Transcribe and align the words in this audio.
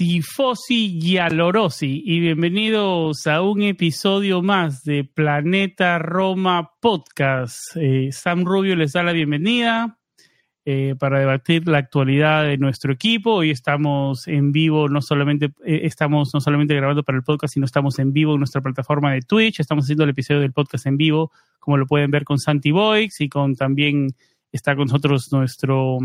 Tifosi 0.00 0.98
y 0.98 1.18
alorosi 1.18 2.02
y 2.02 2.20
bienvenidos 2.20 3.26
a 3.26 3.42
un 3.42 3.60
episodio 3.60 4.40
más 4.40 4.82
de 4.82 5.04
Planeta 5.04 5.98
Roma 5.98 6.70
Podcast. 6.80 7.76
Eh, 7.76 8.08
Sam 8.10 8.46
Rubio 8.46 8.76
les 8.76 8.92
da 8.92 9.02
la 9.02 9.12
bienvenida 9.12 9.98
eh, 10.64 10.94
para 10.98 11.18
debatir 11.18 11.68
la 11.68 11.76
actualidad 11.76 12.44
de 12.44 12.56
nuestro 12.56 12.94
equipo. 12.94 13.34
Hoy 13.34 13.50
estamos 13.50 14.26
en 14.26 14.52
vivo, 14.52 14.88
no 14.88 15.02
solamente 15.02 15.52
eh, 15.66 15.80
estamos 15.82 16.30
no 16.32 16.40
solamente 16.40 16.74
grabando 16.74 17.02
para 17.02 17.18
el 17.18 17.22
podcast, 17.22 17.52
sino 17.52 17.66
estamos 17.66 17.98
en 17.98 18.14
vivo 18.14 18.32
en 18.32 18.40
nuestra 18.40 18.62
plataforma 18.62 19.12
de 19.12 19.20
Twitch. 19.20 19.60
Estamos 19.60 19.84
haciendo 19.84 20.04
el 20.04 20.10
episodio 20.10 20.40
del 20.40 20.54
podcast 20.54 20.86
en 20.86 20.96
vivo, 20.96 21.30
como 21.58 21.76
lo 21.76 21.84
pueden 21.84 22.10
ver 22.10 22.24
con 22.24 22.38
Santi 22.38 22.70
Boix 22.70 23.20
y 23.20 23.28
con 23.28 23.54
también 23.54 24.06
está 24.50 24.74
con 24.74 24.86
nosotros 24.86 25.30
nuestro 25.30 25.98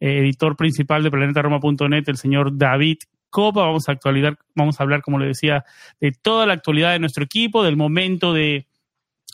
editor 0.00 0.56
principal 0.56 1.04
de 1.04 1.12
planetaroma.net, 1.12 2.02
el 2.08 2.16
señor 2.16 2.58
David 2.58 2.98
Copa. 3.32 3.62
Vamos 3.62 3.88
a 3.88 3.92
actualizar, 3.92 4.38
vamos 4.54 4.78
a 4.78 4.84
hablar, 4.84 5.02
como 5.02 5.18
le 5.18 5.26
decía, 5.26 5.64
de 6.00 6.12
toda 6.12 6.46
la 6.46 6.52
actualidad 6.52 6.92
de 6.92 7.00
nuestro 7.00 7.24
equipo, 7.24 7.64
del 7.64 7.76
momento 7.76 8.32
de 8.32 8.68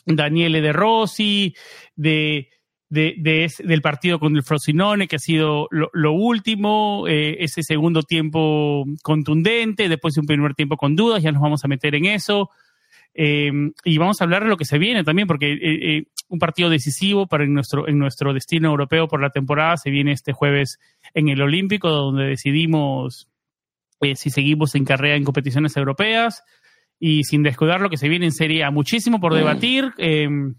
Daniele 0.07 0.61
De 0.61 0.73
Rossi, 0.73 1.53
de, 1.95 2.49
del 2.89 3.81
partido 3.83 4.19
con 4.19 4.35
el 4.35 4.43
Frosinone, 4.43 5.07
que 5.07 5.17
ha 5.17 5.19
sido 5.19 5.67
lo, 5.69 6.11
último, 6.11 7.05
eh, 7.07 7.37
ese 7.39 7.61
segundo 7.61 8.01
tiempo 8.01 8.85
contundente, 9.03 9.87
después 9.87 10.15
de 10.15 10.21
un 10.21 10.27
primer 10.27 10.55
tiempo 10.55 10.77
con 10.77 10.95
dudas, 10.95 11.21
ya 11.21 11.31
nos 11.31 11.41
vamos 11.43 11.63
a 11.63 11.67
meter 11.67 11.93
en 11.93 12.05
eso. 12.05 12.49
Eh, 13.13 13.51
y 13.83 13.97
vamos 13.97 14.21
a 14.21 14.23
hablar 14.23 14.43
de 14.43 14.49
lo 14.49 14.57
que 14.57 14.65
se 14.65 14.79
viene 14.79 15.03
también, 15.03 15.27
porque 15.27 15.51
eh, 15.51 16.03
un 16.29 16.39
partido 16.39 16.69
decisivo 16.69 17.27
para 17.27 17.45
nuestro, 17.45 17.85
nuestro 17.87 18.33
destino 18.33 18.69
europeo 18.69 19.07
por 19.07 19.21
la 19.21 19.31
temporada 19.31 19.77
se 19.77 19.89
viene 19.89 20.13
este 20.13 20.31
jueves 20.31 20.79
en 21.13 21.27
el 21.29 21.41
Olímpico, 21.41 21.89
donde 21.89 22.25
decidimos 22.25 23.27
eh, 24.01 24.15
si 24.15 24.29
seguimos 24.29 24.75
en 24.75 24.85
carrera 24.85 25.15
en 25.15 25.23
competiciones 25.23 25.75
europeas 25.77 26.43
y 26.99 27.23
sin 27.23 27.43
descuidar 27.43 27.81
lo 27.81 27.89
que 27.89 27.97
se 27.97 28.09
viene 28.09 28.25
en 28.25 28.31
Serie 28.31 28.63
A. 28.63 28.71
Muchísimo 28.71 29.19
por 29.19 29.33
debatir, 29.33 29.93
em, 29.97 30.55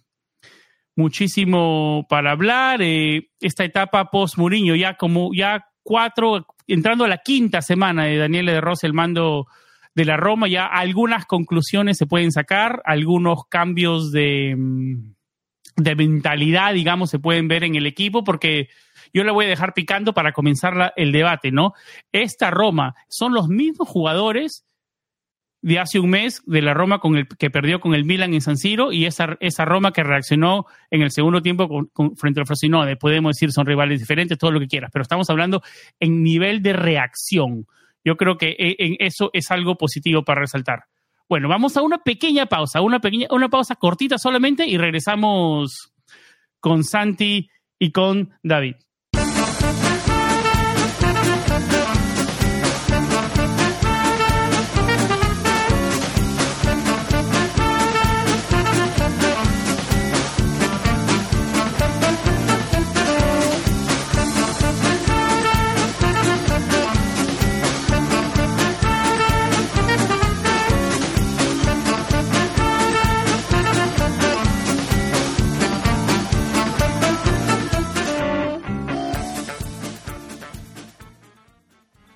muchísimo 0.97 2.07
para 2.09 2.33
hablar. 2.33 2.81
Eh, 2.83 3.29
esta 3.41 3.65
etapa 3.65 4.11
post 4.11 4.39
Muriño, 4.39 4.75
ya 4.75 4.95
como 4.95 5.31
ya 5.35 5.67
cuatro, 5.83 6.47
entrando 6.67 7.05
a 7.05 7.09
la 7.09 7.19
quinta 7.19 7.63
semana 7.63 8.05
de 8.05 8.17
Daniel 8.17 8.47
de 8.47 8.61
Rosa, 8.61 8.87
el 8.87 8.95
mando 8.95 9.47
de 9.95 10.05
la 10.05 10.17
Roma, 10.17 10.49
ya 10.49 10.67
algunas 10.67 11.27
conclusiones 11.27 11.99
se 11.99 12.07
pueden 12.07 12.33
sacar, 12.33 12.81
algunos 12.85 13.45
cambios 13.49 14.13
de, 14.13 14.51
em, 14.51 15.15
de 15.77 15.97
mentalidad, 15.97 16.73
digamos, 16.75 17.11
se 17.11 17.19
pueden 17.19 17.49
ver 17.49 17.65
en 17.65 17.75
el 17.75 17.87
equipo, 17.87 18.23
porque 18.23 18.69
yo 19.13 19.25
le 19.25 19.31
voy 19.31 19.47
a 19.47 19.49
dejar 19.49 19.75
picando 19.75 20.13
para 20.13 20.33
comenzar 20.33 20.93
el 20.97 21.13
debate, 21.13 21.51
¿no? 21.51 21.73
Esta 22.13 22.51
Roma 22.51 22.95
son 23.09 23.33
los 23.33 23.49
mismos 23.49 23.89
jugadores 23.89 24.65
de 25.63 25.79
hace 25.79 26.01
un 26.01 26.11
mes 26.11 26.43
de 26.47 26.63
la 26.63 26.73
Roma 26.73 27.01
con 27.01 27.17
el 27.17 27.29
que 27.29 27.51
perdió 27.51 27.81
con 27.81 27.95
el 27.95 28.05
Milan 28.05 28.33
en 28.33 28.41
San 28.41 28.57
Siro 28.57 28.93
y 28.93 29.05
esa, 29.05 29.37
esa 29.41 29.65
Roma 29.65 29.93
que 29.93 30.03
reaccionó 30.03 30.67
en 30.91 31.03
el 31.03 31.11
segundo 31.11 31.43
tiempo 31.43 31.89
frente 32.17 32.41
al 32.41 32.47
Frosinone. 32.47 32.97
Podemos 32.97 33.37
decir 33.37 33.53
son 33.53 33.67
rivales 33.67 34.01
diferentes, 34.01 34.39
todo 34.39 34.53
lo 34.53 34.61
que 34.61 34.69
quieras, 34.69 34.91
pero 34.93 35.03
estamos 35.03 35.29
hablando 35.29 35.63
en 35.99 36.23
nivel 36.23 36.63
de 36.63 36.73
reacción. 36.73 37.67
Yo 38.05 38.17
creo 38.17 38.39
que 38.39 38.57
e, 38.59 38.77
en 38.79 38.97
eso 39.01 39.31
es 39.35 39.51
algo 39.51 39.77
positivo 39.77 40.25
para 40.25 40.41
resaltar. 40.41 40.85
Bueno, 41.29 41.49
vamos 41.49 41.77
a 41.77 41.83
una 41.83 41.99
pequeña 41.99 42.47
pausa, 42.47 42.81
una 42.81 43.01
pequeña, 43.01 43.29
una 43.31 43.49
pausa 43.49 43.77
cortita 43.77 44.19
solamente 44.19 44.67
y 44.67 44.79
regresamos 44.79 45.93
con 46.59 46.85
Santi 46.85 47.51
y 47.79 47.93
con 47.93 48.31
David. 48.43 48.77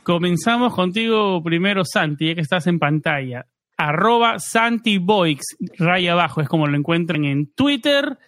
Comenzamos 0.05 0.75
contigo 0.75 1.43
primero, 1.43 1.83
Santi, 1.85 2.29
ya 2.29 2.35
que 2.35 2.43
estás 2.43 2.67
en 2.67 2.79
pantalla. 2.79 3.47
Arroba 3.77 4.39
SantiBoix, 4.39 5.41
raya 5.79 6.13
abajo, 6.13 6.43
es 6.43 6.49
como 6.49 6.67
lo 6.67 6.77
encuentran 6.77 7.25
en 7.25 7.47
Twitter. 7.55 8.19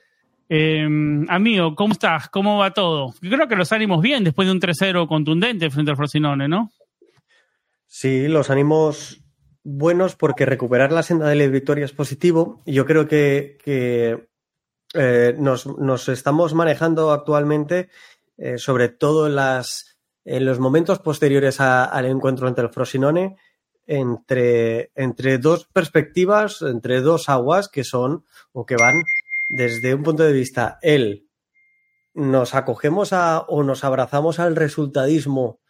Em, 0.48 1.28
amigo, 1.28 1.75
¿cómo 1.75 1.92
estás? 1.92 2.28
¿Cómo 2.31 2.59
va 2.59 2.72
todo? 2.72 3.14
Yo 3.20 3.31
creo 3.31 3.47
que 3.47 3.56
los 3.56 3.72
ánimos 3.72 4.00
bien 4.00 4.25
después 4.25 4.48
de 4.48 4.53
un 4.53 4.60
3-0 4.60 5.06
contundente 5.06 5.70
frente 5.70 5.91
al 5.91 5.97
Frosinone, 5.97 6.48
¿no? 6.48 6.70
Sí, 7.87 8.26
los 8.26 8.50
ánimos 8.50 9.22
buenos 9.62 10.16
porque 10.16 10.47
recuperar 10.47 10.93
la 10.93 11.03
senda 11.03 11.28
de 11.28 11.34
la 11.34 11.47
victoria 11.47 11.84
es 11.84 11.93
positivo. 11.93 12.62
Yo 12.64 12.87
creo 12.87 13.06
que, 13.06 13.58
eh, 14.94 15.34
nos, 15.38 16.08
estamos 16.08 16.54
manejando 16.54 17.12
actualmente, 17.12 17.91
eh, 18.38 18.56
sobre 18.56 18.88
todo 18.88 19.26
en 19.26 19.37
las 19.37 19.95
en 20.26 20.44
los 20.44 20.59
momentos 20.59 20.98
posteriores 20.98 21.60
al 21.60 22.04
encuentro 22.04 22.48
entre 22.48 22.64
el 22.64 22.72
Frosinone, 22.72 23.37
entre, 23.87 24.91
entre 24.97 25.38
dos 25.38 25.66
perspectivas, 25.72 26.62
entre 26.62 27.00
dos 27.00 27.28
aguas 27.28 27.69
que 27.69 27.84
son 27.84 28.25
o 28.53 28.66
que 28.66 28.75
van 28.75 29.03
desde 29.48 29.94
un 29.94 30.03
punto 30.03 30.25
de 30.25 30.32
vista, 30.32 30.78
el 30.82 31.28
nos 32.12 32.54
acogemos 32.54 33.12
a 33.12 33.41
o 33.41 33.62
nos 33.62 33.84
abrazamos 33.84 34.41
al 34.41 34.56
resultadismo 34.56 35.60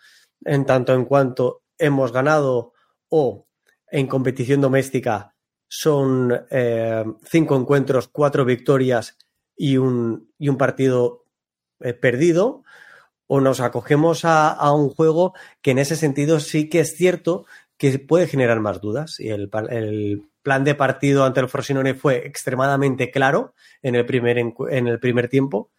en 0.45 0.65
tanto 0.65 0.95
en 0.95 1.05
cuanto 1.05 1.63
hemos 1.77 2.13
ganado 2.13 2.73
o 3.11 3.47
en 3.91 4.07
competición 4.07 4.63
doméstica 4.63 5.35
son 5.69 6.33
eh, 6.51 7.05
cinco 7.25 7.57
encuentros, 7.57 8.09
cuatro 8.09 8.45
victorias 8.47 9.19
y 9.55 9.77
un, 9.77 10.33
y 10.39 10.49
un 10.49 10.57
partido 10.57 11.25
eh, 11.81 11.93
perdido, 11.93 12.63
o 13.27 13.41
nos 13.41 13.61
acogemos 13.61 14.25
a, 14.25 14.73
un 14.73 14.91
juego 14.91 15.35
que 15.63 15.73
en 15.73 15.79
ese 15.79 15.97
sentido 15.97 16.41
sí 16.41 16.69
que 16.69 16.81
es 16.81 16.97
cierto 16.97 17.47
que 17.77 17.99
puede 17.99 18.27
generar 18.27 18.61
más 18.61 18.81
dudas. 18.81 19.21
Y 19.21 19.29
el, 19.29 19.51
plan 20.43 20.63
de 20.63 20.77
partido 20.77 21.25
ante 21.25 21.41
el 21.41 21.49
Frosinone 21.49 21.95
fue 21.95 22.25
extremadamente 22.25 23.11
claro 23.11 23.53
en 23.83 23.97
el, 23.97 24.07
primer, 24.07 24.39
en 24.39 24.87
el 24.87 25.01
primer 25.01 25.29
tiempo 25.29 25.73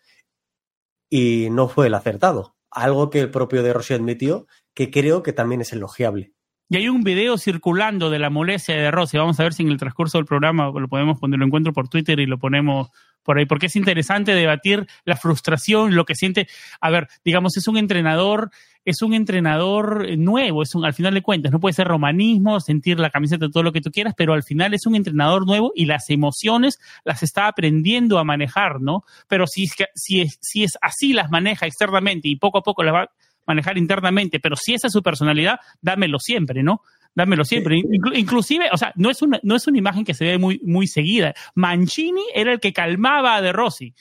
y 1.09 1.47
no 1.51 1.69
fue 1.69 1.87
el 1.87 1.93
acertado. 1.93 2.55
Algo 2.69 3.09
que 3.09 3.21
el 3.21 3.31
propio 3.31 3.63
De 3.63 3.71
Rossi 3.71 3.93
admitió, 3.93 4.45
que 4.73 4.91
creo 4.91 5.23
que 5.23 5.31
también 5.31 5.61
es 5.61 5.71
elogiable. 5.71 6.33
y 6.67 6.75
hay 6.75 6.89
un 6.89 7.03
video 7.03 7.37
circulando 7.37 8.09
de 8.09 8.19
la 8.19 8.29
molestia 8.29 8.75
de 8.75 8.91
Rossi. 8.91 9.17
Vamos 9.17 9.39
a 9.39 9.43
ver 9.43 9.53
si 9.53 9.63
en 9.63 9.69
el 9.69 9.77
transcurso 9.77 10.17
del 10.17 10.25
programa 10.25 10.69
lo 10.69 10.89
podemos 10.89 11.17
poner, 11.17 11.39
lo 11.39 11.45
encuentro 11.45 11.71
por 11.71 11.87
Twitter 11.87 12.19
y 12.19 12.25
lo 12.25 12.37
ponemos 12.37 12.89
por 13.23 13.37
ahí, 13.37 13.45
porque 13.45 13.65
es 13.65 13.75
interesante 13.75 14.33
debatir 14.33 14.87
la 15.05 15.15
frustración, 15.15 15.95
lo 15.95 16.05
que 16.05 16.15
siente. 16.15 16.47
A 16.79 16.89
ver, 16.89 17.07
digamos, 17.25 17.57
es 17.57 17.67
un 17.67 17.77
entrenador, 17.77 18.51
es 18.85 19.01
un 19.01 19.13
entrenador 19.13 20.17
nuevo, 20.17 20.63
es 20.63 20.73
un, 20.75 20.85
al 20.85 20.93
final 20.93 21.13
de 21.13 21.21
cuentas, 21.21 21.51
no 21.51 21.59
puede 21.59 21.73
ser 21.73 21.87
romanismo, 21.87 22.59
sentir 22.59 22.99
la 22.99 23.09
camiseta, 23.09 23.49
todo 23.49 23.63
lo 23.63 23.73
que 23.73 23.81
tú 23.81 23.91
quieras, 23.91 24.13
pero 24.15 24.33
al 24.33 24.43
final 24.43 24.73
es 24.73 24.85
un 24.85 24.95
entrenador 24.95 25.45
nuevo 25.45 25.73
y 25.75 25.85
las 25.85 26.09
emociones 26.09 26.79
las 27.03 27.23
está 27.23 27.47
aprendiendo 27.47 28.17
a 28.17 28.23
manejar, 28.23 28.79
¿no? 28.79 29.03
Pero 29.27 29.45
si, 29.45 29.67
si, 29.95 30.21
es, 30.21 30.37
si 30.41 30.63
es 30.63 30.77
así, 30.81 31.13
las 31.13 31.29
maneja 31.29 31.65
externamente 31.65 32.29
y 32.29 32.37
poco 32.37 32.59
a 32.59 32.63
poco 32.63 32.83
las 32.83 32.93
va 32.93 33.09
manejar 33.47 33.77
internamente, 33.77 34.39
pero 34.39 34.55
si 34.55 34.73
esa 34.73 34.87
es 34.87 34.93
su 34.93 35.01
personalidad, 35.01 35.59
dámelo 35.81 36.19
siempre, 36.19 36.61
¿no? 36.63 36.81
Dámelo 37.17 37.45
siempre. 37.45 37.81
inclusive, 38.13 38.69
o 38.71 38.77
sea, 38.77 38.93
no 38.95 39.09
es, 39.09 39.23
una, 39.23 39.39
no 39.41 39.55
es 39.55 39.65
una 39.65 39.79
imagen 39.79 40.05
que 40.05 40.13
se 40.13 40.23
ve 40.23 40.37
muy, 40.37 40.61
muy 40.63 40.85
seguida. 40.85 41.33
Mancini 41.55 42.21
era 42.35 42.53
el 42.53 42.59
que 42.59 42.73
calmaba 42.73 43.35
a 43.35 43.41
De 43.41 43.51
Rossi. 43.51 43.95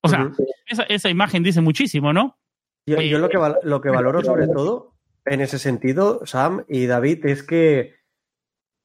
O 0.00 0.08
sea, 0.08 0.32
esa, 0.88 1.08
imagen 1.08 1.44
dice 1.44 1.60
muchísimo, 1.60 2.12
¿no? 2.12 2.40
Yo, 2.86 3.00
yo 3.02 3.20
lo, 3.20 3.28
que, 3.28 3.38
lo 3.62 3.80
que 3.80 3.90
valoro 3.90 4.24
sobre 4.24 4.48
todo 4.48 4.96
en 5.26 5.42
ese 5.42 5.60
sentido, 5.60 6.26
Sam 6.26 6.64
y 6.68 6.86
David, 6.86 7.24
es 7.26 7.44
que 7.44 8.00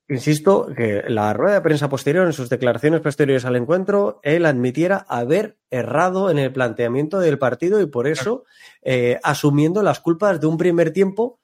Insisto 0.07 0.67
que 0.67 1.03
la 1.07 1.33
rueda 1.33 1.56
de 1.56 1.62
prensa 1.62 1.89
posterior, 1.89 2.27
en 2.27 2.33
sus 2.33 2.47
declaraciones 2.47 3.01
posteriores 3.01 3.44
al 3.44 3.56
encuentro, 3.56 4.19
él 4.21 4.45
admitiera 4.45 5.03
haber 5.09 5.57
errado 5.71 6.29
en 6.29 6.38
el 6.38 6.53
planteamiento 6.53 7.17
del 7.17 7.39
partido 7.39 7.81
y 7.81 7.88
por 7.88 8.07
eso 8.07 8.44
eh, 8.83 9.19
asumiendo 9.23 9.81
las 9.81 10.01
culpas 10.01 10.39
de 10.39 10.45
un 10.45 10.57
primer 10.57 10.91
tiempo 10.91 11.39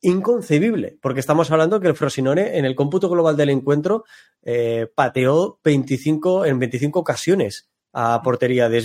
inconcebible, 0.00 0.98
porque 1.00 1.20
estamos 1.20 1.50
hablando 1.50 1.80
que 1.80 1.88
el 1.88 1.96
Frosinone 1.96 2.58
en 2.58 2.64
el 2.64 2.74
cómputo 2.74 3.08
global 3.08 3.36
del 3.36 3.50
encuentro 3.50 4.04
eh, 4.42 4.86
pateó 4.94 5.58
25 5.64 6.46
en 6.46 6.58
25 6.58 6.98
ocasiones 6.98 7.68
a 7.92 8.22
portería 8.22 8.68
de 8.68 8.78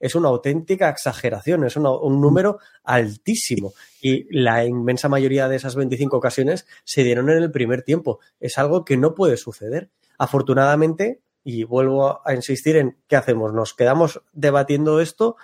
es 0.00 0.14
una 0.14 0.28
auténtica 0.28 0.88
exageración, 0.88 1.64
es 1.64 1.76
un 1.76 2.20
número 2.20 2.58
altísimo. 2.82 3.74
Y 4.00 4.26
la 4.36 4.64
inmensa 4.64 5.08
mayoría 5.08 5.48
de 5.48 5.56
esas 5.56 5.76
25 5.76 6.16
ocasiones 6.16 6.66
se 6.84 7.04
dieron 7.04 7.30
en 7.30 7.38
el 7.38 7.50
primer 7.50 7.82
tiempo. 7.82 8.18
Es 8.40 8.58
algo 8.58 8.84
que 8.84 8.96
no 8.96 9.14
puede 9.14 9.36
suceder. 9.36 9.90
Afortunadamente, 10.18 11.20
y 11.44 11.64
vuelvo 11.64 12.26
a 12.26 12.34
insistir 12.34 12.76
en 12.76 12.98
qué 13.08 13.16
hacemos, 13.16 13.52
nos 13.52 13.74
quedamos 13.74 14.20
debatiendo 14.32 15.00
esto 15.00 15.36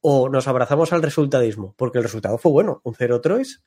o 0.00 0.28
nos 0.28 0.48
abrazamos 0.48 0.92
al 0.92 1.02
resultadismo, 1.02 1.74
porque 1.76 1.98
el 1.98 2.04
resultado 2.04 2.38
fue 2.38 2.52
bueno, 2.52 2.80
un 2.84 2.94
0 2.94 3.20
Troyes. 3.20 3.62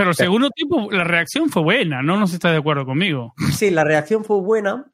Pero 0.00 0.12
el 0.12 0.16
segundo 0.16 0.48
tiempo 0.48 0.90
la 0.90 1.04
reacción 1.04 1.50
fue 1.50 1.62
buena, 1.62 2.00
no 2.00 2.18
nos 2.18 2.32
está 2.32 2.50
de 2.50 2.56
acuerdo 2.56 2.86
conmigo. 2.86 3.34
Sí, 3.52 3.68
la 3.68 3.84
reacción 3.84 4.24
fue 4.24 4.40
buena, 4.40 4.90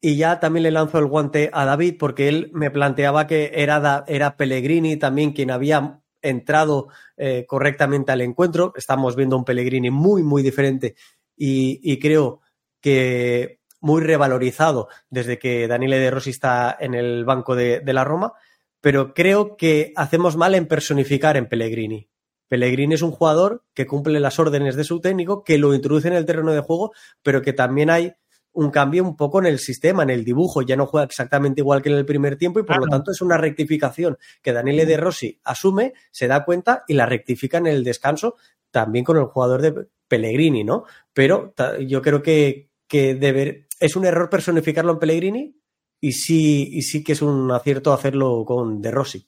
y 0.00 0.14
ya 0.14 0.38
también 0.38 0.62
le 0.62 0.70
lanzo 0.70 1.00
el 1.00 1.06
guante 1.06 1.50
a 1.52 1.64
David 1.64 1.96
porque 1.98 2.28
él 2.28 2.48
me 2.54 2.70
planteaba 2.70 3.26
que 3.26 3.50
era, 3.52 4.04
era 4.06 4.36
Pellegrini 4.36 4.96
también 4.96 5.32
quien 5.32 5.50
había 5.50 5.98
entrado 6.20 6.86
eh, 7.16 7.46
correctamente 7.48 8.12
al 8.12 8.20
encuentro. 8.20 8.72
Estamos 8.76 9.16
viendo 9.16 9.36
un 9.36 9.44
Pellegrini 9.44 9.90
muy, 9.90 10.22
muy 10.22 10.44
diferente 10.44 10.94
y, 11.36 11.98
creo 11.98 12.42
que 12.80 13.58
muy 13.80 14.02
revalorizado 14.02 14.86
desde 15.10 15.40
que 15.40 15.66
Daniele 15.66 15.98
De 15.98 16.12
Rossi 16.12 16.30
está 16.30 16.76
en 16.78 16.94
el 16.94 17.24
banco 17.24 17.56
de, 17.56 17.80
de 17.80 17.92
la 17.92 18.04
Roma, 18.04 18.34
pero 18.80 19.14
creo 19.14 19.56
que 19.56 19.92
hacemos 19.96 20.36
mal 20.36 20.54
en 20.54 20.68
personificar 20.68 21.36
en 21.36 21.48
Pellegrini. 21.48 22.11
Pellegrini 22.52 22.92
es 22.92 23.00
un 23.00 23.12
jugador 23.12 23.64
que 23.72 23.86
cumple 23.86 24.20
las 24.20 24.38
órdenes 24.38 24.76
de 24.76 24.84
su 24.84 25.00
técnico, 25.00 25.42
que 25.42 25.56
lo 25.56 25.72
introduce 25.72 26.08
en 26.08 26.12
el 26.12 26.26
terreno 26.26 26.52
de 26.52 26.60
juego, 26.60 26.92
pero 27.22 27.40
que 27.40 27.54
también 27.54 27.88
hay 27.88 28.12
un 28.52 28.70
cambio 28.70 29.04
un 29.04 29.16
poco 29.16 29.38
en 29.38 29.46
el 29.46 29.58
sistema, 29.58 30.02
en 30.02 30.10
el 30.10 30.22
dibujo. 30.22 30.60
Ya 30.60 30.76
no 30.76 30.84
juega 30.84 31.06
exactamente 31.06 31.62
igual 31.62 31.80
que 31.80 31.88
en 31.88 31.94
el 31.94 32.04
primer 32.04 32.36
tiempo 32.36 32.60
y 32.60 32.64
por 32.64 32.76
lo 32.78 32.88
tanto 32.88 33.10
es 33.10 33.22
una 33.22 33.38
rectificación 33.38 34.18
que 34.42 34.52
Daniele 34.52 34.84
De 34.84 34.98
Rossi 34.98 35.40
asume, 35.44 35.94
se 36.10 36.28
da 36.28 36.44
cuenta 36.44 36.84
y 36.86 36.92
la 36.92 37.06
rectifica 37.06 37.56
en 37.56 37.68
el 37.68 37.84
descanso 37.84 38.36
también 38.70 39.06
con 39.06 39.16
el 39.16 39.24
jugador 39.24 39.62
de 39.62 39.86
Pellegrini, 40.06 40.62
¿no? 40.62 40.84
Pero 41.14 41.54
yo 41.86 42.02
creo 42.02 42.22
que, 42.22 42.68
que 42.86 43.64
es 43.80 43.96
un 43.96 44.04
error 44.04 44.28
personificarlo 44.28 44.92
en 44.92 44.98
Pellegrini 44.98 45.56
y 46.02 46.12
sí, 46.12 46.68
y 46.70 46.82
sí 46.82 47.02
que 47.02 47.12
es 47.12 47.22
un 47.22 47.50
acierto 47.50 47.94
hacerlo 47.94 48.44
con 48.44 48.82
De 48.82 48.90
Rossi. 48.90 49.26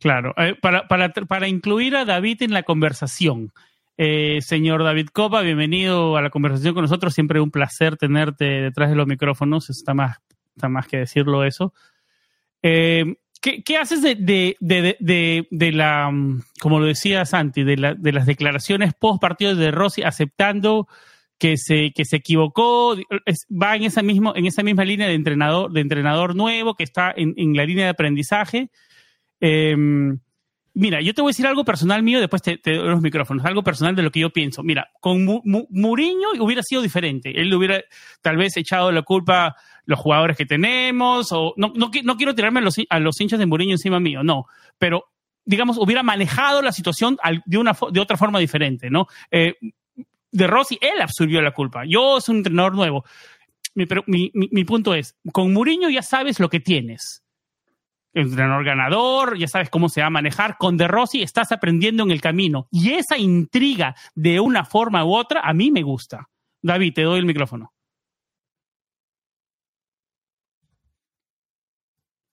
Claro, 0.00 0.34
eh, 0.36 0.54
para, 0.60 0.88
para, 0.88 1.10
para 1.12 1.48
incluir 1.48 1.96
a 1.96 2.04
David 2.04 2.42
en 2.42 2.52
la 2.52 2.62
conversación. 2.62 3.52
Eh, 3.98 4.40
señor 4.42 4.84
David 4.84 5.08
Copa, 5.08 5.40
bienvenido 5.40 6.16
a 6.16 6.22
la 6.22 6.30
conversación 6.30 6.74
con 6.74 6.82
nosotros. 6.82 7.14
Siempre 7.14 7.40
un 7.40 7.50
placer 7.50 7.96
tenerte 7.96 8.44
detrás 8.44 8.90
de 8.90 8.96
los 8.96 9.06
micrófonos. 9.06 9.70
Está 9.70 9.94
más, 9.94 10.18
está 10.54 10.68
más 10.68 10.86
que 10.86 10.98
decirlo 10.98 11.44
eso. 11.44 11.72
Eh, 12.62 13.16
¿qué, 13.40 13.76
haces 13.76 14.02
de, 14.02 14.16
de, 14.60 15.72
la, 15.72 16.12
como 16.60 16.80
lo 16.80 16.86
decía 16.86 17.24
Santi, 17.24 17.64
de, 17.64 17.76
las 17.76 18.26
declaraciones 18.26 18.94
post 18.94 19.20
partido 19.20 19.54
de 19.54 19.70
Rossi 19.70 20.02
aceptando 20.02 20.88
que 21.38 21.56
se, 21.56 21.92
que 21.92 22.04
se 22.04 22.16
equivocó? 22.16 22.96
va 23.50 23.76
en 23.76 23.84
esa, 23.84 24.02
mismo, 24.02 24.34
en 24.34 24.46
esa 24.46 24.62
misma 24.62 24.84
línea 24.84 25.06
de 25.06 25.14
entrenador, 25.14 25.72
de 25.72 25.80
entrenador 25.80 26.34
nuevo 26.34 26.74
que 26.74 26.84
está 26.84 27.14
en, 27.16 27.56
la 27.56 27.64
línea 27.64 27.84
de 27.84 27.90
aprendizaje. 27.90 28.70
Eh, 29.40 29.76
Mira, 30.78 31.00
yo 31.00 31.14
te 31.14 31.22
voy 31.22 31.30
a 31.30 31.32
decir 31.32 31.46
algo 31.46 31.64
personal 31.64 32.02
mío, 32.02 32.20
después 32.20 32.42
te, 32.42 32.60
doy 32.62 32.86
los 32.90 33.00
micrófonos, 33.00 33.46
algo 33.46 33.62
personal 33.62 33.96
de 33.96 34.02
lo 34.02 34.10
que 34.10 34.20
yo 34.20 34.28
pienso. 34.28 34.62
Mira, 34.62 34.90
con 35.00 35.24
Mourinho 35.24 36.28
hubiera 36.38 36.62
sido 36.62 36.82
diferente. 36.82 37.32
Él 37.34 37.54
hubiera 37.54 37.82
tal 38.20 38.36
vez 38.36 38.58
echado 38.58 38.92
la 38.92 39.00
culpa 39.00 39.56
los 39.86 39.98
jugadores 39.98 40.36
que 40.36 40.44
tenemos, 40.44 41.32
o 41.32 41.54
no, 41.56 41.72
quiero 41.90 42.34
tirarme 42.34 42.60
a 42.60 43.00
los, 43.00 43.20
hinchas 43.20 43.38
de 43.38 43.46
Mourinho 43.46 43.72
encima 43.72 44.00
mío, 44.00 44.22
no. 44.22 44.44
Pero, 44.76 45.04
digamos, 45.46 45.78
hubiera 45.78 46.02
manejado 46.02 46.60
la 46.60 46.72
situación 46.72 47.16
de, 47.46 47.56
una, 47.56 47.74
de 47.90 48.00
otra 48.00 48.18
forma 48.18 48.38
diferente, 48.38 48.90
¿no? 48.90 49.06
Eh, 49.30 49.54
de 50.30 50.46
Rossi, 50.46 50.78
él 50.82 51.00
absorbió 51.00 51.40
la 51.40 51.52
culpa. 51.52 51.84
Yo 51.86 52.20
soy 52.20 52.34
un 52.34 52.38
entrenador 52.40 52.74
nuevo. 52.74 53.02
pero 53.88 54.04
mi, 54.06 54.30
mi, 54.34 54.50
mi 54.52 54.64
punto 54.64 54.92
es, 54.92 55.16
con 55.32 55.54
Mourinho 55.54 55.88
ya 55.88 56.02
sabes 56.02 56.38
lo 56.38 56.50
que 56.50 56.60
tienes 56.60 57.22
entrenador 58.16 58.64
ganador, 58.64 59.38
ya 59.38 59.46
sabes 59.46 59.70
cómo 59.70 59.88
se 59.88 60.00
va 60.00 60.06
a 60.06 60.10
manejar. 60.10 60.56
Con 60.58 60.76
De 60.76 60.88
Rossi 60.88 61.22
estás 61.22 61.52
aprendiendo 61.52 62.02
en 62.02 62.10
el 62.10 62.20
camino. 62.20 62.66
Y 62.70 62.92
esa 62.92 63.18
intriga 63.18 63.94
de 64.14 64.40
una 64.40 64.64
forma 64.64 65.04
u 65.04 65.14
otra 65.14 65.40
a 65.40 65.52
mí 65.52 65.70
me 65.70 65.82
gusta. 65.82 66.28
David, 66.62 66.94
te 66.94 67.02
doy 67.02 67.18
el 67.18 67.26
micrófono. 67.26 67.72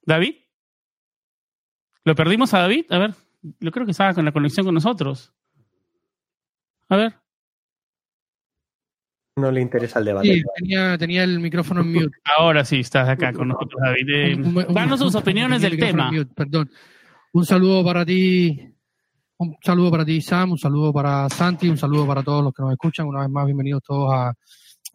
David. 0.06 0.36
¿Lo 2.06 2.16
perdimos 2.16 2.54
a 2.54 2.60
David? 2.60 2.86
A 2.90 2.98
ver, 2.98 3.14
yo 3.42 3.72
creo 3.72 3.86
que 3.86 3.92
estaba 3.92 4.14
con 4.14 4.26
la 4.26 4.32
conexión 4.32 4.66
con 4.66 4.76
nosotros. 4.76 5.34
A 6.90 6.98
ver. 6.98 7.23
No 9.36 9.52
le 9.52 9.62
interesa 9.62 10.00
el 10.00 10.06
debate. 10.06 10.28
Sí, 10.28 10.44
tenía, 11.00 11.24
el 11.24 11.40
micrófono 11.40 11.82
en 11.82 11.92
mute. 11.92 12.18
Ahora 12.38 12.63
sí, 12.63 12.82
estás 12.82 13.10
acá 13.10 13.34
con 13.34 13.48
nosotros, 13.48 13.82
David. 13.82 14.10
Eh, 14.10 14.66
danos 14.70 15.00
sus 15.00 15.16
opiniones 15.16 15.62
del 15.62 15.78
tema. 15.78 16.12
perdón. 16.36 16.70
Un 17.32 17.46
saludo 17.46 17.84
para 17.84 18.06
ti, 18.06 18.74
un 19.38 19.58
saludo 19.60 19.90
para 19.90 20.06
ti, 20.06 20.22
Sam, 20.22 20.52
un 20.52 20.60
saludo 20.60 20.94
para 20.94 21.28
Santi, 21.30 21.68
un 21.68 21.80
saludo 21.80 22.06
para 22.06 22.22
todos 22.22 22.44
los 22.44 22.54
que 22.54 22.62
nos 22.62 22.74
escuchan. 22.74 23.08
Una 23.08 23.22
vez 23.22 23.30
más, 23.30 23.46
bienvenidos 23.46 23.82
todos 23.82 24.13
a, 24.13 24.34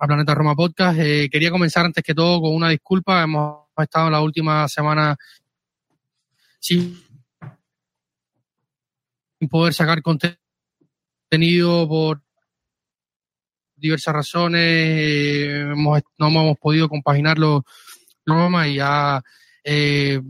Planeta 0.06 0.36
Roma 0.36 0.54
Podcast. 0.54 1.00
Eh, 1.00 1.28
quería 1.28 1.50
comenzar 1.50 1.84
antes 1.84 2.04
que 2.04 2.14
todo 2.14 2.40
con 2.40 2.54
una 2.54 2.68
disculpa. 2.68 3.24
Hemos 3.24 3.64
estado 3.76 4.06
en 4.06 4.12
la 4.12 4.20
última 4.20 4.68
semana 4.68 5.16
sin 6.60 6.96
poder 9.50 9.74
sacar 9.74 10.00
contenido 10.00 11.88
por 11.88 12.22
diversas 13.78 14.14
razones 14.14 14.60
eh, 14.62 15.64
no 15.74 16.28
hemos 16.28 16.58
podido 16.58 16.88
compaginarlo 16.88 17.64
y 18.66 18.74
ya 18.74 19.22
eh, 19.64 20.20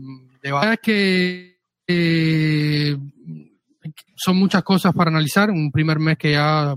de 0.41 0.51
verdad 0.51 0.73
es 0.73 0.79
que 0.79 1.59
eh, 1.87 2.97
son 4.15 4.37
muchas 4.37 4.63
cosas 4.63 4.93
para 4.93 5.09
analizar. 5.09 5.49
Un 5.49 5.71
primer 5.71 5.99
mes 5.99 6.17
que 6.17 6.31
ya 6.31 6.75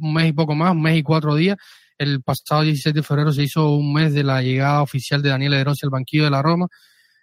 un 0.00 0.14
mes 0.14 0.28
y 0.28 0.32
poco 0.32 0.54
más 0.54 0.72
un 0.72 0.82
mes 0.82 0.98
y 0.98 1.02
cuatro 1.02 1.34
días. 1.34 1.56
El 1.98 2.22
pasado 2.22 2.62
16 2.62 2.94
de 2.94 3.02
febrero 3.02 3.32
se 3.32 3.42
hizo 3.42 3.70
un 3.70 3.92
mes 3.92 4.12
de 4.14 4.24
la 4.24 4.42
llegada 4.42 4.82
oficial 4.82 5.22
de 5.22 5.30
Daniel 5.30 5.52
De 5.52 5.64
Rossi 5.64 5.86
al 5.86 5.90
banquillo 5.90 6.24
de 6.24 6.30
la 6.30 6.42
Roma. 6.42 6.68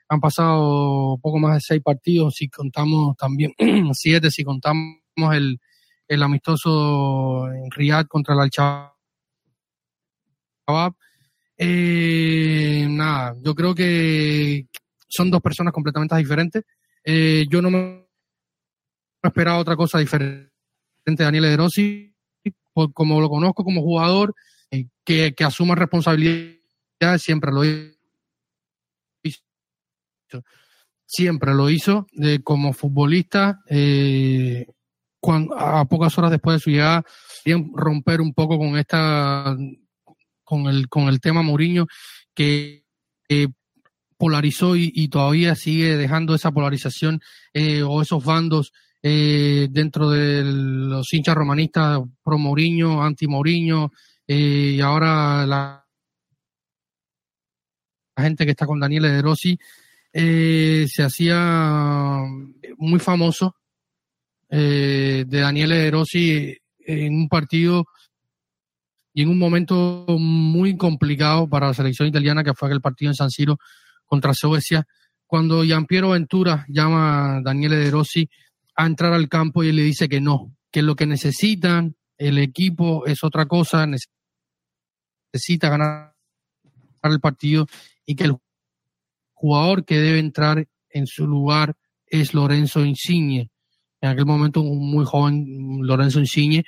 Han 0.10 0.19
pasado 0.19 1.17
poco 1.22 1.39
más 1.39 1.55
de 1.55 1.62
seis 1.62 1.81
partidos. 1.84 2.36
Si 2.36 2.50
contamos 2.50 3.15
también 3.17 3.53
siete 3.93 4.31
si 4.31 4.43
contamos 4.43 4.98
el 5.34 5.60
el 6.10 6.24
amistoso 6.24 7.48
en 7.54 7.70
Riyadh 7.72 8.08
contra 8.08 8.34
el 8.34 8.42
Al-Shabaab. 8.42 8.94
Eh, 11.56 12.88
nada, 12.89 13.36
yo 13.42 13.54
creo 13.54 13.75
que 13.75 14.66
son 15.08 15.30
dos 15.30 15.42
personas 15.42 15.72
completamente 15.72 16.16
diferentes. 16.16 16.63
Eh, 17.04 17.46
yo 17.50 17.62
no 17.62 17.70
me 17.70 18.08
esperaba 19.22 19.60
otra 19.60 19.75
cosa 19.75 20.00
diferente 20.00 20.50
de 21.06 21.16
Daniel 21.16 21.44
De 21.44 21.58
Rossi. 21.58 22.16
como 22.94 23.22
lo 23.22 23.30
conozco 23.30 23.63
como 23.63 23.82
jugador, 23.82 24.34
eh, 24.72 24.88
que, 25.04 25.34
asuma 25.44 25.75
responsabilidad, 25.75 26.58
siempre 27.18 27.51
lo 27.51 27.63
hizo. 27.63 27.94
Siempre 31.06 31.54
lo 31.54 31.70
hizo 31.70 32.08
como 32.44 32.74
futbolista. 32.74 33.62
Eh, 33.68 34.66
a 35.57 35.85
pocas 35.85 36.17
horas 36.17 36.31
después 36.31 36.55
de 36.55 36.59
su 36.59 36.69
llegada, 36.69 37.03
bien 37.45 37.71
romper 37.73 38.21
un 38.21 38.33
poco 38.33 38.57
con 38.57 38.77
esta 38.77 39.55
con 40.43 40.67
el 40.67 40.88
con 40.89 41.07
el 41.07 41.19
tema 41.19 41.41
Mourinho 41.41 41.88
que 42.33 42.83
polarizó 44.19 44.75
y, 44.75 45.07
todavía 45.07 45.55
sigue 45.55 45.95
dejando 45.95 46.35
esa 46.35 46.51
polarización 46.51 47.21
eh, 47.53 47.83
o 47.83 48.01
esos 48.01 48.23
bandos 48.23 48.73
eh, 49.01 49.69
dentro 49.71 50.09
de 50.09 50.43
los 50.43 51.13
hinchas 51.13 51.35
romanistas 51.35 52.01
pro 52.21 52.38
Mourinho, 52.38 53.01
anti 53.01 53.27
Mourinho 53.27 53.93
eh, 54.27 54.73
y 54.75 54.81
ahora 54.81 55.45
la, 55.45 55.85
gente 58.17 58.43
que 58.43 58.51
está 58.51 58.65
con 58.65 58.81
Daniel 58.81 59.03
De 59.03 59.21
Rossi 59.21 59.57
se 60.11 61.01
hacía 61.01 62.19
muy 62.77 62.99
famoso 62.99 63.55
de 64.50 65.25
Daniele 65.27 65.75
De 65.75 65.91
Rossi 65.91 66.58
en 66.79 67.13
un 67.13 67.29
partido 67.29 67.86
y 69.13 69.24
en 69.24 69.29
un 69.29 69.38
momento 69.38 70.06
muy 70.08 70.77
complicado 70.77 71.48
para 71.48 71.68
la 71.68 71.74
selección 71.74 72.08
italiana 72.08 72.44
que 72.44 72.53
fue 72.53 72.70
aquel 72.70 72.82
partido 72.82 73.12
en 73.12 73.15
San 73.15 73.29
Siro 73.29 73.58
contra 74.06 74.34
Suecia, 74.34 74.86
cuando 75.27 75.63
Giampiero 75.63 76.10
Ventura 76.10 76.65
llama 76.68 77.38
a 77.38 77.41
Daniele 77.41 77.75
De 77.77 77.91
Rossi 77.91 78.29
a 78.75 78.86
entrar 78.86 79.13
al 79.13 79.29
campo 79.29 79.63
y 79.63 79.70
él 79.70 79.75
le 79.75 79.84
dice 79.84 80.10
que 80.10 80.22
no, 80.22 80.56
que 80.72 80.82
lo 80.82 80.96
que 80.96 81.06
necesitan 81.06 81.96
el 82.18 82.38
equipo 82.38 83.06
es 83.06 83.24
otra 83.24 83.46
cosa, 83.46 83.88
necesita 85.32 85.70
ganar 85.70 86.15
el 87.03 87.20
partido 87.20 87.68
y 88.06 88.15
que 88.15 88.25
el 88.25 88.38
jugador 89.34 89.86
que 89.86 90.00
debe 90.00 90.20
entrar 90.20 90.68
en 90.89 91.08
su 91.08 91.27
lugar 91.27 91.75
es 92.08 92.34
Lorenzo 92.34 92.84
Insigne. 92.84 93.51
En 94.01 94.10
aquel 94.10 94.25
momento 94.25 94.62
un 94.62 94.91
muy 94.91 95.06
joven 95.06 95.79
Lorenzo 95.82 96.20
Insigne. 96.20 96.63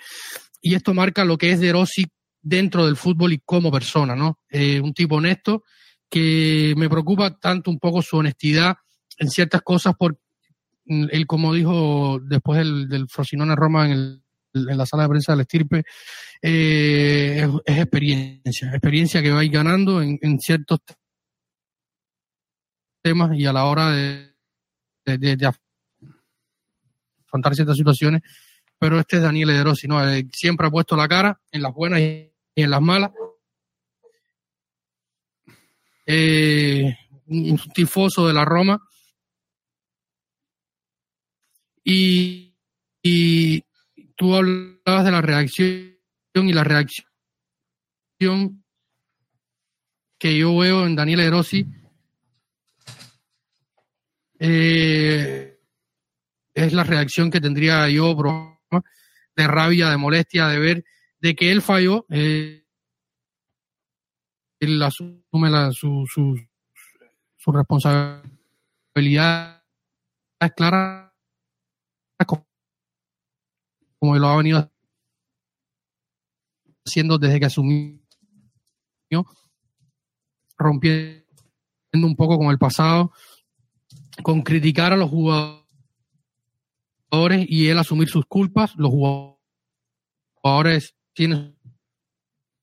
Y 0.61 0.75
esto 0.75 0.93
marca 0.93 1.25
lo 1.25 1.37
que 1.37 1.51
es 1.51 1.59
De 1.59 1.71
Rossi 1.71 2.05
dentro 2.41 2.85
del 2.85 2.95
fútbol 2.95 3.33
y 3.33 3.39
como 3.39 3.71
persona, 3.71 4.15
¿no? 4.15 4.39
Eh, 4.49 4.79
un 4.79 4.93
tipo 4.93 5.15
honesto 5.15 5.63
que 6.09 6.73
me 6.77 6.89
preocupa 6.89 7.39
tanto 7.39 7.71
un 7.71 7.79
poco 7.79 8.01
su 8.01 8.17
honestidad 8.17 8.75
afrontar 27.31 27.55
ciertas 27.55 27.77
situaciones 27.77 28.21
pero 28.77 28.99
este 28.99 29.17
es 29.17 29.23
Daniel 29.23 29.51
Ederossi 29.51 29.87
¿no? 29.87 29.99
Siempre 30.31 30.67
ha 30.67 30.71
puesto 30.71 30.95
la 30.95 31.07
cara 31.07 31.39
en 31.51 31.61
las 31.61 31.73
buenas 31.73 31.99
y 31.99 32.31
en 32.55 32.69
las 32.69 32.81
malas 32.81 33.11
eh, 36.05 36.97
un 37.27 37.57
tifoso 37.73 38.27
de 38.27 38.33
la 38.33 38.43
Roma. 38.43 38.85
Y, 41.83 42.53
y 43.01 43.63
tú 44.15 44.35
hablabas 44.35 45.05
de 45.05 45.11
la 45.11 45.21
reacción 45.21 45.95
y 46.33 46.53
la 46.53 46.63
reacción 46.63 47.05
que 50.19 50.37
yo 50.37 50.57
veo 50.57 50.85
en 50.85 50.95
Daniel 50.95 51.21
Erosi 51.21 51.65
eh, 54.37 55.50
es 56.53 56.73
la 56.73 56.83
reacción 56.83 57.31
que 57.31 57.41
tendría 57.41 57.89
yo 57.89 58.15
de 59.35 59.47
rabia, 59.47 59.89
de 59.89 59.97
molestia, 59.97 60.47
de 60.47 60.59
ver 60.59 60.85
de 61.19 61.35
que 61.35 61.51
él 61.51 61.61
falló. 61.61 62.05
Eh, 62.09 62.65
él 64.59 64.81
asume 64.81 65.49
la, 65.49 65.71
su, 65.71 66.05
su, 66.07 66.39
su 67.37 67.51
responsabilidad 67.51 69.63
es 70.39 70.51
clara 70.55 71.11
como 74.01 74.17
lo 74.17 74.27
ha 74.27 74.37
venido 74.37 74.71
haciendo 76.85 77.19
desde 77.19 77.39
que 77.39 77.45
asumió, 77.45 77.99
rompiendo 80.57 81.23
un 81.93 82.15
poco 82.15 82.39
con 82.39 82.47
el 82.47 82.57
pasado, 82.57 83.11
con 84.23 84.41
criticar 84.41 84.93
a 84.93 84.97
los 84.97 85.09
jugadores 85.09 85.60
y 87.11 87.67
él 87.67 87.77
asumir 87.77 88.09
sus 88.09 88.25
culpas. 88.25 88.73
Los 88.77 88.91
jugadores 88.91 90.95
tienen 91.13 91.57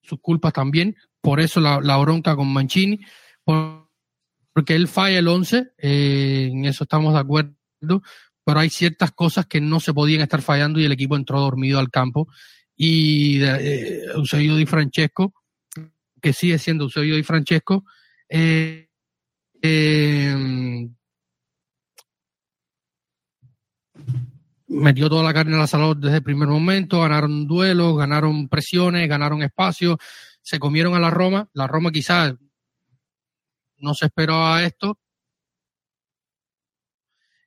sus 0.02 0.20
culpas 0.20 0.52
también, 0.52 0.96
por 1.20 1.40
eso 1.40 1.60
la, 1.60 1.96
bronca 1.98 2.34
con 2.34 2.52
Mancini, 2.52 3.00
porque 3.44 4.74
él 4.74 4.88
falla 4.88 5.18
el 5.18 5.28
11, 5.28 5.72
eh, 5.76 6.48
en 6.50 6.64
eso 6.64 6.84
estamos 6.84 7.12
de 7.12 7.20
acuerdo, 7.20 7.52
pero 8.44 8.60
hay 8.60 8.70
ciertas 8.70 9.12
cosas 9.12 9.46
que 9.46 9.60
no 9.60 9.80
se 9.80 9.92
podían 9.92 10.22
estar 10.22 10.40
fallando 10.40 10.80
y 10.80 10.84
el 10.84 10.92
equipo 10.92 11.16
entró 11.16 11.40
dormido 11.40 11.78
al 11.78 11.90
campo. 11.90 12.28
Y 12.74 13.42
eh, 13.42 14.04
Eusebio 14.14 14.56
Di 14.56 14.64
Francesco, 14.64 15.34
que 16.22 16.32
sigue 16.32 16.58
siendo 16.58 16.84
Eusebio 16.84 17.16
Di 17.16 17.22
Francesco, 17.22 17.84
eh, 18.30 18.88
metió 24.68 25.08
toda 25.08 25.22
la 25.22 25.34
carne 25.34 25.52
en 25.52 25.58
la 25.58 25.66
salud 25.66 25.96
desde 25.96 26.16
el 26.16 26.22
primer 26.22 26.48
momento, 26.48 27.00
ganaron 27.00 27.46
duelos, 27.46 27.96
ganaron 27.96 28.48
presiones, 28.48 29.08
ganaron 29.08 29.42
espacio, 29.42 29.98
se 30.42 30.58
comieron 30.58 30.94
a 30.94 31.00
la 31.00 31.10
Roma. 31.10 31.48
La 31.54 31.66
Roma 31.66 31.90
quizás 31.90 32.34
no 33.78 33.94
se 33.94 34.06
esperaba 34.06 34.62
esto. 34.62 34.98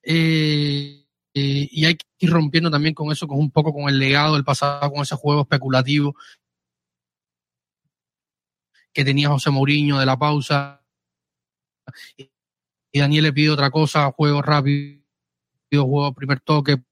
Eh, 0.04 1.06
eh, 1.34 1.68
y 1.72 1.86
hay 1.86 1.96
que 1.96 2.06
ir 2.20 2.32
rompiendo 2.32 2.72
también 2.72 2.94
con 2.96 3.12
eso, 3.12 3.28
con 3.28 3.40
un 3.40 3.52
poco 3.52 3.72
con 3.74 3.88
el 3.88 4.00
legado 4.00 4.34
del 4.34 4.44
pasado, 4.44 4.92
con 4.92 5.02
ese 5.02 5.16
juego 5.16 5.42
especulativo 5.42 6.16
que 8.94 9.06
tenía 9.06 9.30
José 9.30 9.50
Mourinho 9.52 10.00
de 10.00 10.06
la 10.06 10.18
pausa. 10.18 10.84
Y 12.92 13.00
Daniel 13.00 13.24
le 13.24 13.34
pide 13.34 13.50
otra 13.50 13.72
cosa, 13.72 14.12
juego 14.12 14.42
rápido, 14.42 15.02
juego 15.72 16.14
primer 16.14 16.42
toque, 16.42 16.84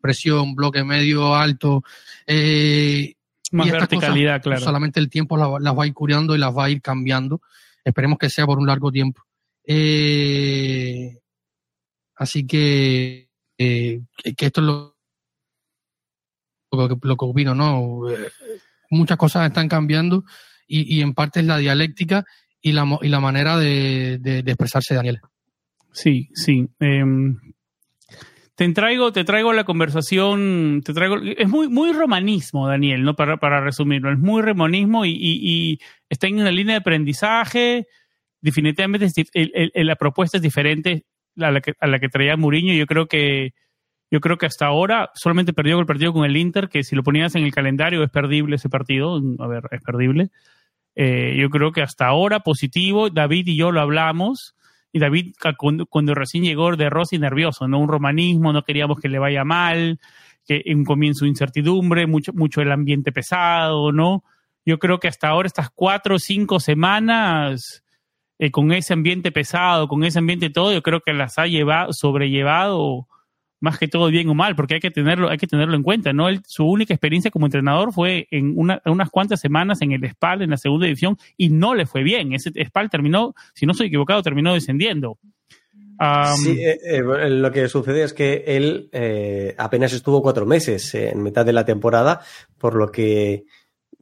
presión, 0.00 0.54
bloque 0.54 0.84
medio, 0.84 1.34
alto. 1.34 1.82
Eh, 2.26 3.14
más 3.52 3.70
verticalidad, 3.70 4.42
claro. 4.42 4.60
Solamente 4.60 5.00
el 5.00 5.08
tiempo 5.08 5.36
las, 5.36 5.74
va 5.74 5.84
a 5.84 5.86
ir 5.86 5.94
curando 5.94 6.34
y 6.34 6.38
las 6.38 6.56
va 6.56 6.66
a 6.66 6.70
ir 6.70 6.82
cambiando. 6.82 7.40
Esperemos 7.84 8.18
que 8.18 8.30
sea 8.30 8.46
por 8.46 8.58
un 8.58 8.66
largo 8.66 8.92
tiempo. 8.92 9.22
Eh, 9.64 11.18
así 12.16 12.46
que, 12.46 13.28
eh, 13.56 14.00
que 14.36 14.46
esto 14.46 14.60
es 14.60 14.66
lo, 14.66 14.96
lo, 16.72 17.16
que, 17.16 17.24
opino, 17.24 17.54
¿no? 17.54 18.10
Eh, 18.10 18.30
muchas 18.90 19.16
cosas 19.16 19.46
están 19.46 19.68
cambiando 19.68 20.24
y, 20.66 20.96
y, 20.96 21.02
en 21.02 21.14
parte 21.14 21.40
es 21.40 21.46
la 21.46 21.58
dialéctica 21.58 22.24
y 22.60 22.72
la, 22.72 22.98
y 23.00 23.08
la 23.08 23.20
manera 23.20 23.58
de, 23.58 24.18
de, 24.18 24.42
de 24.42 24.50
expresarse 24.50 24.94
Daniel. 24.94 25.20
Sí, 25.92 26.28
sí. 26.34 26.68
Eh, 26.80 27.04
te 28.58 28.68
traigo, 28.70 29.12
te 29.12 29.22
traigo 29.22 29.52
la 29.52 29.62
conversación, 29.62 30.82
te 30.84 30.92
traigo, 30.92 31.18
es 31.18 31.48
muy, 31.48 31.68
muy 31.68 31.92
romanismo, 31.92 32.66
Daniel, 32.66 33.04
¿no? 33.04 33.14
Para, 33.14 33.36
para 33.36 33.60
resumirlo, 33.60 34.10
es 34.10 34.18
muy 34.18 34.42
romanismo 34.42 35.06
y, 35.06 35.12
y, 35.16 35.78
está 36.08 36.26
en 36.26 36.40
una 36.40 36.50
línea 36.50 36.74
de 36.74 36.80
aprendizaje. 36.80 37.86
Definitivamente 38.40 39.06
la 39.74 39.94
propuesta 39.94 40.38
es 40.38 40.42
diferente 40.42 41.06
a 41.36 41.52
la 41.52 41.60
que, 41.60 41.74
a 41.78 41.86
la 41.86 42.00
que 42.00 42.08
traía 42.08 42.36
Mourinho. 42.36 42.74
Yo 42.74 42.86
creo 42.86 43.06
que, 43.06 43.54
yo 44.10 44.18
creo 44.18 44.38
que 44.38 44.46
hasta 44.46 44.66
ahora 44.66 45.12
solamente 45.14 45.52
perdió 45.52 45.78
el 45.78 45.86
partido 45.86 46.12
con 46.12 46.24
el 46.24 46.36
Inter, 46.36 46.68
que 46.68 46.82
si 46.82 46.96
lo 46.96 47.04
ponías 47.04 47.36
en 47.36 47.44
el 47.44 47.54
calendario 47.54 48.02
es 48.02 48.10
perdible 48.10 48.56
ese 48.56 48.68
partido. 48.68 49.22
A 49.38 49.46
ver, 49.46 49.62
es 49.70 49.82
perdible. 49.82 50.30
Eh, 50.96 51.36
yo 51.38 51.48
creo 51.48 51.70
que 51.70 51.82
hasta 51.82 52.06
ahora 52.06 52.40
positivo. 52.40 53.08
David 53.08 53.46
y 53.46 53.56
yo 53.56 53.70
lo 53.70 53.80
hablamos 53.80 54.56
David 54.98 55.34
cuando, 55.56 56.14
recién 56.14 56.44
llegó 56.44 56.74
de 56.76 56.90
Rossi 56.90 57.18
nervioso, 57.18 57.68
¿no? 57.68 57.78
Un 57.78 57.88
romanismo, 57.88 58.52
no 58.52 58.62
queríamos 58.62 59.00
que 59.00 59.08
le 59.08 59.18
vaya 59.18 59.44
mal, 59.44 59.98
que 60.46 60.62
un 60.74 60.84
comienzo 60.84 61.26
incertidumbre, 61.26 62.06
mucho, 62.06 62.32
mucho 62.32 62.60
el 62.60 62.72
ambiente 62.72 63.12
pesado, 63.12 63.92
¿no? 63.92 64.24
Yo 64.64 64.78
creo 64.78 64.98
que 64.98 65.08
hasta 65.08 65.28
ahora 65.28 65.46
estas 65.46 65.70
cuatro 65.70 66.16
o 66.16 66.18
cinco 66.18 66.60
semanas 66.60 67.82
eh, 68.38 68.50
con 68.50 68.72
ese 68.72 68.92
ambiente 68.92 69.32
pesado, 69.32 69.88
con 69.88 70.04
ese 70.04 70.18
ambiente 70.18 70.50
todo, 70.50 70.72
yo 70.72 70.82
creo 70.82 71.00
que 71.00 71.12
las 71.12 71.38
ha 71.38 71.46
llevado, 71.46 71.92
sobrellevado 71.92 73.08
más 73.60 73.78
que 73.78 73.88
todo 73.88 74.08
bien 74.08 74.28
o 74.28 74.34
mal, 74.34 74.54
porque 74.54 74.74
hay 74.74 74.80
que 74.80 74.90
tenerlo, 74.90 75.28
hay 75.28 75.38
que 75.38 75.46
tenerlo 75.46 75.74
en 75.74 75.82
cuenta, 75.82 76.12
¿no? 76.12 76.26
su 76.46 76.64
única 76.64 76.94
experiencia 76.94 77.30
como 77.30 77.46
entrenador 77.46 77.92
fue 77.92 78.28
en 78.30 78.54
unas 78.56 79.10
cuantas 79.10 79.40
semanas 79.40 79.82
en 79.82 79.92
el 79.92 80.08
SPAL 80.08 80.42
en 80.42 80.50
la 80.50 80.56
segunda 80.56 80.86
división 80.86 81.16
y 81.36 81.50
no 81.50 81.74
le 81.74 81.86
fue 81.86 82.02
bien. 82.02 82.32
Ese 82.32 82.52
SPAL 82.64 82.90
terminó, 82.90 83.34
si 83.54 83.66
no 83.66 83.74
soy 83.74 83.88
equivocado, 83.88 84.22
terminó 84.22 84.54
descendiendo. 84.54 85.18
sí, 86.36 86.60
eh, 86.60 86.78
eh, 86.84 87.30
lo 87.30 87.50
que 87.50 87.68
sucede 87.68 88.04
es 88.04 88.12
que 88.12 88.44
él 88.46 88.88
eh, 88.92 89.54
apenas 89.58 89.92
estuvo 89.92 90.22
cuatro 90.22 90.46
meses 90.46 90.94
en 90.94 91.22
mitad 91.22 91.44
de 91.44 91.52
la 91.52 91.64
temporada, 91.64 92.20
por 92.58 92.74
lo 92.74 92.92
que, 92.92 93.44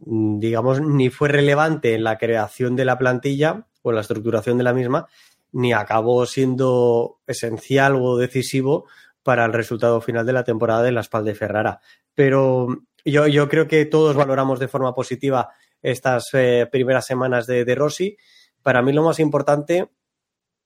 mm, 0.04 0.38
digamos, 0.38 0.80
ni 0.82 1.08
fue 1.08 1.28
relevante 1.28 1.94
en 1.94 2.04
la 2.04 2.18
creación 2.18 2.76
de 2.76 2.84
la 2.84 2.98
plantilla 2.98 3.66
o 3.82 3.92
la 3.92 4.02
estructuración 4.02 4.58
de 4.58 4.64
la 4.64 4.74
misma, 4.74 5.06
ni 5.52 5.72
acabó 5.72 6.26
siendo 6.26 7.20
esencial 7.26 7.96
o 7.96 8.18
decisivo 8.18 8.86
para 9.26 9.44
el 9.44 9.52
resultado 9.52 10.00
final 10.00 10.24
de 10.24 10.32
la 10.32 10.44
temporada 10.44 10.84
de 10.84 10.92
la 10.92 11.00
espalda 11.00 11.30
de 11.30 11.34
Ferrara. 11.34 11.80
Pero 12.14 12.68
yo, 13.04 13.26
yo 13.26 13.48
creo 13.48 13.66
que 13.66 13.84
todos 13.84 14.14
valoramos 14.14 14.60
de 14.60 14.68
forma 14.68 14.94
positiva 14.94 15.50
estas 15.82 16.26
eh, 16.32 16.68
primeras 16.70 17.06
semanas 17.06 17.48
de, 17.48 17.74
Rossi. 17.74 18.16
Para 18.62 18.82
mí 18.82 18.92
lo 18.92 19.02
más 19.02 19.18
importante 19.18 19.90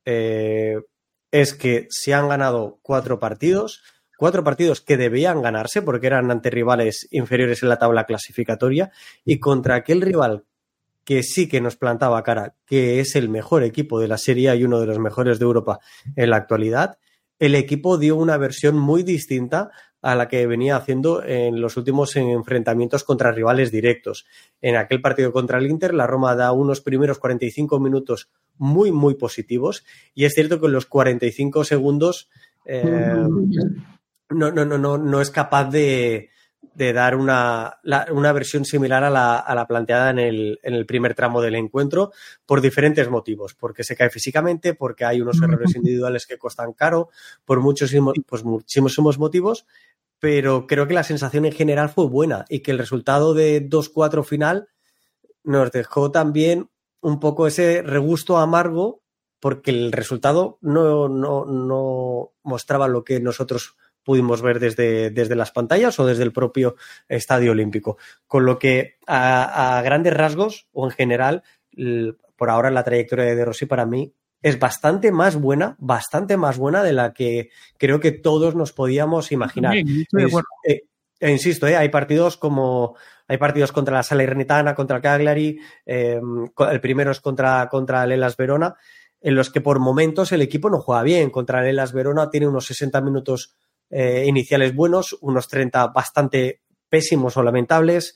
eh, 0.04 0.76
es 1.30 1.54
que 1.54 1.86
se 1.88 2.12
han 2.12 2.28
ganado 2.28 2.80
cuatro 2.82 3.18
partidos, 3.18 3.82
cuatro 4.18 4.44
partidos 4.44 4.82
que 4.82 4.98
debían 4.98 5.40
ganarse 5.40 5.80
porque 5.80 6.08
eran 6.08 6.30
ante 6.30 6.50
rivales 6.50 7.08
inferiores 7.12 7.62
en 7.62 7.70
la 7.70 7.78
tabla 7.78 8.04
clasificatoria 8.04 8.92
y 9.24 9.40
contra 9.40 9.76
aquel 9.76 10.02
rival 10.02 10.44
que 11.02 11.22
sí 11.22 11.48
que 11.48 11.62
nos 11.62 11.76
plantaba 11.76 12.22
cara, 12.22 12.56
que 12.66 13.00
es 13.00 13.16
el 13.16 13.30
mejor 13.30 13.64
equipo 13.64 14.00
de 14.00 14.08
la 14.08 14.18
Serie 14.18 14.54
y 14.54 14.64
uno 14.64 14.80
de 14.80 14.86
los 14.86 14.98
mejores 14.98 15.38
de 15.38 15.46
Europa 15.46 15.80
en 16.14 16.28
la 16.28 16.36
actualidad, 16.36 16.98
el 17.40 17.54
equipo 17.56 17.98
dio 17.98 18.16
una 18.16 18.36
versión 18.36 18.78
muy 18.78 19.02
distinta 19.02 19.70
a 20.02 20.14
la 20.14 20.28
que 20.28 20.46
venía 20.46 20.76
haciendo 20.76 21.22
en 21.24 21.60
los 21.60 21.76
últimos 21.76 22.14
enfrentamientos 22.16 23.02
contra 23.02 23.32
rivales 23.32 23.72
directos. 23.72 24.26
En 24.62 24.76
aquel 24.76 25.00
partido 25.00 25.32
contra 25.32 25.58
el 25.58 25.66
Inter, 25.66 25.92
la 25.94 26.06
Roma 26.06 26.36
da 26.36 26.52
unos 26.52 26.80
primeros 26.80 27.18
45 27.18 27.80
minutos 27.80 28.30
muy, 28.56 28.92
muy 28.92 29.14
positivos 29.14 29.84
y 30.14 30.26
es 30.26 30.34
cierto 30.34 30.60
que 30.60 30.66
en 30.66 30.72
los 30.72 30.86
45 30.86 31.64
segundos 31.64 32.30
eh, 32.64 33.14
no, 34.30 34.52
no, 34.52 34.64
no, 34.64 34.78
no, 34.78 34.98
no 34.98 35.20
es 35.20 35.30
capaz 35.30 35.64
de, 35.70 36.30
de 36.62 36.92
dar 36.92 37.16
una, 37.16 37.78
una 38.10 38.32
versión 38.32 38.64
similar 38.64 39.02
a 39.02 39.10
la, 39.10 39.36
a 39.36 39.54
la 39.54 39.66
planteada 39.66 40.10
en 40.10 40.18
el, 40.18 40.60
en 40.62 40.74
el, 40.74 40.86
primer 40.86 41.14
tramo 41.14 41.40
del 41.40 41.54
encuentro 41.54 42.12
por 42.46 42.60
diferentes 42.60 43.08
motivos, 43.08 43.54
porque 43.54 43.82
se 43.82 43.96
cae 43.96 44.10
físicamente, 44.10 44.74
porque 44.74 45.04
hay 45.04 45.20
unos 45.20 45.40
errores 45.42 45.74
individuales 45.74 46.26
que 46.26 46.38
costan 46.38 46.72
caro, 46.72 47.08
por 47.44 47.60
muchos, 47.60 47.92
pues 48.26 48.44
muchísimos 48.44 49.18
motivos, 49.18 49.66
pero 50.18 50.66
creo 50.66 50.86
que 50.86 50.94
la 50.94 51.02
sensación 51.02 51.46
en 51.46 51.52
general 51.52 51.88
fue 51.88 52.06
buena 52.06 52.44
y 52.48 52.60
que 52.60 52.70
el 52.70 52.78
resultado 52.78 53.34
de 53.34 53.68
2-4 53.68 54.22
final 54.24 54.68
nos 55.42 55.72
dejó 55.72 56.10
también 56.10 56.70
un 57.00 57.20
poco 57.20 57.46
ese 57.46 57.82
regusto 57.82 58.36
amargo 58.36 59.02
porque 59.40 59.70
el 59.70 59.90
resultado 59.90 60.58
no, 60.60 61.08
no, 61.08 61.46
no 61.46 62.32
mostraba 62.42 62.86
lo 62.88 63.04
que 63.04 63.20
nosotros 63.20 63.76
pudimos 64.04 64.42
ver 64.42 64.60
desde, 64.60 65.10
desde 65.10 65.36
las 65.36 65.52
pantallas 65.52 65.98
o 65.98 66.06
desde 66.06 66.22
el 66.22 66.32
propio 66.32 66.76
Estadio 67.08 67.52
Olímpico. 67.52 67.98
Con 68.26 68.44
lo 68.44 68.58
que 68.58 68.98
a, 69.06 69.80
grandes 69.84 70.14
rasgos 70.14 70.68
o 70.72 70.86
en 70.86 70.92
general, 70.92 71.42
por 72.36 72.50
ahora 72.50 72.70
la 72.70 72.84
trayectoria 72.84 73.24
de 73.24 73.36
De 73.36 73.44
Rossi 73.44 73.66
para 73.66 73.86
mí 73.86 74.14
es 74.42 74.58
bastante 74.58 75.12
más 75.12 75.36
buena, 75.36 75.76
bastante 75.78 76.36
más 76.36 76.56
buena 76.56 76.82
de 76.82 76.92
la 76.92 77.12
que 77.12 77.50
creo 77.78 78.00
que 78.00 78.12
todos 78.12 78.54
nos 78.54 78.72
podíamos 78.72 79.32
imaginar. 79.32 79.76
Eh, 79.76 80.82
e 81.20 81.30
insisto, 81.30 81.66
eh, 81.66 81.76
hay 81.76 81.90
partidos 81.90 82.38
como 82.38 82.96
hay 83.28 83.36
partidos 83.36 83.70
contra 83.70 83.94
la 83.94 84.02
Salernitana, 84.02 84.74
contra 84.74 85.00
Cagliari, 85.00 85.60
em, 85.86 86.48
el 86.70 86.80
primero 86.80 87.12
es 87.12 87.20
contra, 87.20 87.68
contra 87.68 88.02
el 88.02 88.12
Elas 88.12 88.36
Verona, 88.36 88.74
en 89.20 89.36
los 89.36 89.50
que 89.50 89.60
por 89.60 89.78
momentos 89.78 90.32
el 90.32 90.42
equipo 90.42 90.68
no 90.68 90.80
juega 90.80 91.04
bien. 91.04 91.30
Contra 91.30 91.60
el 91.60 91.68
Elas 91.68 91.92
Verona 91.92 92.28
tiene 92.28 92.48
unos 92.48 92.66
60 92.66 93.00
minutos 93.02 93.54
eh, 93.90 94.24
iniciales 94.26 94.74
buenos, 94.74 95.16
unos 95.20 95.48
30 95.48 95.88
bastante 95.88 96.62
pésimos 96.88 97.36
o 97.36 97.42
lamentables. 97.42 98.14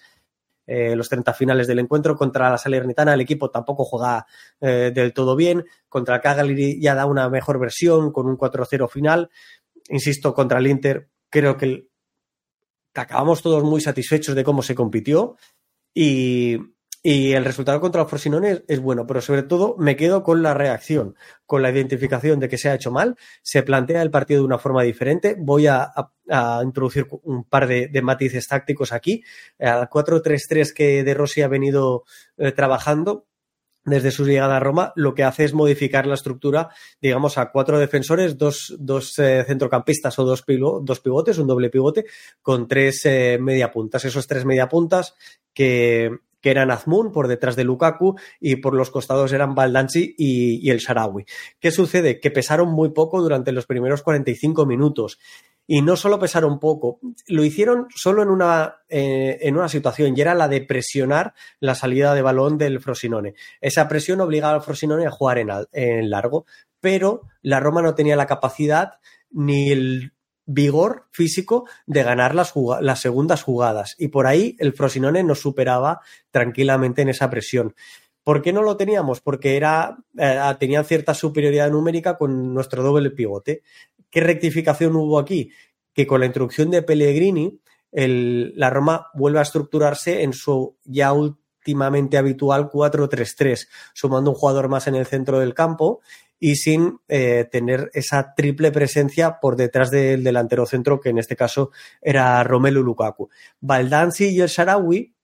Eh, 0.67 0.97
los 0.97 1.11
30 1.11 1.35
finales 1.35 1.67
del 1.67 1.81
encuentro 1.81 2.17
contra 2.17 2.49
la 2.49 2.57
Salernitana 2.57 3.13
el 3.13 3.21
equipo 3.21 3.51
tampoco 3.51 3.85
juega 3.85 4.27
eh, 4.61 4.93
del 4.95 5.13
todo 5.13 5.37
bien. 5.37 5.65
Contra 5.89 6.17
el 6.17 6.23
Cagliari 6.23 6.81
ya 6.81 6.95
da 6.95 7.07
una 7.07 7.29
mejor 7.29 7.59
versión 7.59 8.13
con 8.13 8.27
un 8.27 8.39
4-0 8.39 8.89
final. 8.89 9.31
Insisto 9.89 10.33
contra 10.33 10.59
el 10.59 10.67
Inter 10.67 11.11
creo 11.29 11.57
que 11.57 11.89
acabamos 12.95 13.43
todos 13.43 13.65
muy 13.65 13.81
satisfechos 13.81 14.35
de 14.35 14.45
cómo 14.45 14.63
se 14.63 14.75
compitió. 14.75 15.37
Y, 15.93 16.59
y 17.07 17.35
el 17.35 17.45
resultado 17.45 17.83
contra 17.83 18.01
los 18.01 18.09
Frosinone 18.09 18.63
es, 18.67 18.81
bueno, 18.81 19.07
pero 19.07 19.21
sobre 19.21 19.43
todo 19.43 19.77
me 19.79 19.95
quedo 19.95 20.23
con 20.23 20.43
la 20.43 20.55
reacción, 20.55 21.15
con 21.45 21.61
la 21.61 21.71
identificación 21.71 22.41
de 22.41 22.49
que 22.49 22.57
se 22.57 22.71
ha 22.71 22.75
hecho 22.75 22.91
mal, 22.91 23.17
se 23.43 23.63
plantea 23.63 24.01
el 24.01 24.11
partido 24.11 24.41
de 24.41 24.47
una 24.47 24.57
forma 24.57 24.83
diferente. 24.85 25.37
Voy 25.39 25.67
a, 25.67 25.93
introducir 26.63 27.07
un 27.25 27.45
par 27.45 27.67
de, 27.67 28.01
matices 28.03 28.49
tácticos 28.49 28.91
aquí. 28.95 29.23
Al 29.59 29.91
4-3-3 29.91 30.73
que 30.73 31.05
De 31.05 31.13
Rossi 31.13 31.43
ha 31.43 31.49
venido 31.49 32.05
eh, 32.39 32.53
trabajando, 32.53 33.27
desde 33.85 34.11
su 34.11 34.25
llegada 34.25 34.57
a 34.57 34.61
Roma, 34.61 34.95
lo 34.97 35.15
que 35.15 35.25
hace 35.25 35.45
es 35.45 35.53
modificar 35.53 36.07
la 36.07 36.15
estructura, 36.15 36.71
digamos, 37.03 37.37
a 37.37 37.51
cuatro 37.51 37.79
defensores, 37.79 38.39
dos, 38.39 38.75
dos 38.79 39.19
eh, 39.19 39.45
centrocampistas 39.47 40.19
o 40.19 40.25
dos, 40.25 40.43
dos, 40.83 41.01
pivotes, 41.01 41.37
un 41.37 41.49
doble 41.49 41.69
pivote, 41.69 42.07
con 42.41 42.67
tres 42.67 43.05
eh, 43.05 43.37
mediapuntas. 43.39 44.07
Esos 44.07 44.27
tres 44.27 44.47
mediapuntas 44.47 45.15
que, 45.53 46.11
que 46.45 46.51
eran 46.51 46.71
Azmoun 46.71 47.11
por 47.11 47.27
detrás 47.27 47.57
de 47.57 47.65
Lukaku 47.65 48.17
y 48.39 48.57
por 48.57 48.75
los 48.75 48.91
costados 48.91 49.33
eran 49.33 49.55
Baldanzi 49.55 50.15
y, 50.19 50.69
el 50.69 50.77
Sharawi. 50.77 51.25
¿Qué 51.59 51.71
sucede? 51.71 52.21
Que 52.21 52.31
pesaron 52.31 52.69
muy 52.69 52.91
poco 52.91 53.23
durante 53.23 53.51
los 53.51 53.65
primeros 53.65 54.03
45 54.03 54.67
minutos. 54.67 55.19
Y 55.67 55.81
no 55.81 55.97
solo 55.97 56.19
pesaron 56.19 56.61
poco, 56.61 57.01
lo 57.29 57.45
hicieron 57.45 57.87
solo 57.97 58.23
en 58.23 58.29
una, 58.29 58.83
eh, 58.91 59.39
en 59.41 59.57
una 59.57 59.71
situación 59.71 60.13
y 60.15 60.21
era 60.21 60.35
la 60.35 60.47
de 60.47 60.61
presionar 60.61 61.33
la 61.61 61.75
salida 61.75 62.15
de 62.15 62.21
balón 62.21 62.59
del 62.59 62.79
Frosinone. 62.79 63.33
Esa 63.63 63.89
presión 63.89 64.21
obligaba 64.21 64.57
al 64.57 64.63
Frosinone 64.63 65.07
a 65.07 65.11
jugar 65.11 65.39
en, 65.39 65.49
en 65.73 66.11
largo, 66.11 66.45
pero 66.79 67.23
la 67.41 67.59
Roma 67.59 67.81
no 67.81 67.95
tenía 67.95 68.17
la 68.17 68.27
capacidad 68.27 68.99
ni 69.31 69.73
el 69.73 70.13
vigor 70.47 71.07
físico 71.11 71.69
de 71.87 72.03
ganar 72.03 72.35
las, 72.35 72.53
las, 72.81 73.01
segundas 73.01 73.43
jugadas. 73.43 73.97
Y 73.99 74.09
por 74.09 74.27
ahí 74.27 74.57
el 74.59 74.73
Frosinone 74.73 75.23
nos 75.23 75.41
superaba 75.41 76.01
tranquilamente 76.31 77.03
en 77.03 77.09
esa 77.09 77.31
presión. 77.31 77.75
¿Por 78.23 78.41
qué 78.43 78.53
no 78.53 78.63
lo 78.63 78.77
teníamos? 78.77 79.21
Porque 79.21 79.57
era, 79.57 79.99
eh, 80.19 80.41
tenían 80.59 80.85
cierta 80.85 81.15
superioridad 81.15 81.71
numérica 81.71 82.17
con 82.17 82.55
nuestro 82.55 82.83
doble 82.83 83.11
pivote. 83.11 83.63
¿Qué 84.11 84.21
rectificación 84.21 84.97
hubo 84.97 85.19
aquí? 85.19 85.51
Que 85.93 86.07
con 86.07 86.21
la 86.21 86.27
introducción 86.27 86.71
de 86.71 86.83
Pellegrini, 86.83 87.61
el, 87.93 88.55
la 88.57 88.71
Roma 88.71 89.09
vuelve 89.15 89.39
a 89.39 89.43
estructurarse 89.43 90.23
en 90.23 90.33
su 90.33 90.79
ya 90.85 91.13
últimamente 91.65 92.19
habitual 92.19 92.71
4-3-3, 92.71 93.69
sumando 93.95 94.31
un 94.31 94.37
jugador 94.37 94.69
más 94.69 94.87
en 94.87 94.97
el 94.97 95.07
centro 95.07 95.41
del 95.41 95.55
campo 95.55 96.03
y 96.39 96.57
sin 96.57 96.99
eh, 97.09 97.49
tener 97.51 97.91
esa 97.95 98.35
triple 98.35 98.71
presencia 98.71 99.41
por 99.41 99.57
detrás 99.57 99.91
del 99.91 100.23
delantero 100.23 100.67
centro, 100.67 101.01
que 101.01 101.09
en 101.09 101.17
este 101.19 101.37
caso 101.37 101.71
era 102.03 102.45
Romelu 102.45 102.83
Lukaku. 102.83 103.31
Baldanzi 103.61 104.27
y 104.27 104.43
el 104.43 104.49
Sharawi 104.49 105.15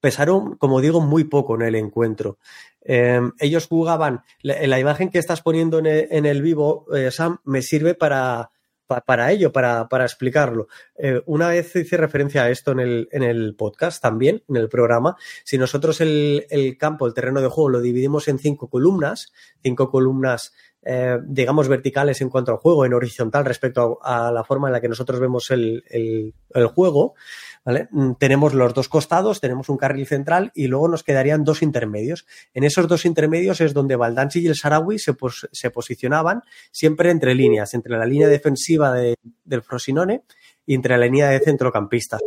pesaron, 0.00 0.56
como 0.58 0.80
digo, 0.80 1.00
muy 1.00 1.24
poco 1.24 1.56
en 1.56 1.62
el 1.62 1.74
encuentro. 1.74 2.38
Em, 2.80 3.32
ellos 3.40 3.66
jugaban, 3.66 4.22
la, 4.42 4.78
imagen 4.78 5.10
que 5.10 5.18
estás 5.18 5.42
poniendo 5.42 5.80
en 5.80 6.26
el, 6.26 6.42
vivo, 6.42 6.86
eh, 6.94 7.10
Sam, 7.10 7.38
me 7.44 7.62
sirve 7.62 7.94
para, 7.94 8.52
para 8.86 9.32
ello, 9.32 9.52
para, 9.52 9.86
explicarlo. 10.04 10.68
Eh, 10.96 11.22
una 11.26 11.48
vez 11.48 11.74
hice 11.76 11.96
referencia 11.96 12.44
a 12.44 12.50
esto 12.50 12.72
en 12.72 12.80
el, 12.80 13.08
en 13.12 13.22
el 13.22 13.54
podcast 13.54 14.02
también, 14.02 14.42
en 14.48 14.56
el 14.56 14.68
programa. 14.68 15.16
Si 15.44 15.58
nosotros 15.58 16.00
el, 16.00 16.46
campo, 16.78 17.06
el 17.06 17.14
terreno 17.14 17.40
de 17.40 17.48
juego, 17.48 17.70
lo 17.70 17.80
dividimos 17.80 18.28
en 18.28 18.38
cinco 18.38 18.68
columnas, 18.68 19.32
cinco 19.62 19.90
columnas, 19.90 20.52
eh, 20.82 21.18
digamos, 21.24 21.68
verticales 21.68 22.20
en 22.20 22.28
cuanto 22.28 22.52
al 22.52 22.58
juego, 22.58 22.84
en 22.84 22.94
horizontal 22.94 23.44
respecto 23.44 23.98
a, 24.02 24.30
la 24.32 24.44
forma 24.44 24.68
en 24.68 24.72
la 24.72 24.80
que 24.80 24.88
nosotros 24.88 25.20
vemos 25.20 25.50
el, 25.50 25.84
el 25.90 26.66
juego, 26.66 27.14
Mm, 27.64 28.14
tenemos 28.18 28.54
los 28.54 28.74
dos 28.74 28.88
costados, 28.88 29.40
tenemos 29.40 29.68
un 29.68 29.76
carril 29.76 30.06
central 30.06 30.50
y 30.54 30.66
luego 30.66 30.88
nos 30.88 31.04
quedarían 31.04 31.44
dos 31.44 31.62
intermedios. 31.62 32.26
En 32.54 32.64
esos 32.64 32.88
dos 32.88 33.04
intermedios 33.04 33.60
es 33.60 33.72
donde 33.72 33.96
Baldanzi 33.96 34.40
y 34.40 34.48
el 34.48 34.56
Sarawi 34.56 34.98
se, 34.98 35.14
se 35.52 35.70
posicionaban 35.70 36.42
siempre 36.72 37.10
entre 37.10 37.34
líneas, 37.34 37.74
entre 37.74 37.96
la 37.96 38.06
línea 38.06 38.28
defensiva 38.28 38.92
del 38.92 39.62
Frosinone 39.62 40.24
y 40.66 40.74
entre 40.74 40.96
la 40.96 41.06
línea 41.06 41.28
de 41.28 41.40
centrocampistas. 41.40 42.20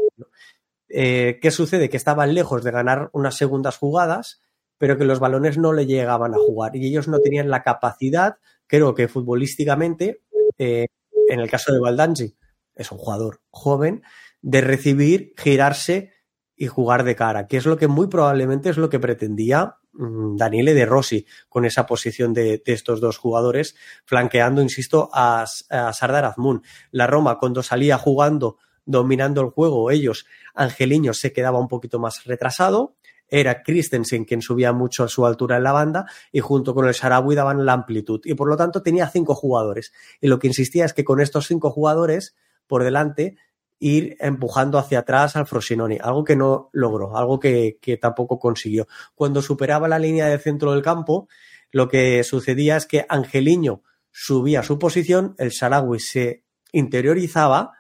Eh, 0.88 1.40
¿Qué 1.42 1.52
sucede? 1.52 1.90
Que 1.90 1.98
estaban 1.98 2.34
lejos 2.34 2.64
de 2.64 2.72
ganar 2.72 3.10
unas 3.12 3.36
segundas 3.36 3.78
jugadas, 3.78 4.42
pero 4.78 4.98
que 4.98 5.06
los 5.06 5.20
balones 5.20 5.58
no 5.58 5.74
le 5.74 5.86
llegaban 5.86 6.34
a 6.34 6.38
jugar 6.38 6.76
y 6.76 6.88
ellos 6.88 7.08
no 7.08 7.20
tenían 7.20 7.50
la 7.50 7.64
capacidad, 7.64 8.38
creo 8.68 8.94
que 8.94 9.08
futbolísticamente, 9.08 10.22
eh, 10.58 10.88
en 11.30 11.40
el 11.40 11.50
caso 11.50 11.74
de 11.74 11.80
Baldanzi, 11.80 12.36
es 12.76 12.92
un 12.92 12.98
jugador 12.98 13.42
joven, 13.50 14.04
de 14.42 14.62
recibir, 14.62 15.34
girarse 15.38 16.12
y 16.56 16.68
jugar 16.68 17.04
de 17.04 17.16
cara, 17.16 17.48
que 17.48 17.58
es 17.58 17.66
lo 17.66 17.78
que 17.78 17.88
muy 17.88 18.08
probablemente 18.08 18.70
es 18.70 18.78
lo 18.78 18.90
que 18.90 19.00
pretendía 19.00 19.78
mm, 19.94 20.36
Daniele 20.36 20.74
De 20.74 20.86
Rossi 20.86 21.26
con 21.50 21.66
esa 21.66 21.86
posición 21.86 22.34
de, 22.34 22.62
estos 22.66 23.02
dos 23.02 23.18
jugadores, 23.18 23.76
flanqueando, 24.06 24.62
insisto, 24.62 25.10
a, 25.14 25.46
a, 25.70 25.94
Sardar 25.94 26.26
Azmun. 26.26 26.64
La 26.92 27.08
Roma, 27.08 27.38
cuando 27.40 27.64
salía 27.64 27.98
jugando, 27.98 28.58
dominando 28.86 29.42
el 29.42 29.50
juego, 29.50 29.92
ellos, 29.92 30.26
Angeliño 30.54 31.14
se 31.14 31.34
quedaba 31.34 31.60
un 31.60 31.68
poquito 31.68 32.00
más 32.00 32.24
retrasado, 32.26 32.96
era 33.28 33.64
Christensen 33.64 34.26
quien 34.26 34.42
subía 34.42 34.74
mucho 34.74 35.04
a 35.04 35.08
su 35.08 35.26
altura 35.26 35.58
en 35.58 35.64
la 35.64 35.72
banda 35.72 36.06
y 36.32 36.40
junto 36.40 36.74
con 36.74 36.88
el 36.88 36.94
Sarawi 36.94 37.36
daban 37.36 37.66
la 37.66 37.74
amplitud 37.74 38.22
y 38.24 38.34
por 38.34 38.48
lo 38.48 38.58
tanto 38.58 38.82
tenía 38.82 39.08
cinco 39.08 39.36
jugadores. 39.36 39.92
Y 40.22 40.28
lo 40.28 40.40
que 40.40 40.48
insistía 40.48 40.86
es 40.86 40.94
que 40.94 41.04
con 41.04 41.22
estos 41.22 41.48
cinco 41.48 41.72
jugadores 41.72 42.36
por 42.68 42.84
delante 42.84 43.38
ir 43.80 44.16
empujando 44.20 44.78
hacia 44.78 45.00
atrás 45.00 45.36
al 45.36 45.48
Frosinone, 45.48 46.00
algo 46.02 46.24
que 46.24 46.36
no 46.36 46.70
logró, 46.72 47.18
algo 47.18 47.40
que, 47.40 47.78
tampoco 48.02 48.40
consiguió. 48.40 48.88
Cuando 49.14 49.42
superaba 49.42 49.88
la 49.88 50.00
línea 50.00 50.28
de 50.28 50.40
centro 50.40 50.72
del 50.72 50.82
campo, 50.82 51.28
lo 51.72 51.88
que 51.88 52.24
sucedía 52.24 52.78
es 52.78 52.86
que 52.86 53.06
Angeliño 53.10 53.84
subía 54.12 54.64
su 54.64 54.80
posición, 54.80 55.36
el 55.38 55.52
Sarawi 55.52 56.00
se 56.00 56.44
interiorizaba 56.72 57.74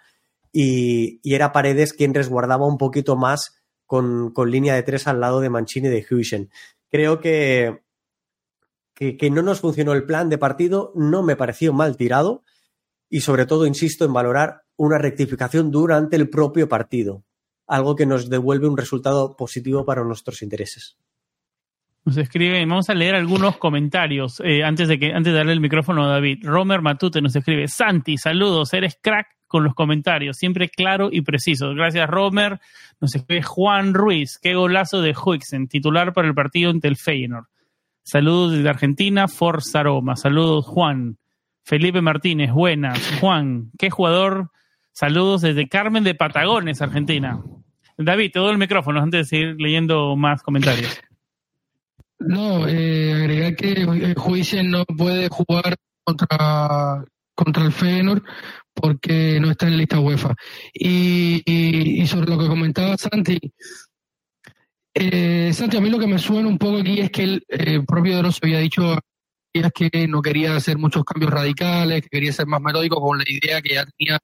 y, 0.52 1.20
era 1.24 1.52
Paredes 1.52 1.94
quien 1.94 2.14
resguardaba 2.14 2.68
un 2.68 2.78
poquito 2.78 3.16
más 3.16 3.62
con, 4.34 4.52
línea 4.52 4.76
de 4.76 4.84
tres 4.84 5.08
al 5.08 5.20
lado 5.20 5.40
de 5.40 5.50
Mancini 5.50 5.88
y 5.88 5.92
de 5.92 6.06
Huysen. 6.10 6.50
Creo 6.92 7.20
que, 7.20 7.82
que, 8.94 9.18
que 9.18 9.30
no 9.30 9.42
nos 9.42 9.62
funcionó 9.62 9.94
el 9.94 10.06
plan 10.06 10.30
de 10.30 10.38
partido, 10.38 10.92
no 10.96 11.24
me 11.24 11.36
pareció 11.36 11.74
mal 11.74 11.98
tirado 11.98 12.44
y 13.10 13.22
sobre 13.22 13.46
todo 13.46 13.66
insisto 13.66 14.06
en 14.06 14.14
valorar 14.14 14.64
una 14.78 14.98
rectificación 14.98 15.72
durante 15.72 16.16
el 16.16 16.30
propio 16.30 16.68
partido, 16.68 17.24
algo 17.68 17.96
que 17.96 18.06
nos 18.06 18.30
devuelve 18.30 18.68
un 18.68 18.78
resultado 18.78 19.36
positivo 19.36 19.86
para 19.86 20.04
nuestros 20.04 20.42
intereses. 20.42 20.98
Nos 22.04 22.18
escribe, 22.18 22.64
vamos 22.66 22.90
a 22.90 22.94
leer 22.94 23.16
algunos 23.16 23.58
comentarios 23.58 24.40
eh, 24.46 24.64
antes, 24.64 24.88
de 24.88 25.00
que, 25.00 25.08
antes 25.08 25.34
de 25.34 25.38
darle 25.38 25.54
el 25.54 25.60
micrófono 25.60 26.04
a 26.04 26.10
David. 26.10 26.44
Romer 26.44 26.82
Matute 26.82 27.20
nos 27.20 27.36
escribe, 27.36 27.68
Santi, 27.68 28.18
saludos, 28.18 28.74
eres 28.74 29.00
crack 29.02 29.26
con 29.48 29.64
los 29.64 29.74
comentarios, 29.74 30.38
siempre 30.38 30.70
claro 30.70 31.10
y 31.12 31.22
preciso. 31.22 31.74
Gracias, 31.74 32.10
Romer. 32.10 32.60
Nos 33.00 33.16
escribe 33.16 33.42
Juan 33.42 33.94
Ruiz, 33.94 34.40
qué 34.42 34.56
golazo 34.56 35.02
de 35.02 35.16
Huixen, 35.16 35.68
titular 35.68 36.14
para 36.14 36.28
el 36.28 36.34
partido 36.34 36.72
ante 36.72 36.88
el 36.88 36.98
Feyenoord. 36.98 37.46
Saludos 38.04 38.54
desde 38.54 38.70
Argentina, 38.70 39.28
Forza 39.28 39.84
Roma. 39.84 40.16
Saludos, 40.16 40.66
Juan. 40.66 41.18
Felipe 41.64 42.02
Martínez, 42.02 42.52
buenas. 42.52 43.18
Juan, 43.20 43.72
qué 43.78 43.90
jugador 43.90 44.52
Saludos 44.96 45.42
desde 45.42 45.68
Carmen 45.68 46.06
de 46.06 46.16
Patagones, 46.16 46.82
Argentina. 46.82 47.44
David, 47.98 48.32
te 48.32 48.40
doy 48.40 48.52
el 48.54 48.58
micrófono 48.58 49.02
antes 49.02 49.20
de 49.20 49.38
seguir 49.38 49.56
leyendo 49.60 50.16
más 50.16 50.42
comentarios. 50.42 51.02
No, 52.18 52.66
eh, 52.66 53.14
agregar 53.14 53.58
que 53.58 54.16
Juicio 54.16 54.64
no 54.64 54.86
puede 54.86 55.28
jugar 55.28 55.76
contra, 56.06 57.04
contra 57.36 57.66
el 57.66 57.74
Feyenoord 57.74 58.24
porque 58.76 59.40
no 59.40 59.50
está 59.52 59.68
en 59.68 59.78
lista 59.78 60.00
UEFA. 60.00 60.36
Y, 60.74 62.06
sobre 62.08 62.30
lo 62.30 62.38
que 62.38 62.48
comentaba 62.48 62.98
Santi, 62.98 63.40
eh, 64.94 65.52
Santi, 65.54 65.78
a 65.78 65.82
mí 65.82 65.90
lo 65.90 66.00
que 66.00 66.08
me 66.08 66.20
suena 66.20 66.48
un 66.48 66.58
poco 66.58 66.78
aquí 66.78 67.00
es 67.00 67.10
que 67.10 67.24
el 67.24 67.46
eh, 67.50 67.82
propio 67.86 68.18
Doros 68.18 68.40
había 68.44 68.60
dicho 68.60 68.98
que 69.74 70.08
no 70.08 70.22
quería 70.22 70.56
hacer 70.56 70.78
muchos 70.78 71.04
cambios 71.04 71.32
radicales, 71.32 72.02
que 72.02 72.10
quería 72.10 72.34
ser 72.34 72.48
más 72.48 72.62
metódico 72.62 73.00
con 73.00 73.18
la 73.18 73.24
idea 73.28 73.62
que 73.62 73.76
ya 73.76 73.86
tenía 73.86 74.20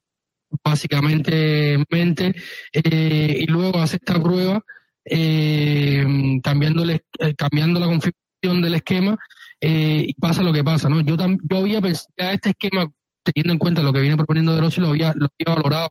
básicamente 0.62 1.74
en 1.74 1.84
mente, 1.90 2.34
eh, 2.72 3.36
y 3.40 3.46
luego 3.46 3.78
hace 3.78 3.96
esta 3.96 4.22
prueba 4.22 4.62
eh, 5.04 6.04
cambiando, 6.42 6.88
eh, 6.90 7.00
cambiando 7.36 7.80
la 7.80 7.86
configuración 7.86 8.62
del 8.62 8.74
esquema 8.74 9.16
y 9.60 10.12
pasa 10.14 10.42
lo 10.42 10.52
que 10.52 10.64
pasa. 10.64 10.88
¿no? 10.88 11.00
Yo, 11.02 11.16
yo 11.16 11.56
había 11.56 11.80
pensado 11.80 12.10
este 12.18 12.50
esquema, 12.50 12.90
teniendo 13.22 13.52
en 13.52 13.58
cuenta 13.58 13.82
lo 13.82 13.92
que 13.92 14.00
viene 14.00 14.16
proponiendo 14.16 14.54
De 14.54 14.60
Rossi, 14.60 14.80
lo 14.80 14.88
había, 14.88 15.12
lo 15.14 15.26
había 15.26 15.56
valorado. 15.56 15.88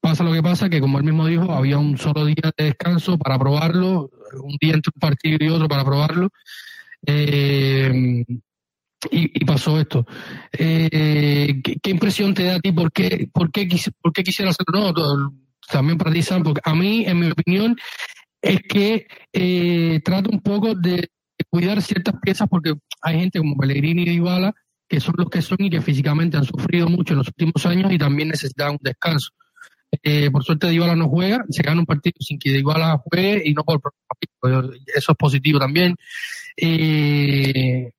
Pasa 0.00 0.24
lo 0.24 0.32
que 0.32 0.42
pasa, 0.42 0.70
que 0.70 0.80
como 0.80 0.98
él 0.98 1.04
mismo 1.04 1.26
dijo, 1.26 1.52
había 1.52 1.78
un 1.78 1.98
solo 1.98 2.24
día 2.24 2.52
de 2.56 2.64
descanso 2.64 3.18
para 3.18 3.38
probarlo, 3.38 4.10
un 4.42 4.56
día 4.60 4.74
entre 4.74 4.92
un 4.94 5.00
partido 5.00 5.38
y 5.40 5.48
otro 5.48 5.68
para 5.68 5.84
probarlo. 5.84 6.30
Eh, 7.06 8.24
y, 9.10 9.44
pasó 9.44 9.80
esto. 9.80 10.06
Eh, 10.52 11.62
¿qué, 11.62 11.90
impresión 11.90 12.34
te 12.34 12.44
da 12.44 12.56
a 12.56 12.60
ti? 12.60 12.72
¿Por 12.72 12.92
qué, 12.92 13.28
por 13.32 13.50
qué, 13.50 13.68
por 14.00 14.12
qué 14.12 14.22
quisiera 14.22 14.50
hacerlo? 14.50 14.92
No, 14.92 15.32
también 15.70 15.98
para 15.98 16.12
ti, 16.12 16.22
Sam, 16.22 16.42
porque 16.42 16.60
a 16.64 16.74
mí, 16.74 17.04
en 17.06 17.18
mi 17.18 17.30
opinión, 17.30 17.76
es 18.42 18.60
que 18.62 19.06
eh, 19.32 20.00
trato 20.04 20.30
un 20.30 20.40
poco 20.40 20.74
de 20.74 21.08
cuidar 21.48 21.80
ciertas 21.82 22.14
piezas 22.20 22.48
porque 22.48 22.74
hay 23.02 23.20
gente 23.20 23.38
como 23.38 23.56
Pellegrini 23.56 24.02
y 24.02 24.10
Dybala 24.10 24.54
que 24.90 24.98
son 24.98 25.14
los 25.16 25.30
que 25.30 25.40
son 25.40 25.58
y 25.60 25.70
que 25.70 25.80
físicamente 25.80 26.36
han 26.36 26.44
sufrido 26.44 26.88
mucho 26.88 27.14
en 27.14 27.18
los 27.18 27.28
últimos 27.28 27.64
años 27.64 27.92
y 27.92 27.96
también 27.96 28.28
necesitan 28.28 28.72
un 28.72 28.78
descanso. 28.80 29.30
Eh, 30.02 30.30
por 30.32 30.42
suerte 30.42 30.68
Dybala 30.68 30.96
no 30.96 31.08
juega, 31.08 31.44
se 31.48 31.62
gana 31.62 31.78
un 31.78 31.86
partido 31.86 32.16
sin 32.18 32.40
que 32.40 32.50
Dybala 32.50 33.00
juegue 33.04 33.40
y 33.44 33.54
no 33.54 33.62
por 33.62 33.80
eso 34.92 35.12
es 35.12 35.16
positivo 35.16 35.60
también. 35.60 35.94
Eh, 36.56 37.92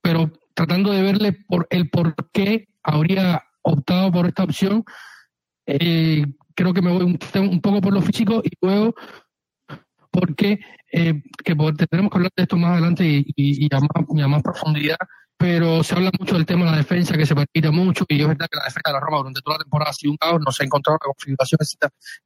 pero 0.00 0.32
tratando 0.54 0.90
de 0.92 1.02
verle 1.02 1.32
por 1.46 1.66
el 1.68 1.90
por 1.90 2.14
qué 2.32 2.66
habría 2.82 3.44
optado 3.60 4.10
por 4.10 4.26
esta 4.26 4.44
opción, 4.44 4.84
eh, 5.66 6.24
creo 6.54 6.72
que 6.72 6.80
me 6.80 6.92
voy 6.92 7.04
un, 7.04 7.60
poco 7.60 7.82
por 7.82 7.92
lo 7.92 8.00
físico 8.00 8.40
y 8.42 8.50
luego 8.62 8.94
porque 10.10 10.60
eh, 10.90 11.22
que 11.44 11.54
tenemos 11.90 12.10
que 12.10 12.18
hablar 12.18 12.32
de 12.36 12.42
esto 12.42 12.56
más 12.56 12.72
adelante 12.72 13.04
y, 13.06 13.68
a, 13.74 14.28
más, 14.28 14.42
profundidad, 14.42 14.98
pero 15.42 15.82
se 15.82 15.96
habla 15.96 16.12
mucho 16.16 16.36
del 16.36 16.46
tema 16.46 16.66
de 16.66 16.70
la 16.70 16.76
defensa, 16.76 17.16
que 17.16 17.26
se 17.26 17.34
permite 17.34 17.70
mucho, 17.72 18.04
y 18.08 18.20
es 18.20 18.28
verdad 18.28 18.46
que 18.48 18.58
la 18.58 18.64
defensa 18.64 18.90
de 18.90 18.92
la 18.92 19.00
Roma 19.00 19.18
durante 19.18 19.40
toda 19.40 19.58
la 19.58 19.64
temporada 19.64 19.90
ha 19.90 19.92
sido 19.92 20.12
un 20.12 20.16
caos, 20.16 20.40
no 20.40 20.52
se 20.52 20.62
ha 20.62 20.66
encontrado 20.66 20.98
la 21.02 21.06
configuración 21.06 21.58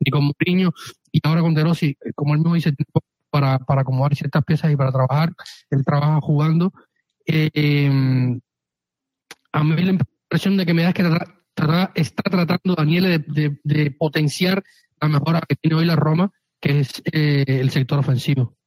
ni 0.01 0.11
con 0.11 0.25
Mourinho, 0.25 0.71
y 1.11 1.21
ahora 1.27 1.41
con 1.41 1.55
De 1.55 1.65
Rossi, 1.65 1.97
como 2.15 2.35
él 2.35 2.41
mismo 2.41 2.55
dice, 2.55 2.75
para, 3.31 3.59
para 3.59 3.81
acomodar 3.81 4.15
ciertas 4.15 4.45
piezas 4.45 4.71
y 4.71 4.77
para 4.77 4.93
trabajar, 4.93 5.33
él 5.71 5.83
trabaja 5.83 6.21
jugando, 6.21 6.75
eh, 7.25 7.91
a 9.53 9.65
mí 9.65 9.83
la 9.83 9.93
impresión 9.93 10.59
de 10.59 10.67
que 10.67 10.75
me 10.75 10.83
da 10.83 10.91
es 10.91 10.95
que 10.95 11.03
está 11.95 12.23
tratando 12.23 12.75
Daniel 12.75 13.25
de, 13.27 13.91
potenciar 13.93 14.63
la 15.01 15.09
mejora 15.09 15.41
que 15.49 15.57
tiene 15.57 15.77
hoy 15.77 15.87
la 15.87 15.97
Roma, 15.97 16.31
que 16.61 16.81
es 16.81 17.03
eh, 17.11 17.45
el 17.47 17.71
sector 17.71 17.99
ofensivo. 17.99 18.59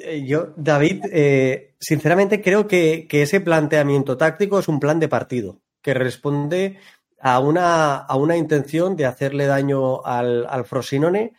Eh, 0.00 0.24
yo, 0.24 0.52
David, 0.56 1.02
eh, 1.12 1.74
sinceramente 1.78 2.40
creo 2.40 2.66
que, 2.66 3.06
ese 3.10 3.40
planteamiento 3.40 4.16
táctico 4.16 4.58
es 4.58 4.68
un 4.68 4.80
plan 4.80 5.00
de 5.00 5.08
partido 5.08 5.60
que 5.82 5.94
responde 5.94 6.78
a 7.20 7.38
una, 7.40 7.96
a 7.96 8.16
una 8.16 8.36
intención 8.36 8.96
de 8.96 9.06
hacerle 9.06 9.46
daño 9.46 10.04
al, 10.04 10.46
al 10.46 10.64
Frosinone. 10.64 11.34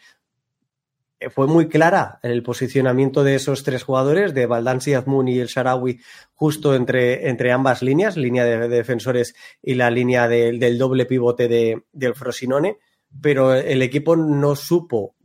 Eh, 1.19 1.29
fue 1.29 1.47
muy 1.47 1.67
clara 1.67 2.19
el 2.23 2.43
posicionamiento 2.43 3.23
de 3.23 3.35
esos 3.35 3.63
tres 3.63 3.83
jugadores, 3.83 4.33
de 4.33 4.45
Baldanzi, 4.45 4.93
Azmoun 4.93 5.27
y 5.27 5.39
el 5.39 5.47
Sharawi, 5.47 5.99
justo 6.33 6.75
entre, 6.75 7.29
entre 7.29 7.51
ambas 7.51 7.81
líneas, 7.81 8.17
línea 8.17 8.45
de, 8.45 8.67
defensores 8.67 9.35
y 9.61 9.75
la 9.75 9.89
línea 9.89 10.27
del 10.27 10.77
doble 10.77 11.05
pivote 11.05 11.47
de, 11.47 11.83
del 11.91 12.15
Frosinone, 12.15 12.77
pero 13.21 13.53
el 13.53 13.81
equipo 13.81 14.17
no 14.17 14.57
supo, 14.57 15.15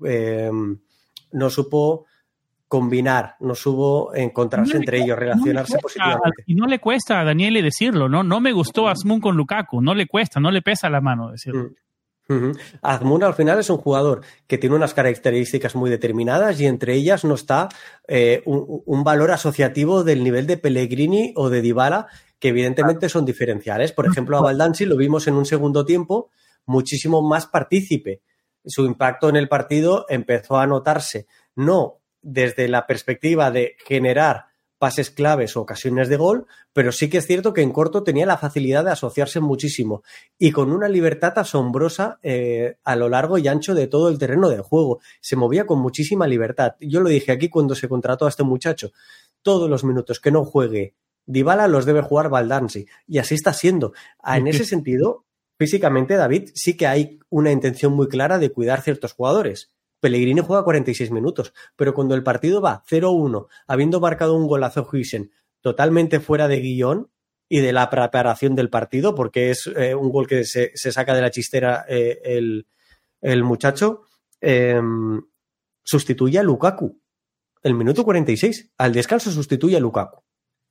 no 1.32 1.50
supo 1.50 2.06
combinar, 2.70 3.34
no 3.40 3.56
supo 3.56 4.14
encontrarse 4.14 4.76
entre 4.76 5.02
ellos, 5.02 5.18
relacionarse 5.18 5.76
positivamente. 5.78 6.44
Y 6.46 6.54
no 6.54 6.68
le 6.68 6.78
cuesta 6.78 7.18
a 7.18 7.24
Daniele 7.24 7.62
decirlo, 7.62 8.08
¿no? 8.08 8.22
No 8.22 8.38
me 8.38 8.52
gustó 8.52 8.86
Azmoun 8.86 9.20
con 9.20 9.36
Lukaku, 9.36 9.82
no 9.82 9.92
le 9.92 10.06
cuesta, 10.06 10.38
no 10.38 10.52
le 10.52 10.62
pesa 10.62 10.88
la 10.88 11.00
mano 11.00 11.32
decirlo. 11.32 11.70
Mm. 12.28 12.52
Azmoun 12.80 13.24
al 13.24 13.34
final 13.34 13.58
es 13.58 13.70
un 13.70 13.78
jugador 13.78 14.20
que 14.46 14.56
tiene 14.56 14.76
unas 14.76 14.94
características 14.94 15.74
muy 15.74 15.90
determinadas 15.90 16.60
y 16.60 16.66
entre 16.66 16.94
ellas 16.94 17.24
no 17.24 17.34
está 17.34 17.68
eh, 18.06 18.44
un, 18.46 19.02
valor 19.02 19.32
asociativo 19.32 20.04
del 20.04 20.22
nivel 20.22 20.46
de 20.46 20.56
Pellegrini 20.56 21.32
o 21.34 21.50
de 21.50 21.62
Dybala 21.62 22.06
que 22.38 22.50
evidentemente 22.50 23.08
son 23.08 23.24
diferenciales. 23.24 23.90
Por 23.90 24.06
ejemplo, 24.06 24.38
a 24.38 24.42
Baldanzi 24.42 24.86
lo 24.86 24.96
vimos 24.96 25.26
en 25.26 25.34
un 25.34 25.44
segundo 25.44 25.84
tiempo 25.84 26.30
muchísimo 26.66 27.20
más 27.20 27.48
partícipe. 27.48 28.22
Su 28.64 28.84
impacto 28.84 29.28
en 29.28 29.34
el 29.34 29.48
partido 29.48 30.06
empezó 30.08 30.56
a 30.56 30.68
notarse 30.68 31.26
no 31.56 31.99
desde 32.22 32.68
la 32.68 32.86
perspectiva 32.86 33.50
de 33.50 33.76
generar 33.86 34.46
pases 34.78 35.10
claves 35.10 35.56
o 35.56 35.60
ocasiones 35.60 36.08
de 36.08 36.16
gol, 36.16 36.46
pero 36.72 36.90
sí 36.90 37.10
que 37.10 37.18
es 37.18 37.26
cierto 37.26 37.52
que 37.52 37.60
en 37.60 37.70
corto 37.70 38.02
tenía 38.02 38.24
la 38.24 38.38
facilidad 38.38 38.82
de 38.82 38.92
asociarse 38.92 39.38
muchísimo 39.38 40.02
y 40.38 40.52
con 40.52 40.72
una 40.72 40.88
libertad 40.88 41.38
asombrosa 41.38 42.18
eh, 42.22 42.76
a 42.84 42.96
lo 42.96 43.10
largo 43.10 43.36
y 43.36 43.46
ancho 43.46 43.74
de 43.74 43.88
todo 43.88 44.08
el 44.08 44.18
terreno 44.18 44.48
de 44.48 44.60
juego. 44.60 45.00
Se 45.20 45.36
movía 45.36 45.66
con 45.66 45.80
muchísima 45.80 46.26
libertad. 46.26 46.76
Yo 46.80 47.00
lo 47.00 47.10
dije 47.10 47.30
aquí 47.30 47.50
cuando 47.50 47.74
se 47.74 47.88
contrató 47.88 48.24
a 48.24 48.30
este 48.30 48.42
muchacho. 48.42 48.90
Todos 49.42 49.68
los 49.68 49.84
minutos 49.84 50.18
que 50.18 50.30
no 50.30 50.46
juegue 50.46 50.94
Dybala 51.26 51.68
los 51.68 51.86
debe 51.86 52.02
jugar 52.02 52.28
Baldanzi. 52.28 52.86
Y 53.06 53.18
así 53.18 53.34
está 53.34 53.52
siendo. 53.52 53.92
Ah, 54.18 54.38
en 54.38 54.48
ese 54.48 54.64
sentido, 54.64 55.26
físicamente, 55.58 56.14
David, 56.14 56.50
sí 56.54 56.76
que 56.76 56.86
hay 56.86 57.20
una 57.28 57.52
intención 57.52 57.92
muy 57.92 58.08
clara 58.08 58.38
de 58.38 58.50
cuidar 58.50 58.82
ciertos 58.82 59.12
jugadores. 59.12 59.70
Pellegrini 60.00 60.40
juega 60.40 60.64
46 60.64 61.10
minutos, 61.10 61.52
pero 61.76 61.94
cuando 61.94 62.14
el 62.14 62.22
partido 62.22 62.60
va 62.60 62.82
0-1, 62.88 63.46
habiendo 63.66 64.00
marcado 64.00 64.34
un 64.34 64.46
golazo 64.46 64.88
Huisen 64.90 65.30
totalmente 65.60 66.20
fuera 66.20 66.48
de 66.48 66.60
guion 66.60 67.10
y 67.48 67.60
de 67.60 67.72
la 67.72 67.90
preparación 67.90 68.54
del 68.54 68.70
partido, 68.70 69.14
porque 69.14 69.50
es 69.50 69.68
eh, 69.76 69.94
un 69.94 70.10
gol 70.10 70.26
que 70.26 70.44
se, 70.44 70.72
saca 70.74 71.14
de 71.14 71.20
la 71.20 71.30
chistera 71.30 71.84
eh, 71.88 72.20
el, 73.20 73.44
muchacho, 73.44 74.02
em, 74.40 75.20
sustituye 75.82 76.38
a 76.38 76.42
Lukaku. 76.42 76.98
El 77.62 77.74
minuto 77.74 78.04
46. 78.04 78.70
Al 78.78 78.92
descanso 78.92 79.30
sustituye 79.30 79.76
a 79.76 79.80
Lukaku. 79.80 80.22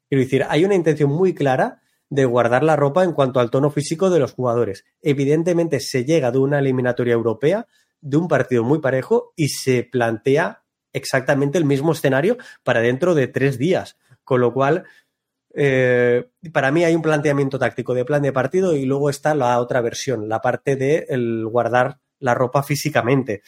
Quiero 0.08 0.24
decir, 0.24 0.46
hay 0.50 0.66
una 0.66 0.74
intención 0.74 1.12
muy 1.12 1.36
clara 1.36 1.82
de 2.10 2.26
guardar 2.26 2.64
la 2.64 2.76
ropa 2.76 3.04
en 3.04 3.12
cuanto 3.12 3.40
al 3.40 3.52
tono 3.52 3.70
físico 3.70 4.10
de 4.10 4.20
los 4.20 4.32
jugadores. 4.32 4.86
Evidentemente 5.02 5.80
se 5.80 6.06
llega 6.06 6.32
de 6.32 6.40
una 6.40 6.60
eliminatoria 6.60 7.14
europea, 7.14 7.68
de 8.02 8.18
un 8.18 8.28
partido 8.28 8.64
muy 8.64 8.80
parejo 8.80 9.34
y 9.36 9.50
se 9.50 9.84
plantea 9.84 10.64
exactamente 10.94 11.58
el 11.58 11.66
mismo 11.66 11.92
escenario 11.92 12.38
para 12.64 12.82
dentro 12.82 13.16
de 13.16 13.28
tres 13.28 13.58
días. 13.58 13.98
Con 14.24 14.42
lo 14.42 14.54
cual, 14.54 14.86
eh, 15.54 16.30
para 16.54 16.72
mí 16.72 16.84
hay 16.84 16.96
un 16.96 17.02
planteamiento 17.02 17.60
táctico 17.60 17.94
de 17.94 18.06
plan 18.06 18.22
de 18.22 18.34
partido 18.34 18.76
y 18.76 18.86
luego 18.86 19.10
está 19.10 19.36
la 19.36 19.60
otra 19.60 19.82
versión, 19.82 20.30
la 20.30 20.42
parte 20.42 20.76
de 20.76 21.06
el 21.10 21.46
guardar 21.48 22.00
la 22.20 22.36
ropa 22.36 22.64
físicamente. 22.64 23.42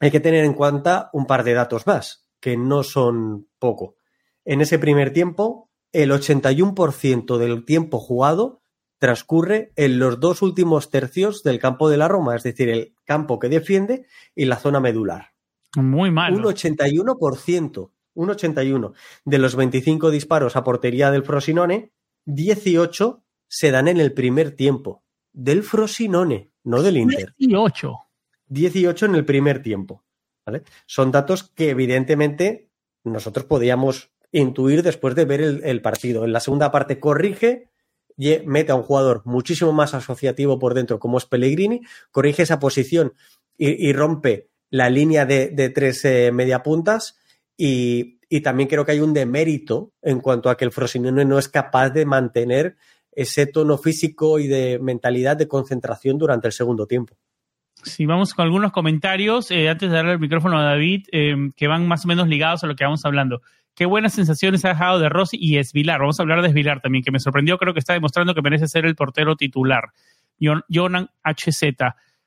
Hay 0.00 0.10
que 0.10 0.20
tener 0.20 0.44
en 0.44 0.54
cuenta 0.54 1.10
un 1.12 1.26
par 1.26 1.44
de 1.44 1.54
datos 1.54 1.86
más, 1.86 2.26
que 2.40 2.56
no 2.56 2.82
son 2.82 3.48
poco. 3.58 3.96
En 4.44 4.60
ese 4.60 4.78
primer 4.78 5.12
tiempo, 5.12 5.70
el 5.92 6.10
81% 6.10 7.36
del 7.36 7.64
tiempo 7.64 7.98
jugado 7.98 8.59
transcurre 9.00 9.72
en 9.74 9.98
los 9.98 10.20
dos 10.20 10.42
últimos 10.42 10.90
tercios 10.90 11.42
del 11.42 11.58
campo 11.58 11.88
de 11.88 11.96
la 11.96 12.06
Roma, 12.06 12.36
es 12.36 12.44
decir, 12.44 12.68
el 12.68 12.94
campo 13.04 13.38
que 13.38 13.48
defiende 13.48 14.06
y 14.36 14.44
la 14.44 14.56
zona 14.56 14.78
medular. 14.78 15.32
Muy 15.76 16.10
mal. 16.10 16.34
Un 16.34 16.44
81%, 16.44 17.90
un 18.14 18.28
81%. 18.28 18.92
De 19.24 19.38
los 19.38 19.56
25 19.56 20.10
disparos 20.10 20.54
a 20.54 20.62
portería 20.62 21.10
del 21.10 21.24
Frosinone, 21.24 21.92
18 22.26 23.24
se 23.48 23.70
dan 23.70 23.88
en 23.88 23.98
el 23.98 24.12
primer 24.12 24.52
tiempo. 24.52 25.02
Del 25.32 25.62
Frosinone, 25.62 26.52
no 26.64 26.82
del 26.82 26.98
Inter. 26.98 27.34
18. 27.38 27.94
18 28.48 29.06
en 29.06 29.14
el 29.14 29.24
primer 29.24 29.62
tiempo. 29.62 30.04
Son 30.86 31.10
datos 31.10 31.44
que 31.44 31.70
evidentemente 31.70 32.68
nosotros 33.04 33.46
podíamos 33.46 34.10
intuir 34.32 34.82
después 34.82 35.14
de 35.14 35.24
ver 35.24 35.40
el, 35.40 35.82
partido. 35.82 36.24
En 36.24 36.32
la 36.32 36.40
segunda 36.40 36.70
parte 36.70 37.00
corrige, 37.00 37.70
mete 38.46 38.72
a 38.72 38.74
un 38.74 38.82
jugador 38.82 39.22
muchísimo 39.24 39.72
más 39.72 39.94
asociativo 39.94 40.58
por 40.58 40.74
dentro, 40.74 40.98
como 40.98 41.18
es 41.18 41.26
Pellegrini, 41.26 41.80
corrige 42.10 42.42
esa 42.42 42.58
posición 42.58 43.14
y, 43.56 43.92
rompe 43.92 44.48
la 44.70 44.88
línea 44.88 45.26
de, 45.26 45.72
tres 45.74 46.04
eh, 46.04 46.30
media 46.32 46.62
puntas 46.62 47.18
y, 47.56 48.18
también 48.42 48.68
creo 48.68 48.86
que 48.86 48.92
hay 48.92 49.00
un 49.00 49.12
demérito 49.12 49.92
en 50.02 50.20
cuanto 50.20 50.50
a 50.50 50.56
que 50.56 50.64
el 50.64 50.70
Frosinone 50.70 51.24
no 51.24 51.38
es 51.38 51.48
capaz 51.48 51.90
de 51.90 52.06
mantener 52.06 52.76
ese 53.10 53.46
tono 53.46 53.76
físico 53.76 54.38
y 54.38 54.46
de 54.46 54.78
mentalidad 54.78 55.36
de 55.36 55.48
concentración 55.48 56.16
durante 56.16 56.46
el 56.46 56.52
segundo 56.52 56.86
tiempo. 56.86 57.16
Sí, 57.82 58.06
vamos 58.06 58.34
con 58.34 58.44
algunos 58.44 58.70
comentarios 58.70 59.50
eh, 59.50 59.68
antes 59.68 59.90
de 59.90 59.96
darle 59.96 60.12
el 60.12 60.20
micrófono 60.20 60.58
a 60.58 60.62
David, 60.62 61.06
eh, 61.10 61.50
que 61.56 61.66
van 61.66 61.88
más 61.88 62.04
o 62.04 62.08
menos 62.08 62.28
ligados 62.28 62.62
a 62.62 62.66
lo 62.66 62.76
que 62.76 62.84
vamos 62.84 63.04
hablando 63.04 63.40
qué 63.74 63.86
buenas 63.86 64.14
sensaciones 64.14 64.64
ha 64.64 64.70
dejado 64.70 64.98
de 64.98 65.08
Rossi 65.08 65.36
y 65.40 65.58
Esvilar. 65.58 66.00
Vamos 66.00 66.18
a 66.18 66.22
hablar 66.22 66.42
de 66.42 66.48
Esvilar 66.48 66.80
también, 66.80 67.04
que 67.04 67.10
me 67.10 67.20
sorprendió, 67.20 67.58
creo 67.58 67.72
que 67.72 67.80
está 67.80 67.92
demostrando 67.92 68.34
que 68.34 68.42
merece 68.42 68.66
ser 68.66 68.86
el 68.86 68.94
portero 68.94 69.36
titular. 69.36 69.92
Jonan 70.68 71.08
HZ. 71.22 71.62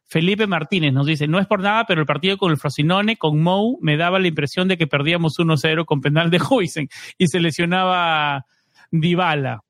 Felipe 0.05 0.45
Martínez 0.45 0.93
nos 0.93 1.07
dice, 1.07 1.27
no 1.27 1.39
es 1.39 1.47
por 1.47 1.61
nada, 1.61 1.85
pero 1.87 2.01
el 2.01 2.05
partido 2.05 2.37
con 2.37 2.51
el 2.51 2.57
Frosinone, 2.57 3.17
con 3.17 3.41
Mou, 3.41 3.79
me 3.81 3.97
daba 3.97 4.19
la 4.19 4.27
impresión 4.27 4.67
de 4.67 4.77
que 4.77 4.85
perdíamos 4.85 5.39
1-0 5.39 5.85
con 5.85 6.01
penal 6.01 6.29
de 6.29 6.39
Huisen 6.39 6.87
y 7.17 7.27
se 7.27 7.39
lesionaba 7.39 8.45
Dybala. 8.91 9.61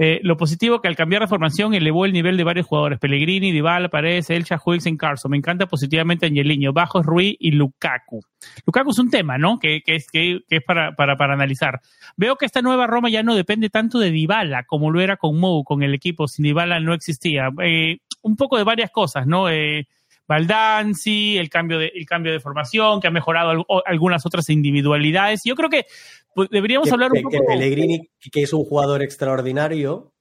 Eh, 0.00 0.20
lo 0.22 0.36
positivo 0.36 0.80
que 0.80 0.86
al 0.86 0.94
cambiar 0.94 1.22
de 1.22 1.28
formación 1.28 1.74
elevó 1.74 2.06
el 2.06 2.12
nivel 2.12 2.36
de 2.36 2.44
varios 2.44 2.66
jugadores. 2.66 3.00
Pellegrini, 3.00 3.50
Dybala, 3.50 3.88
Paredes, 3.88 4.30
Elcha, 4.30 4.60
en 4.84 4.96
Carson. 4.96 5.32
Me 5.32 5.36
encanta 5.36 5.66
positivamente 5.66 6.26
Angeliño, 6.26 6.72
Bajos, 6.72 7.04
Ruiz 7.04 7.36
y 7.40 7.50
Lukaku. 7.50 8.20
Lukaku 8.64 8.90
es 8.90 8.98
un 9.00 9.10
tema, 9.10 9.38
¿no? 9.38 9.58
Que, 9.58 9.82
es, 9.84 10.08
que, 10.08 10.38
es 10.48 10.62
para, 10.62 10.94
para, 10.94 11.16
para, 11.16 11.34
analizar. 11.34 11.80
Veo 12.16 12.36
que 12.36 12.46
esta 12.46 12.62
nueva 12.62 12.86
Roma 12.86 13.10
ya 13.10 13.24
no 13.24 13.34
depende 13.34 13.70
tanto 13.70 13.98
de 13.98 14.12
Dybala 14.12 14.62
como 14.64 14.92
lo 14.92 15.00
era 15.00 15.16
con 15.16 15.38
Mou, 15.40 15.64
con 15.64 15.82
el 15.82 15.94
equipo. 15.94 16.28
Sin 16.28 16.44
Dybala 16.44 16.78
no 16.78 16.94
existía. 16.94 17.50
Eh, 17.60 17.98
un 18.22 18.36
poco 18.36 18.56
de 18.56 18.64
varias 18.64 18.92
cosas, 18.92 19.26
¿no? 19.26 19.48
Eh, 19.48 19.88
Baldanzi, 20.28 21.38
el 21.38 21.48
cambio 21.48 21.78
de, 21.78 21.90
el 21.94 22.06
cambio 22.06 22.32
de 22.32 22.38
formación, 22.38 23.00
que 23.00 23.08
ha 23.08 23.10
mejorado 23.10 23.64
algunas 23.86 24.26
otras 24.26 24.50
individualidades. 24.50 25.40
Yo 25.44 25.54
creo 25.56 25.70
que 25.70 25.86
pues, 26.34 26.50
deberíamos 26.50 26.92
hablar 26.92 27.10
un 27.12 27.22
poco. 27.22 27.38
Que 27.38 27.42
Pellegrini, 27.42 28.10
que 28.30 28.42
es 28.42 28.52
un 28.52 28.64
jugador 28.64 29.02
extraordinario, 29.02 30.12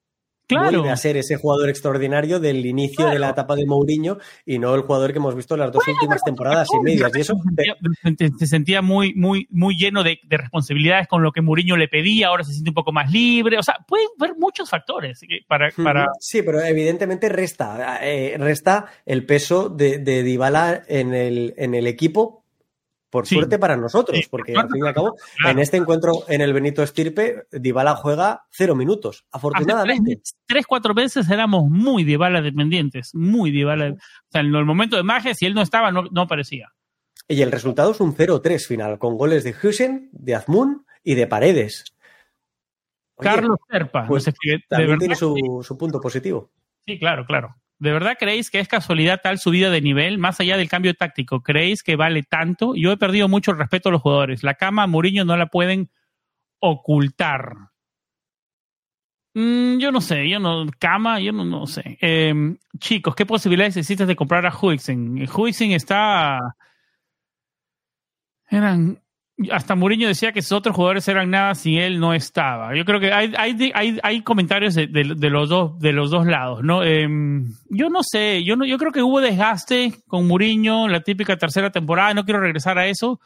claro. 0.48 0.72
vuelve 0.72 0.90
a 0.90 0.98
ser 0.98 1.18
ese 1.18 1.36
jugador 1.36 1.70
extraordinario 1.70 2.40
del 2.40 2.66
inicio 2.66 3.08
de 3.08 3.20
la 3.20 3.30
etapa 3.30 3.56
de 3.56 3.66
Mourinho 3.66 4.18
y 4.46 4.60
no 4.60 4.74
el 4.76 4.82
jugador 4.82 5.12
que 5.12 5.18
hemos 5.18 5.36
visto 5.36 5.56
en 5.56 5.62
las 5.62 5.72
dos 5.72 5.88
últimas 5.88 6.24
temporadas 6.24 6.68
y 6.74 6.84
medias. 6.84 7.12
Y 7.16 7.20
eso 7.22 7.34
se 8.38 8.48
sentía, 8.48 8.82
muy, 8.82 9.14
muy, 9.14 9.48
muy 9.52 9.78
lleno 9.78 10.04
de, 10.04 10.20
responsabilidades 10.30 11.08
con 11.08 11.24
lo 11.24 11.32
que 11.32 11.42
Mourinho 11.42 11.78
le 11.78 11.88
pedía, 11.88 12.28
ahora 12.28 12.44
se 12.44 12.54
siente 12.54 12.72
un 12.72 12.76
poco 12.76 12.92
más 12.92 13.12
libre. 13.12 13.58
O 13.58 13.64
sea, 13.64 13.78
pueden 13.88 14.08
ver 14.18 14.36
muchos 14.38 14.70
factores 14.70 15.20
para. 15.48 15.70
para... 15.72 16.08
Sí, 16.20 16.42
pero 16.42 16.62
evidentemente 16.62 17.30
resta, 17.30 18.00
eh, 18.02 18.36
resta 18.38 18.86
el 19.06 19.26
peso 19.26 19.70
de, 19.70 20.00
de 20.00 20.24
Dybala 20.24 20.84
en 20.88 21.14
el, 21.14 21.54
en 21.58 21.76
el 21.76 21.88
equipo 21.88 22.47
por 23.10 23.26
suerte 23.26 23.58
para 23.58 23.78
nosotros, 23.78 24.20
porque 24.30 24.54
al 24.56 24.70
fin 24.70 24.84
y 24.84 24.88
al 24.88 24.94
cabo, 24.94 25.16
en 25.46 25.60
este 25.60 25.78
encuentro 25.78 26.24
en 26.28 26.42
el 26.42 26.54
Benito 26.54 26.84
Estirpe, 26.84 27.44
Dybala 27.52 27.96
juega 27.96 28.46
cero 28.50 28.76
minutos, 28.76 29.26
afortunadamente. 29.32 30.22
tres, 30.46 30.66
cuatro 30.66 30.94
veces 30.94 31.30
éramos 31.30 31.70
muy 31.70 32.04
Dybala 32.04 32.42
dependientes, 32.42 33.16
muy 33.16 33.52
Dybala. 33.52 33.92
O 33.92 34.32
sea, 34.32 34.42
en 34.42 34.54
el 34.54 34.66
momento 34.66 34.98
de 34.98 35.04
magia, 35.04 35.34
si 35.34 35.46
él 35.46 35.54
no 35.54 35.62
estaba, 35.62 35.92
no, 35.92 36.04
no 36.12 36.22
aparecía. 36.22 36.74
Y 37.28 37.42
el 37.42 37.52
resultado 37.52 37.92
es 37.92 38.00
un 38.00 38.16
0-3 38.16 38.66
final, 38.66 39.00
con 39.00 39.18
goles 39.18 39.44
de 39.44 39.54
Husen, 39.62 40.10
de 40.14 40.36
Azmun 40.36 40.86
y 41.04 41.16
de 41.16 41.28
Paredes. 41.28 41.94
Carlos 43.18 43.58
Serpa. 43.70 44.06
Pues, 44.08 44.30
también 44.70 45.00
tiene 45.00 45.16
su, 45.16 45.64
su 45.66 45.78
punto 45.78 46.00
positivo. 46.00 46.52
Sí, 46.86 46.98
claro, 47.00 47.26
claro. 47.26 47.56
¿De 47.80 47.92
verdad 47.92 48.18
creéis 48.20 48.50
que 48.50 48.60
es 48.60 48.68
casualidad 48.68 49.22
tal 49.22 49.38
subida 49.38 49.70
de 49.70 49.82
nivel, 49.82 50.18
más 50.18 50.40
allá 50.40 50.58
del 50.58 50.70
cambio 50.70 50.96
táctico? 50.96 51.42
¿Creéis 51.44 51.84
que 51.84 51.96
vale 51.96 52.24
tanto? 52.24 52.74
Yo 52.76 52.92
he 52.92 52.98
perdido 52.98 53.28
mucho 53.28 53.52
el 53.52 53.58
respeto 53.60 53.90
a 53.90 53.92
los 53.92 54.02
jugadores. 54.02 54.44
La 54.44 54.56
cama 54.56 54.84
a 54.84 54.88
Mourinho 54.88 55.26
no 55.26 55.38
la 55.38 55.48
pueden 55.48 55.92
ocultar. 56.60 57.54
Mm, 59.36 59.78
yo 59.78 59.92
no 59.92 60.02
sé, 60.02 60.28
yo 60.28 60.40
no, 60.40 60.66
cama, 60.80 61.20
yo 61.20 61.32
no, 61.32 61.46
no 61.46 61.68
sé. 61.68 61.98
Em, 62.02 62.58
chicos, 62.80 63.14
¿qué 63.14 63.26
posibilidades 63.26 63.78
existen 63.78 64.08
de 64.08 64.16
comprar 64.16 64.46
a 64.48 64.54
Huixen? 64.56 65.28
Huixen 65.32 65.72
está... 65.74 66.56
Eran 68.50 69.00
hasta 69.52 69.76
Mourinho 69.76 70.08
decía 70.08 70.32
que 70.32 70.40
esos 70.40 70.58
otros 70.58 70.76
jugadores 70.76 71.08
eran 71.08 71.30
nada 71.30 71.54
si 71.54 71.78
él 71.78 72.00
no 72.00 72.14
estaba. 72.14 72.76
Yo 72.76 72.86
creo 72.86 73.00
que 73.00 73.14
hay, 73.14 73.34
hay, 73.38 73.72
hay, 73.74 74.00
hay 74.02 74.22
comentarios 74.24 74.74
de, 74.74 74.88
de, 74.88 75.30
los 75.30 75.48
dos, 75.48 75.80
de 75.80 75.94
los 75.94 76.10
dos 76.10 76.26
lados, 76.26 76.64
¿no? 76.64 76.84
Em, 76.84 77.54
yo 77.70 77.90
no 77.90 78.02
sé, 78.02 78.44
yo, 78.44 78.56
no, 78.56 78.66
yo 78.66 78.78
creo 78.78 78.92
que 78.92 79.04
hubo 79.04 79.22
desgaste 79.22 79.94
con 80.08 80.28
Mourinho, 80.28 80.88
la 80.88 81.02
típica 81.02 81.38
tercera 81.38 81.72
temporada, 81.72 82.14
no 82.14 82.26
quiero 82.26 82.40
regresar 82.40 82.80
a 82.80 82.88
eso. 82.88 83.20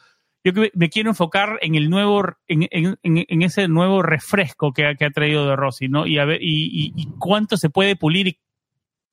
Yo 0.44 0.52
me 0.74 0.90
quiero 0.90 1.10
enfocar 1.10 1.58
en 1.62 1.76
el 1.76 1.88
nuevo, 1.88 2.22
en, 2.48 2.66
en, 2.70 2.98
en 3.02 3.42
ese 3.42 3.68
nuevo 3.68 4.02
refresco 4.02 4.72
que, 4.72 4.96
que, 4.98 5.04
ha 5.04 5.10
traído 5.10 5.46
de 5.46 5.54
Rossi, 5.54 5.88
¿no? 5.88 6.06
Y 6.06 6.18
a 6.18 6.24
ver, 6.24 6.42
y, 6.42 6.92
y, 6.96 7.06
cuánto 7.20 7.56
se 7.56 7.70
puede 7.70 7.94
pulir 7.94 8.26
y 8.26 8.38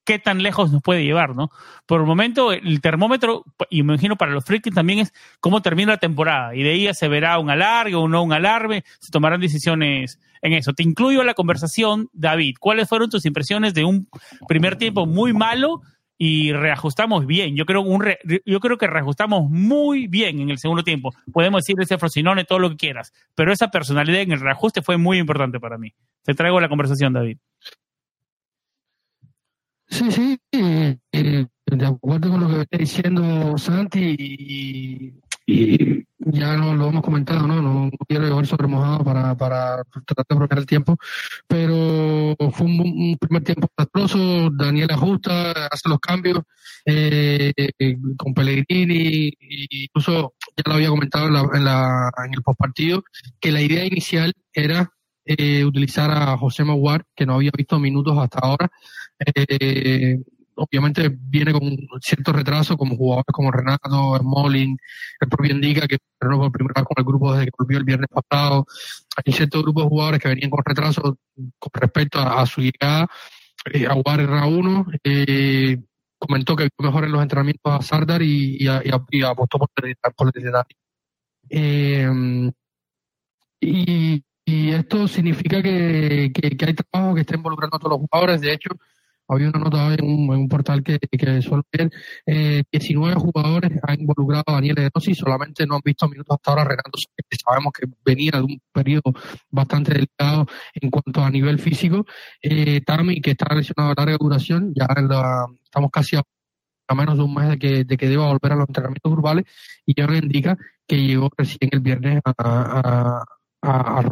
qué 0.03 0.19
tan 0.19 0.41
lejos 0.41 0.71
nos 0.71 0.81
puede 0.81 1.03
llevar, 1.03 1.35
¿no? 1.35 1.49
Por 1.85 2.01
el 2.01 2.07
momento, 2.07 2.51
el 2.51 2.81
termómetro, 2.81 3.43
y 3.69 3.83
me 3.83 3.93
imagino 3.93 4.17
para 4.17 4.31
los 4.31 4.45
frikis 4.45 4.73
también 4.73 4.99
es 4.99 5.13
cómo 5.39 5.61
termina 5.61 5.93
la 5.93 5.97
temporada. 5.97 6.55
Y 6.55 6.63
de 6.63 6.71
ahí 6.71 6.93
se 6.93 7.07
verá 7.07 7.37
un 7.39 7.49
alargue 7.49 7.95
o 7.95 8.07
no 8.07 8.23
un 8.23 8.33
alarme, 8.33 8.83
se 8.99 9.11
tomarán 9.11 9.41
decisiones 9.41 10.19
en 10.41 10.53
eso. 10.53 10.73
Te 10.73 10.83
incluyo 10.83 11.21
a 11.21 11.25
la 11.25 11.33
conversación, 11.33 12.09
David. 12.13 12.55
¿Cuáles 12.59 12.89
fueron 12.89 13.09
tus 13.09 13.25
impresiones 13.25 13.73
de 13.73 13.83
un 13.83 14.07
primer 14.47 14.75
tiempo 14.77 15.05
muy 15.05 15.33
malo? 15.33 15.81
y 16.21 16.51
reajustamos 16.51 17.25
bien. 17.25 17.55
Yo 17.55 17.65
creo, 17.65 17.81
un 17.81 18.05
yo 18.45 18.59
creo 18.59 18.77
que 18.77 18.87
reajustamos 18.87 19.49
muy 19.49 20.07
bien 20.07 20.41
en 20.41 20.49
el 20.49 20.59
segundo 20.59 20.83
tiempo. 20.83 21.13
Podemos 21.31 21.63
decir 21.63 21.77
ese 21.79 21.97
Frosinone 21.97 22.43
todo 22.43 22.59
lo 22.59 22.69
que 22.69 22.75
quieras, 22.75 23.13
pero 23.35 23.53
esa 23.53 23.69
personalidad 23.69 24.21
en 24.21 24.33
el 24.33 24.41
reajuste 24.41 24.81
fue 24.81 24.97
muy 24.97 25.17
importante 25.17 25.61
para 25.61 25.77
mí. 25.77 25.93
Te 26.23 26.33
traigo 26.33 26.59
la 26.59 26.67
conversación, 26.67 27.13
David. 27.13 27.37
Sí, 29.89 30.11
sí, 30.11 30.39
de 31.11 31.85
acuerdo 31.85 32.29
con 32.31 32.41
lo 32.41 32.47
que 32.47 32.61
está 32.61 32.77
diciendo 32.77 33.57
Santi 33.57 34.15
y, 35.47 36.05
ya 36.31 36.55
no 36.57 36.75
lo 36.75 36.89
hemos 36.89 37.01
comentado, 37.01 37.47
¿no? 37.47 37.59
No, 37.59 37.89
quiero 38.07 38.27
llevar 38.27 38.45
sobre 38.45 38.67
mojado 38.67 39.03
para, 39.03 39.35
para 39.35 39.83
tratar 40.05 40.25
de 40.29 40.35
aprovechar 40.35 40.59
el 40.59 40.65
tiempo, 40.67 40.95
pero 41.47 42.35
fue 42.51 42.67
un, 42.67 43.17
primer 43.19 43.43
tiempo 43.43 43.67
desastroso, 43.75 44.51
Daniel 44.51 44.91
ajusta, 44.91 45.51
hace 45.71 45.89
los 45.89 45.99
cambios 45.99 46.43
eh, 46.85 47.51
con 48.15 48.35
Pellegrini, 48.35 49.33
incluso 49.39 50.33
ya 50.55 50.63
lo 50.67 50.73
había 50.73 50.89
comentado 50.89 51.27
en, 51.27 51.33
la, 51.33 51.49
en, 51.51 51.65
la, 51.65 52.11
en 52.25 52.33
el 52.35 52.43
postpartido, 52.43 53.03
que 53.39 53.51
la 53.51 53.61
idea 53.61 53.85
inicial 53.85 54.31
era 54.53 54.91
eh, 55.25 55.63
utilizar 55.63 56.11
a 56.11 56.37
José 56.37 56.63
Maguar, 56.63 57.05
que 57.15 57.25
no 57.25 57.35
había 57.35 57.51
visto 57.55 57.79
minutos 57.79 58.17
hasta 58.17 58.39
ahora, 58.39 58.71
eh, 59.25 60.17
obviamente 60.59 61.09
viene 61.09 61.51
con 61.51 61.77
cierto 62.01 62.31
retraso, 62.33 62.77
como 62.77 62.95
jugadores 62.95 63.31
como 63.31 63.51
Renato, 63.51 64.17
Smolin, 64.17 64.77
el 65.19 65.29
propio 65.29 65.53
Indica, 65.53 65.87
que 65.87 65.97
entrenó 66.13 66.39
por 66.39 66.51
primera 66.51 66.81
vez 66.81 66.85
con 66.85 66.95
el 66.97 67.03
grupo 67.05 67.33
desde 67.33 67.45
que 67.45 67.51
volvió 67.57 67.77
el 67.77 67.83
viernes 67.83 68.09
pasado. 68.09 68.65
Hay 69.15 69.33
ciertos 69.33 69.63
grupos 69.63 69.83
de 69.83 69.89
jugadores 69.89 70.19
que 70.21 70.29
venían 70.29 70.49
con 70.49 70.63
retraso 70.63 71.17
con 71.57 71.71
respecto 71.73 72.19
a, 72.19 72.45
su 72.45 72.61
llegada. 72.61 73.07
Eh, 73.73 73.87
Aguar 73.87 74.21
era 74.21 74.45
uno. 74.45 74.85
Eh, 75.03 75.77
comentó 76.17 76.55
que 76.55 76.63
vio 76.63 76.87
mejor 76.87 77.05
en 77.05 77.11
los 77.13 77.21
entrenamientos 77.21 77.73
a 77.73 77.81
Sardar 77.81 78.21
y, 78.21 78.67
apostó 78.67 79.57
por, 79.57 79.69
el 79.83 79.95
eh, 81.51 82.51
y, 83.61 84.23
y, 84.45 84.69
esto 84.69 85.07
significa 85.07 85.63
que, 85.63 86.31
que 86.33 86.65
hay 86.65 86.73
trabajo 86.73 87.15
que 87.15 87.21
está 87.21 87.35
involucrando 87.35 87.77
a 87.77 87.79
todos 87.79 87.91
los 87.91 88.07
jugadores. 88.07 88.41
De 88.41 88.53
hecho, 88.53 88.69
había 89.29 89.49
una 89.49 89.59
nota 89.59 89.93
en 89.93 90.05
un, 90.05 90.49
portal 90.49 90.83
que, 90.83 90.97
que 90.99 91.41
suelo 91.41 91.63
ver, 91.71 91.91
eh, 92.25 92.63
19 92.71 93.15
jugadores 93.15 93.71
han 93.83 94.01
involucrado 94.01 94.43
a 94.47 94.53
Daniel 94.53 94.75
De 94.75 94.89
Rossi, 94.93 95.13
solamente 95.13 95.65
no 95.67 95.75
han 95.75 95.81
visto 95.85 96.09
minutos 96.09 96.35
hasta 96.35 96.51
ahora 96.51 96.63
Renato 96.63 96.97
que 97.15 97.37
sabemos 97.37 97.71
que 97.73 97.87
venía 98.03 98.31
de 98.33 98.41
un 98.41 98.61
periodo 98.71 99.13
bastante 99.51 99.93
delicado 99.93 100.47
en 100.73 100.89
cuanto 100.89 101.21
a 101.21 101.29
nivel 101.29 101.59
físico. 101.59 102.05
Eh, 102.41 102.81
Tami, 102.81 103.21
que 103.21 103.31
está 103.31 103.53
lesionado 103.53 103.91
a 103.91 103.95
larga 103.97 104.17
duración, 104.19 104.73
ya 104.75 104.87
estamos 105.63 105.91
casi 105.91 106.15
a, 106.17 106.23
menos 106.95 107.17
de 107.17 107.23
un 107.23 107.33
mes 107.35 107.49
de 107.49 107.59
que, 107.59 107.83
de 107.83 107.97
que 107.97 108.07
deba 108.09 108.27
volver 108.27 108.53
a 108.53 108.55
los 108.55 108.67
entrenamientos 108.67 109.11
grupales, 109.11 109.45
y 109.85 109.93
ya 109.95 110.07
me 110.07 110.17
indica 110.17 110.57
que 110.87 110.97
llegó 110.97 111.29
recién 111.37 111.69
el 111.71 111.81
viernes 111.81 112.19
a 112.25 113.23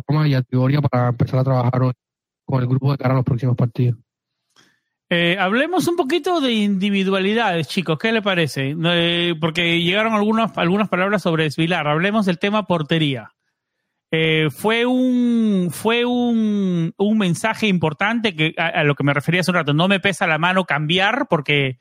Roma 0.08 0.27
y 0.27 0.36
a 0.36 0.43
Teoría 0.43 0.82
para 0.82 1.10
empezar 1.10 1.39
a 1.39 1.43
trabajar 1.43 1.82
hoy 1.82 1.93
con 2.45 2.62
el 2.62 2.67
grupo 2.67 2.91
de 2.91 2.97
cara 2.97 3.13
a 3.13 3.17
los 3.17 3.25
próximos 3.25 3.56
partidos. 3.56 3.97
Eh, 5.10 5.38
hablemos 5.39 5.88
un 5.88 5.96
poquito 5.96 6.41
de 6.41 6.52
individualidades, 6.52 7.67
chicos. 7.67 7.98
¿Qué 7.98 8.12
le 8.12 8.22
parece? 8.22 8.76
Eh, 8.78 9.36
porque 9.39 9.82
llegaron 9.82 10.13
algunas, 10.13 10.58
algunas 10.58 10.89
palabras 10.89 11.22
sobre 11.22 11.46
Esvilar. 11.46 11.88
Hablemos 11.88 12.26
del 12.26 12.39
tema 12.39 12.67
portería. 12.67 13.32
Eh, 14.12 14.50
fue 14.52 14.86
un 14.86 15.70
fue 15.72 16.06
un, 16.06 16.93
un 16.98 17.17
mensaje 17.17 17.67
importante 17.67 18.36
que 18.36 18.54
a, 18.58 18.84
lo 18.86 18.96
que 18.96 19.04
me 19.04 19.13
refería 19.13 19.41
hace 19.41 19.52
un 19.52 19.56
rato. 19.56 19.74
No 19.74 19.88
me 19.88 20.00
pesa 20.00 20.28
la 20.28 20.38
mano 20.38 20.65
cambiar 20.65 21.28
porque 21.30 21.78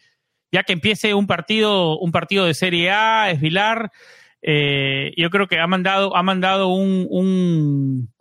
ya 0.53 0.63
que 0.63 0.73
empiece 0.73 1.15
un 1.15 1.27
partido 1.27 1.99
un 1.99 2.13
partido 2.13 2.47
de 2.47 2.55
Serie 2.55 2.91
A, 2.91 3.31
Esvilar, 3.31 3.91
yo 4.43 5.31
creo 5.31 5.47
que 5.49 5.61
ha 5.61 5.67
mandado 5.67 6.17
ha 6.17 6.23
mandado 6.23 6.69
un, 6.69 7.07
un 7.11 8.13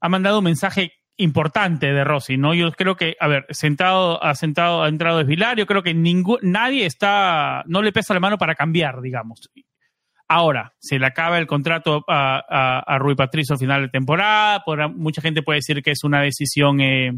ha 0.00 0.08
mandado 0.08 0.38
un 0.38 0.44
mensaje 0.44 0.92
importante 1.16 1.92
de 1.92 2.04
Rossi, 2.04 2.36
¿no? 2.36 2.54
Yo 2.54 2.70
creo 2.72 2.96
que, 2.96 3.16
a 3.20 3.28
ver, 3.28 3.46
sentado, 3.50 4.22
ha 4.22 4.34
sentado, 4.34 4.82
ha 4.82 4.88
entrado 4.88 5.18
Desvilar, 5.18 5.56
yo 5.56 5.66
creo 5.66 5.82
que 5.82 5.94
ningún, 5.94 6.38
nadie 6.42 6.86
está, 6.86 7.64
no 7.66 7.82
le 7.82 7.92
pesa 7.92 8.14
la 8.14 8.20
mano 8.20 8.38
para 8.38 8.54
cambiar, 8.54 9.00
digamos. 9.00 9.50
Ahora, 10.28 10.74
se 10.78 10.98
le 10.98 11.06
acaba 11.06 11.38
el 11.38 11.46
contrato 11.46 12.04
a, 12.08 12.82
a, 12.84 12.98
Rui 12.98 13.14
Patricio 13.14 13.54
al 13.54 13.60
final 13.60 13.82
de 13.82 13.88
temporada, 13.88 14.62
mucha 14.88 15.22
gente 15.22 15.42
puede 15.42 15.58
decir 15.58 15.82
que 15.82 15.92
es 15.92 16.02
una 16.02 16.20
decisión 16.20 16.80
eh, 16.80 17.12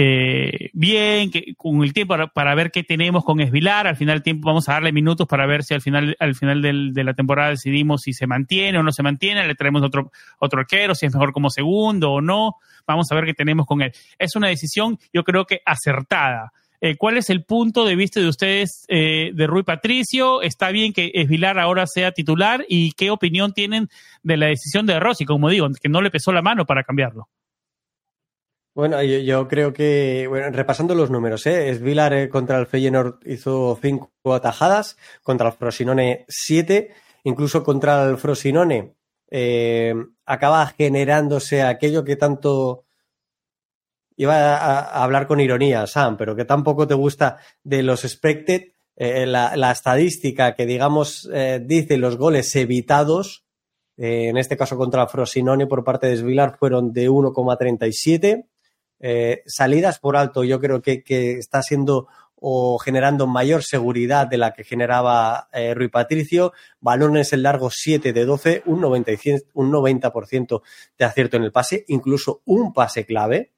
eh, 0.00 0.70
bien, 0.74 1.28
que 1.28 1.56
con 1.56 1.82
el 1.82 1.92
tiempo 1.92 2.14
para, 2.32 2.54
ver 2.54 2.70
qué 2.70 2.84
tenemos 2.84 3.24
con 3.24 3.40
Esvilar, 3.40 3.88
al 3.88 3.96
final 3.96 4.14
del 4.14 4.22
tiempo 4.22 4.46
vamos 4.46 4.68
a 4.68 4.74
darle 4.74 4.92
minutos 4.92 5.26
para 5.26 5.44
ver 5.44 5.64
si 5.64 5.74
al 5.74 5.80
final, 5.80 6.14
al 6.20 6.36
final 6.36 6.62
de 6.62 7.02
la 7.02 7.14
temporada 7.14 7.50
decidimos 7.50 8.02
si 8.02 8.12
se 8.12 8.28
mantiene 8.28 8.78
o 8.78 8.84
no 8.84 8.92
se 8.92 9.02
mantiene, 9.02 9.44
le 9.44 9.56
traemos 9.56 9.82
otro, 9.82 10.12
otro 10.38 10.60
arquero, 10.60 10.94
si 10.94 11.06
es 11.06 11.12
mejor 11.12 11.32
como 11.32 11.50
segundo 11.50 12.12
o 12.12 12.20
no, 12.20 12.52
vamos 12.86 13.10
a 13.10 13.14
ver 13.16 13.24
qué 13.24 13.34
tenemos 13.34 13.66
con 13.66 13.82
él. 13.82 13.90
Es 14.20 14.36
una 14.36 14.46
decisión, 14.46 15.00
yo 15.12 15.24
creo 15.24 15.46
que 15.46 15.62
acertada. 15.66 16.52
Eh, 16.80 16.94
¿Cuál 16.96 17.16
es 17.16 17.28
el 17.28 17.42
punto 17.42 17.84
de 17.84 17.96
vista 17.96 18.20
de 18.20 18.28
ustedes 18.28 18.84
eh, 18.86 19.32
de 19.34 19.46
Rui 19.48 19.64
Patricio? 19.64 20.42
¿Está 20.42 20.70
bien 20.70 20.92
que 20.92 21.10
Esvilar 21.12 21.58
ahora 21.58 21.88
sea 21.88 22.12
titular? 22.12 22.64
¿Y 22.68 22.92
qué 22.92 23.10
opinión 23.10 23.52
tienen 23.52 23.88
de 24.22 24.36
la 24.36 24.46
decisión 24.46 24.86
de 24.86 25.00
Rossi? 25.00 25.24
Como 25.24 25.50
digo, 25.50 25.66
que 25.82 25.88
no 25.88 26.02
le 26.02 26.12
pesó 26.12 26.30
la 26.30 26.40
mano 26.40 26.66
para 26.66 26.84
cambiarlo. 26.84 27.28
Bueno, 28.78 29.02
yo, 29.02 29.48
creo 29.48 29.72
que, 29.72 30.26
bueno, 30.28 30.50
repasando 30.52 30.94
los 30.94 31.10
números, 31.10 31.44
¿eh? 31.46 31.68
Esvilar 31.68 32.12
eh, 32.12 32.28
contra 32.28 32.60
el 32.60 32.68
Feyenoord 32.68 33.18
hizo 33.26 33.76
cinco 33.82 34.12
atajadas, 34.32 34.96
contra 35.24 35.48
el 35.48 35.54
Frosinone 35.54 36.24
siete, 36.28 36.94
incluso 37.24 37.64
contra 37.64 38.08
el 38.08 38.18
Frosinone 38.18 38.94
eh, 39.32 39.96
acaba 40.24 40.64
generándose 40.68 41.62
aquello 41.62 42.04
que 42.04 42.14
tanto 42.14 42.84
iba 44.14 44.56
a, 44.56 45.02
hablar 45.02 45.26
con 45.26 45.40
ironía, 45.40 45.84
Sam, 45.88 46.16
pero 46.16 46.36
que 46.36 46.44
tampoco 46.44 46.86
te 46.86 46.94
gusta 46.94 47.38
de 47.64 47.82
los 47.82 48.04
expected, 48.04 48.74
eh, 48.94 49.26
la, 49.26 49.72
estadística 49.72 50.54
que 50.54 50.66
digamos 50.66 51.28
dice 51.62 51.96
los 51.96 52.16
goles 52.16 52.54
evitados, 52.54 53.44
en 53.96 54.36
este 54.36 54.56
caso 54.56 54.76
contra 54.76 55.02
el 55.02 55.08
Frosinone 55.08 55.66
por 55.66 55.82
parte 55.82 56.06
de 56.06 56.12
Esvilar 56.12 56.56
fueron 56.56 56.92
de 56.92 57.10
1,37 57.10 58.46
eh, 59.00 59.42
salidas 59.46 59.98
por 59.98 60.16
alto 60.16 60.44
yo 60.44 60.60
creo 60.60 60.82
que, 60.82 61.02
está 61.38 61.62
siendo 61.62 62.08
o 62.40 62.78
generando 62.78 63.26
mayor 63.26 63.64
seguridad 63.64 64.28
de 64.28 64.38
la 64.38 64.52
que 64.52 64.62
generaba 64.62 65.48
eh, 65.52 65.74
Rui 65.74 65.88
Patricio. 65.88 66.52
Balones 66.80 67.32
en 67.32 67.42
largo 67.42 67.68
7 67.70 68.12
de 68.12 68.24
12, 68.24 68.62
un 68.66 68.80
90%, 68.80 69.46
un 69.54 69.72
90 69.72 70.12
de 70.96 71.04
acierto 71.04 71.36
en 71.36 71.42
el 71.42 71.52
pase, 71.52 71.84
incluso 71.88 72.42
un 72.44 72.72
pase 72.72 73.04
clave. 73.04 73.52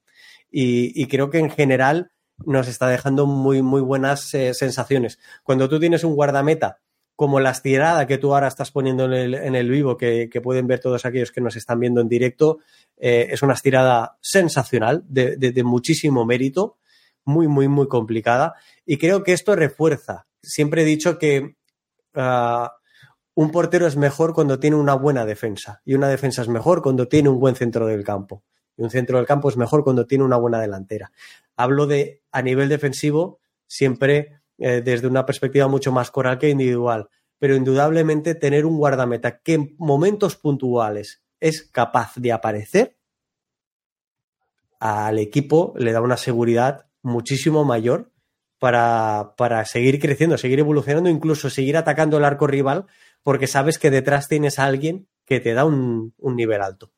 Y, 0.51 1.07
creo 1.07 1.31
que 1.31 1.39
en 1.39 1.51
general 1.51 2.11
nos 2.45 2.69
está 2.69 2.89
dejando 2.89 3.27
muy, 3.27 3.63
muy 3.63 3.83
buenas 3.83 4.33
eh, 4.35 4.55
sensaciones. 4.55 5.19
Cuando 5.45 5.69
tú 5.69 5.79
tienes 5.79 6.03
un 6.03 6.15
guardameta 6.15 6.81
como 7.21 7.39
la 7.39 7.51
estirada 7.51 8.07
que 8.07 8.17
tú 8.17 8.33
ahora 8.33 8.49
estás 8.49 8.71
poniendo 8.71 9.05
en 9.05 9.13
el, 9.13 9.35
en 9.35 9.55
el 9.55 9.69
vivo, 9.69 9.99
que, 9.99 10.31
pueden 10.43 10.67
ver 10.67 10.81
todos 10.81 11.05
aquellos 11.05 11.31
que 11.31 11.43
nos 11.43 11.55
están 11.55 11.79
viendo 11.79 12.01
en 12.01 12.09
directo, 12.09 12.61
eh, 12.97 13.29
es 13.31 13.43
una 13.43 13.53
estirada 13.53 14.17
sensacional, 14.23 15.05
de, 15.07 15.63
muchísimo 15.63 16.25
mérito, 16.25 16.79
muy, 17.27 17.47
muy, 17.47 17.69
muy 17.69 17.89
complicada. 17.89 18.55
Y 18.87 18.97
creo 18.97 19.23
que 19.23 19.35
esto 19.35 19.55
refuerza. 19.55 20.29
Siempre 20.43 20.81
he 20.81 20.85
dicho 20.87 21.19
que 21.19 21.57
ah, 22.15 22.73
un 23.35 23.51
portero 23.51 23.87
es 23.87 23.99
mejor 23.99 24.33
cuando 24.33 24.59
tiene 24.59 24.77
una 24.77 24.95
buena 24.95 25.27
defensa 25.27 25.83
y 25.85 25.93
una 25.93 26.09
defensa 26.09 26.41
es 26.41 26.49
mejor 26.49 26.81
cuando 26.81 27.07
tiene 27.07 27.29
un 27.29 27.39
buen 27.39 27.55
centro 27.55 27.87
del 27.87 28.03
campo. 28.03 28.45
Y 28.79 28.83
un 28.83 28.89
centro 28.89 29.19
del 29.19 29.27
campo 29.27 29.51
es 29.51 29.59
mejor 29.59 29.85
cuando 29.85 30.07
tiene 30.07 30.25
una 30.25 30.39
buena 30.39 30.59
delantera. 30.59 31.13
Hablo 31.55 31.87
de 31.87 32.23
a 32.33 32.41
nivel 32.41 32.71
defensivo, 32.71 33.41
siempre 33.67 34.40
eh, 34.61 34.83
desde 34.85 35.09
una 35.09 35.27
perspectiva 35.27 35.67
mucho 35.67 35.91
más 35.91 36.11
coral 36.11 36.39
que 36.39 36.51
individual. 36.51 37.09
Pero 37.39 37.57
indudablemente 37.57 38.35
tener 38.35 38.67
un 38.67 38.77
guardameta 38.77 39.41
que 39.41 39.55
en 39.55 39.75
momentos 39.79 40.37
puntuales 40.37 41.23
es 41.41 41.63
capaz 41.63 42.13
de 42.17 42.33
aparecer 42.33 42.99
al 44.79 45.19
equipo 45.19 45.75
le 45.77 45.93
da 45.93 46.01
una 46.01 46.17
seguridad 46.17 46.87
muchísimo 47.03 47.65
mayor 47.65 48.13
para, 48.59 49.65
seguir 49.65 49.99
creciendo, 49.99 50.37
seguir 50.37 50.59
evolucionando, 50.59 51.09
incluso 51.09 51.49
seguir 51.49 51.79
atacando 51.79 52.19
el 52.19 52.25
arco 52.25 52.47
rival, 52.47 52.87
porque 53.23 53.47
sabes 53.47 53.79
que 53.79 53.91
detrás 53.91 54.29
tienes 54.29 54.59
a 54.59 54.67
alguien 54.67 55.09
que 55.25 55.41
te 55.41 55.55
da 55.55 55.65
un, 55.65 56.13
un 56.19 56.37
nivel 56.37 56.61
alto. 56.61 56.93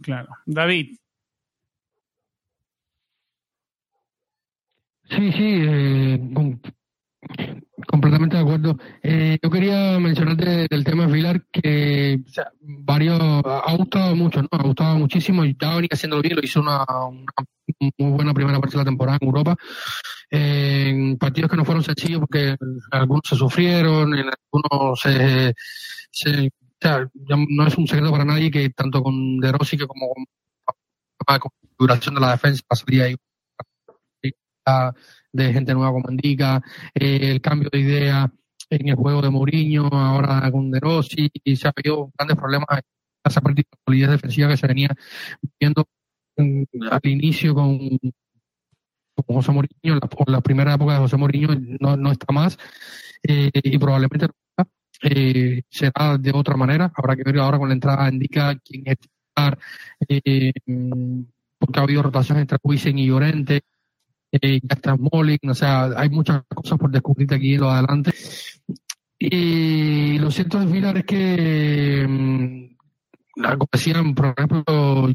Claro. 0.00 0.28
David, 0.46 0.96
Sí, 5.10 5.32
sí, 5.32 5.62
eh, 5.66 6.20
completamente 7.86 8.36
de 8.36 8.42
acuerdo. 8.42 8.78
Eh, 9.02 9.38
yo 9.42 9.50
quería 9.50 9.98
mencionarte 9.98 10.68
del 10.70 10.84
tema 10.84 11.06
de 11.06 11.12
Vilar 11.12 11.44
que 11.50 12.20
varios 12.60 13.20
ha 13.20 13.76
gustado 13.76 14.14
mucho, 14.14 14.40
¿no? 14.40 14.48
Ha 14.52 14.62
gustado 14.62 14.98
muchísimo 14.98 15.44
y 15.44 15.56
ya 15.60 15.74
venía 15.74 15.88
haciéndolo 15.90 16.22
bien, 16.22 16.36
lo 16.36 16.44
hizo 16.44 16.60
una, 16.60 16.84
muy 17.98 18.10
buena 18.12 18.32
primera 18.32 18.60
parte 18.60 18.76
de 18.76 18.78
la 18.78 18.84
temporada 18.84 19.18
en 19.20 19.26
Europa. 19.26 19.56
partidos 21.18 21.50
que 21.50 21.56
no 21.56 21.64
fueron 21.64 21.82
sencillos 21.82 22.20
porque 22.20 22.56
algunos 22.92 23.22
se 23.28 23.34
sufrieron, 23.36 24.14
en 24.14 24.26
algunos 24.28 25.00
se, 25.00 25.54
se 26.12 26.46
o 26.46 26.80
sea, 26.80 27.10
no 27.48 27.66
es 27.66 27.76
un 27.76 27.86
secreto 27.88 28.12
para 28.12 28.24
nadie 28.24 28.50
que 28.50 28.70
tanto 28.70 29.02
con 29.02 29.38
De 29.38 29.52
Rossi 29.52 29.76
que 29.76 29.86
como 29.86 30.14
con 30.14 30.24
la 31.28 31.38
configuración 31.38 32.14
de 32.14 32.20
la 32.20 32.30
defensa 32.30 32.62
pasaría 32.66 33.04
ahí 33.04 33.16
de 35.32 35.52
gente 35.52 35.74
nueva 35.74 35.92
como 35.92 36.10
indica, 36.10 36.62
eh, 36.94 37.30
el 37.30 37.40
cambio 37.40 37.68
de 37.72 37.80
idea 37.80 38.32
en 38.70 38.88
el 38.88 38.94
juego 38.94 39.22
de 39.22 39.30
Mourinho, 39.30 39.88
ahora 39.92 40.50
con 40.50 40.70
De 40.70 40.80
Rossi, 40.80 41.30
y 41.44 41.56
se 41.56 41.68
ha 41.68 41.72
habido 41.76 42.12
grandes 42.16 42.36
problemas 42.36 42.66
esa 43.24 43.40
partida 43.40 43.68
de 43.70 43.78
solidez 43.84 44.10
defensiva 44.10 44.48
que 44.48 44.56
se 44.56 44.66
venía 44.66 44.94
viendo 45.58 45.86
al 46.36 47.00
inicio 47.04 47.54
con, 47.54 47.98
José 49.26 49.52
Mourinho, 49.52 49.94
la, 50.00 50.08
por 50.08 50.30
la 50.30 50.40
primera 50.40 50.74
época 50.74 50.94
de 50.94 51.00
José 51.00 51.16
Mourinho 51.16 51.48
no, 51.80 51.96
no 51.96 52.10
está 52.10 52.32
más 52.32 52.56
eh, 53.22 53.50
y 53.52 53.78
probablemente 53.78 54.28
eh, 55.02 55.62
será 55.68 56.16
de 56.18 56.32
otra 56.32 56.56
manera. 56.56 56.90
Habrá 56.94 57.16
que 57.16 57.22
ver 57.24 57.38
ahora 57.38 57.58
con 57.58 57.68
la 57.68 57.74
entrada 57.74 58.08
indica 58.08 58.58
quién 58.58 58.84
es 58.86 58.98
eh, 60.08 60.52
porque 61.58 61.80
ha 61.80 61.82
habido 61.82 62.02
rotación 62.02 62.38
entre 62.38 62.58
Wiesen 62.62 62.98
y 62.98 63.06
Llorente, 63.06 63.62
eh, 64.32 64.60
ya 64.62 64.74
está 64.74 64.94
o 64.94 65.54
sea, 65.54 65.90
hay 65.96 66.08
muchas 66.08 66.42
cosas 66.48 66.78
por 66.78 66.90
descubrir 66.90 67.32
aquí 67.32 67.54
en 67.54 67.60
lo 67.60 67.70
adelante. 67.70 68.12
Y 69.18 70.18
lo 70.18 70.30
cierto 70.30 70.58
de 70.58 70.66
Vilar 70.66 70.98
es 70.98 71.04
que 71.04 72.06
mm, 72.08 72.70
como 73.34 73.68
decían, 73.72 74.14
por 74.14 74.34
ejemplo, 74.36 74.62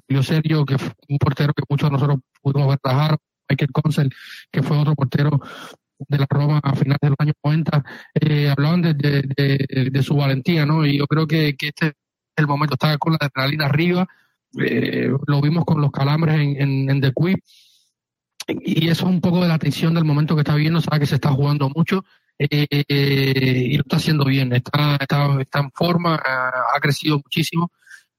Julio 0.07 0.23
Sergio, 0.23 0.65
que 0.65 0.77
fue 0.77 0.91
un 1.09 1.17
portero 1.17 1.53
que 1.53 1.63
muchos 1.69 1.89
de 1.89 1.93
nosotros 1.93 2.19
pudimos 2.41 2.69
ver 2.69 2.79
trabajar, 2.79 3.17
Michael 3.49 3.71
Consel, 3.71 4.13
que 4.51 4.63
fue 4.63 4.77
otro 4.77 4.95
portero 4.95 5.39
de 5.97 6.17
la 6.17 6.25
Roma 6.29 6.59
a 6.63 6.75
finales 6.75 6.99
de 7.01 7.09
los 7.09 7.17
años 7.19 7.35
90, 7.43 7.83
eh, 8.15 8.49
hablaban 8.49 8.81
de, 8.81 8.93
de, 8.93 9.89
de, 9.91 10.03
su 10.03 10.15
valentía, 10.15 10.65
¿no? 10.65 10.85
Y 10.85 10.97
yo 10.97 11.07
creo 11.07 11.25
que, 11.27 11.55
que 11.55 11.67
este 11.67 11.87
es 11.87 11.93
el 12.35 12.47
momento, 12.47 12.73
está 12.73 12.97
con 12.97 13.13
la 13.13 13.19
adrenalina 13.21 13.65
arriba, 13.65 14.07
eh, 14.59 15.09
lo 15.27 15.41
vimos 15.41 15.65
con 15.65 15.81
los 15.81 15.91
calambres 15.91 16.35
en, 16.35 16.61
en, 16.61 16.89
en 16.89 17.01
The 17.01 17.13
Quip, 17.13 17.39
y 18.47 18.89
eso 18.89 19.05
es 19.05 19.11
un 19.11 19.21
poco 19.21 19.41
de 19.41 19.47
la 19.47 19.55
atención 19.55 19.93
del 19.93 20.05
momento 20.05 20.35
que 20.35 20.41
está 20.41 20.55
viviendo, 20.55 20.81
sabe 20.81 20.99
que 20.99 21.05
se 21.05 21.15
está 21.15 21.31
jugando 21.31 21.69
mucho, 21.69 22.03
eh, 22.37 22.83
y 22.87 23.77
lo 23.77 23.81
está 23.81 23.97
haciendo 23.97 24.25
bien, 24.25 24.53
está, 24.53 24.97
está, 24.99 25.41
está 25.41 25.59
en 25.59 25.71
forma, 25.71 26.15
ha, 26.15 26.79
crecido 26.81 27.17
muchísimo, 27.17 27.71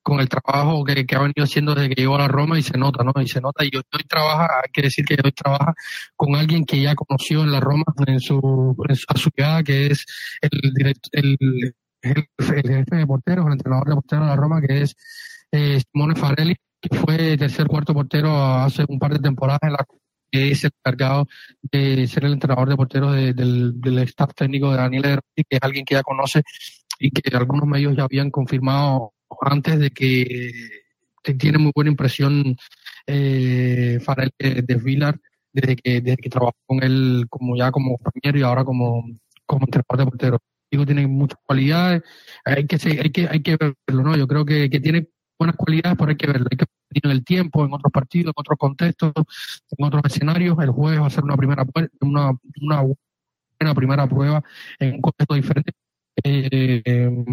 con 0.03 0.21
el 0.21 0.29
trabajo 0.29 0.85
que, 0.85 1.05
ha 1.15 1.19
venido 1.21 1.45
haciendo 1.45 1.75
desde 1.75 1.89
que 1.89 2.01
llegó 2.03 2.15
a 2.15 2.21
la 2.21 2.29
Roma 2.29 2.59
y 2.59 2.63
se 2.63 2.79
nota, 2.79 3.03
¿no? 3.05 3.13
Y 3.21 3.29
se 3.29 3.41
nota. 3.41 3.65
Y 3.65 3.77
hoy 3.77 3.83
trabaja, 4.09 4.61
hay 4.65 4.71
que 4.73 4.83
decir 4.83 5.05
que 5.05 5.17
hoy 5.23 5.33
trabaja 5.33 5.75
con 6.15 6.37
alguien 6.37 6.65
que 6.65 6.81
ya 6.81 6.95
conoció 6.95 7.43
en 7.43 7.51
la 7.51 7.61
Roma 7.61 7.85
en 8.07 8.21
su, 8.21 8.77
en 8.89 8.97
su, 8.97 9.05
a 9.09 9.19
su 9.19 9.31
llegada, 9.37 9.65
que 9.65 9.89
es 9.89 10.07
el, 10.41 10.73
director, 10.75 11.11
el, 11.13 11.75
jefe 12.03 12.97
de 12.97 13.07
porteros, 13.07 13.47
el 13.47 13.53
entrenador 13.53 13.89
de 13.89 13.95
porteros 13.97 14.25
de 14.25 14.31
la 14.31 14.37
Roma, 14.37 14.61
que 14.61 14.83
es 14.83 14.97
eh, 15.51 15.83
Simone 15.93 16.15
Farelli, 16.15 16.57
que 16.81 16.97
fue 16.97 17.37
tercer 17.37 17.67
cuarto 17.67 17.93
portero 17.93 18.33
hace 18.33 18.85
un 18.89 18.99
par 18.99 19.13
de 19.13 19.19
temporadas 19.19 19.61
en 19.63 19.73
la 19.73 19.85
es 20.31 20.65
el 20.65 20.71
encargado 20.79 21.29
de 21.63 22.07
ser 22.07 22.25
el 22.25 22.33
entrenador 22.35 22.69
de 22.69 22.77
porteros 22.77 23.15
de, 23.15 23.33
del, 23.33 23.99
staff 24.01 24.35
técnico 24.35 24.71
de 24.71 24.77
Daniel 24.77 25.03
Rossi, 25.03 25.45
que 25.49 25.57
es 25.57 25.63
alguien 25.63 25.85
que 25.85 25.95
ya 25.95 26.03
conoce 26.03 26.43
y 26.99 27.11
que 27.11 27.37
algunos 27.37 27.67
medios 27.67 27.97
ya 27.97 28.05
habían 28.05 28.31
confirmado 28.31 29.13
antes 29.41 29.79
de 29.79 29.91
que 29.91 30.53
tiene 31.39 31.59
muy 31.59 31.73
buena 31.75 31.91
impresión 31.91 32.57
eh, 33.07 33.99
Farel 34.03 34.31
de 34.39 34.75
Villar 34.77 35.19
desde 35.53 35.77
que, 35.77 36.01
desde 36.01 36.17
que 36.17 36.31
trabajó 36.31 36.57
con 36.67 36.83
él 36.83 37.27
como 37.31 37.57
ya 37.57 37.71
como 37.71 37.99
compañero 37.99 38.39
y 38.39 38.43
ahora 38.43 38.65
como, 38.65 39.05
como 39.47 39.67
entrenador 39.67 39.99
de 39.99 40.05
portero. 40.05 40.39
Digo, 40.71 40.85
tiene 40.85 41.07
muchas 41.07 41.39
cualidades, 41.45 42.03
hay 42.45 42.67
que, 42.67 42.77
hay 43.01 43.11
que, 43.11 43.29
hay 43.29 43.41
que 43.41 43.57
verlo, 43.57 44.03
¿no? 44.03 44.17
Yo 44.17 44.27
creo 44.27 44.45
que, 44.45 44.69
que 44.69 44.81
tiene 44.81 45.09
buenas 45.39 45.57
cualidades, 45.57 45.97
pero 45.97 46.11
hay 46.11 46.17
que 46.17 46.27
verlo 46.27 46.49
en 47.03 47.11
el 47.11 47.25
tiempo, 47.25 47.65
en 47.65 47.73
otros 47.73 47.93
partidos, 47.93 48.29
en 48.29 48.41
otros 48.41 48.59
contextos, 48.59 49.13
en 49.17 49.85
otros 49.85 50.03
escenarios. 50.05 50.57
El 50.61 50.71
jueves 50.71 51.01
va 51.01 51.07
a 51.07 51.11
ser 51.11 51.25
una 51.25 51.37
primera 51.37 51.65
una, 52.01 52.33
una 52.61 52.83
buena 53.59 53.75
primera 53.75 54.07
prueba 54.07 54.43
en 54.79 54.95
un 54.95 55.01
contexto 55.01 55.35
diferente. 55.35 55.73
Eh, 56.23 57.25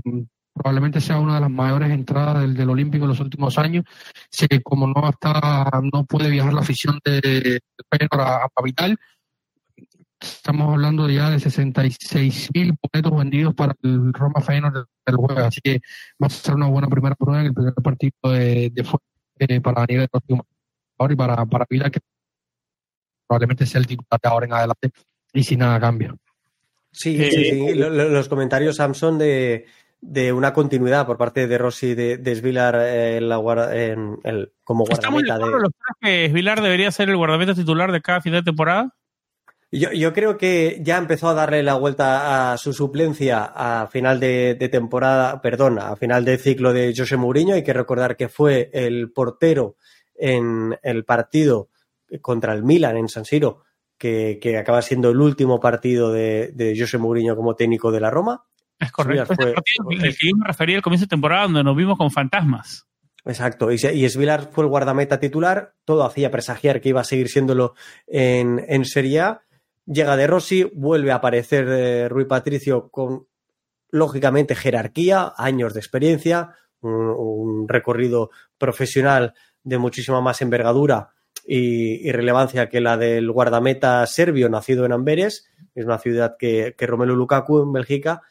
probablemente 0.53 1.01
sea 1.01 1.19
una 1.19 1.35
de 1.35 1.41
las 1.41 1.49
mayores 1.49 1.91
entradas 1.91 2.41
del, 2.41 2.53
del 2.53 2.69
Olímpico 2.69 3.05
en 3.05 3.09
los 3.09 3.19
últimos 3.19 3.57
años. 3.57 3.85
Que 4.49 4.61
como 4.61 4.87
no 4.87 5.09
está, 5.09 5.69
no 5.91 6.05
puede 6.05 6.29
viajar 6.29 6.53
la 6.53 6.61
afición 6.61 6.99
de, 7.03 7.21
de 7.21 7.61
a, 8.11 8.47
a 8.55 8.63
Vital, 8.63 8.97
estamos 10.23 10.71
hablando 10.71 11.09
ya 11.09 11.29
de 11.29 11.39
66 11.39 12.49
mil 12.53 12.75
boletos 12.81 13.17
vendidos 13.17 13.53
para 13.53 13.75
el 13.83 14.13
Roma 14.13 14.41
Feyenoord 14.41 14.87
del 15.05 15.15
jueves, 15.15 15.43
así 15.45 15.61
que 15.61 15.81
va 16.21 16.27
a 16.27 16.29
ser 16.29 16.55
una 16.55 16.67
buena 16.67 16.87
primera 16.87 17.15
prueba 17.15 17.41
en 17.41 17.47
el 17.47 17.53
primer 17.53 17.73
partido 17.73 18.13
de, 18.23 18.69
de 18.69 18.83
eh, 19.39 19.61
para 19.61 19.85
nivel 19.85 20.07
próximo 20.09 20.45
ahora 20.97 21.13
y 21.13 21.15
para, 21.15 21.45
para 21.45 21.65
Vital, 21.69 21.91
que 21.91 21.99
probablemente 23.27 23.65
sea 23.65 23.79
el 23.79 23.87
titular 23.87 24.19
de 24.21 24.29
ahora 24.29 24.45
en 24.45 24.53
adelante 24.53 24.91
y 25.33 25.43
si 25.43 25.57
nada 25.57 25.79
cambia. 25.79 26.15
Sí, 26.91 27.17
sí, 27.31 27.49
sí. 27.49 27.73
Los 27.73 28.29
comentarios, 28.29 28.75
Samson, 28.75 29.17
de, 29.17 29.65
de 29.99 30.31
una 30.31 30.53
continuidad 30.53 31.07
por 31.07 31.17
parte 31.17 31.47
de 31.47 31.57
Rossi 31.57 31.95
de, 31.95 32.17
de 32.17 32.35
Svilar 32.35 32.75
eh, 32.75 33.17
en 33.17 33.29
la, 33.29 33.37
en 33.73 34.19
el, 34.23 34.53
como 34.63 34.85
guardameta. 34.85 35.33
¿Estamos 35.33 35.63
de, 35.63 35.69
que 36.01 36.29
Svilar 36.29 36.61
debería 36.61 36.91
ser 36.91 37.09
el 37.09 37.17
guardameta 37.17 37.55
titular 37.55 37.91
de 37.91 38.01
cada 38.01 38.21
final 38.21 38.41
de 38.41 38.51
temporada? 38.51 38.95
Yo, 39.75 39.91
yo, 39.91 40.13
creo 40.13 40.37
que 40.37 40.77
ya 40.81 40.97
empezó 40.97 41.29
a 41.29 41.33
darle 41.33 41.63
la 41.63 41.73
vuelta 41.73 42.53
a 42.53 42.57
su 42.57 42.73
suplencia 42.73 43.43
a 43.43 43.87
final 43.87 44.19
de, 44.19 44.53
de, 44.53 44.69
temporada, 44.69 45.41
perdón, 45.41 45.79
a 45.79 45.95
final 45.95 46.23
de 46.25 46.37
ciclo 46.37 46.73
de 46.73 46.93
José 46.95 47.17
Mourinho. 47.17 47.55
Hay 47.55 47.63
que 47.63 47.73
recordar 47.73 48.15
que 48.15 48.29
fue 48.29 48.69
el 48.71 49.11
portero 49.11 49.77
en 50.13 50.77
el 50.83 51.05
partido 51.05 51.69
contra 52.21 52.53
el 52.53 52.61
Milan 52.61 52.97
en 52.97 53.09
San 53.09 53.25
Siro, 53.25 53.63
que, 53.97 54.37
que 54.39 54.59
acaba 54.59 54.83
siendo 54.83 55.09
el 55.09 55.19
último 55.19 55.59
partido 55.59 56.11
de, 56.11 56.51
de 56.53 56.77
José 56.79 56.99
Mourinho 56.99 57.35
como 57.35 57.55
técnico 57.55 57.91
de 57.91 57.99
la 57.99 58.11
Roma. 58.11 58.43
Es 58.79 58.91
correcto. 58.91 59.33
Fue, 59.33 59.55
el 59.89 60.15
que 60.15 60.29
yo 60.29 60.35
me 60.37 60.45
refería 60.45 60.75
al 60.75 60.83
comienzo 60.83 61.05
de 61.05 61.09
temporada 61.09 61.43
donde 61.43 61.63
nos 61.63 61.75
vimos 61.75 61.97
con 61.97 62.11
fantasmas. 62.11 62.87
Exacto, 63.25 63.71
y, 63.71 63.75
y 63.75 64.09
Svilar 64.09 64.49
fue 64.51 64.65
el 64.65 64.69
guardameta 64.69 65.19
titular, 65.19 65.73
todo 65.85 66.03
hacía 66.03 66.29
presagiar 66.29 66.81
que 66.81 66.89
iba 66.89 67.01
a 67.01 67.05
seguir 67.05 67.29
siéndolo 67.29 67.73
en, 68.05 68.63
en 68.67 68.85
Serie 68.85 69.21
A. 69.21 69.41
Llega 69.85 70.15
de 70.15 70.27
Rossi, 70.27 70.63
vuelve 70.63 71.11
a 71.11 71.15
aparecer 71.15 71.67
eh, 71.67 72.09
Rui 72.09 72.25
Patricio 72.25 72.89
con, 72.89 73.27
lógicamente, 73.89 74.55
jerarquía, 74.55 75.33
años 75.37 75.73
de 75.73 75.79
experiencia, 75.79 76.55
un, 76.81 77.67
recorrido 77.67 78.29
profesional 78.57 79.33
de 79.63 79.77
muchísima 79.77 80.21
más 80.21 80.41
envergadura 80.41 81.11
y, 81.45 82.11
relevancia 82.11 82.69
que 82.69 82.81
la 82.81 82.97
del 82.97 83.31
guardameta 83.31 84.05
serbio 84.05 84.49
nacido 84.49 84.85
en 84.85 84.93
Amberes, 84.93 85.49
es 85.75 85.85
una 85.85 85.97
ciudad 85.97 86.35
que, 86.37 86.75
que 86.77 86.87
Romelu 86.87 87.15
Lukaku 87.15 87.61
en 87.61 87.73
Bélgica, 87.73 88.21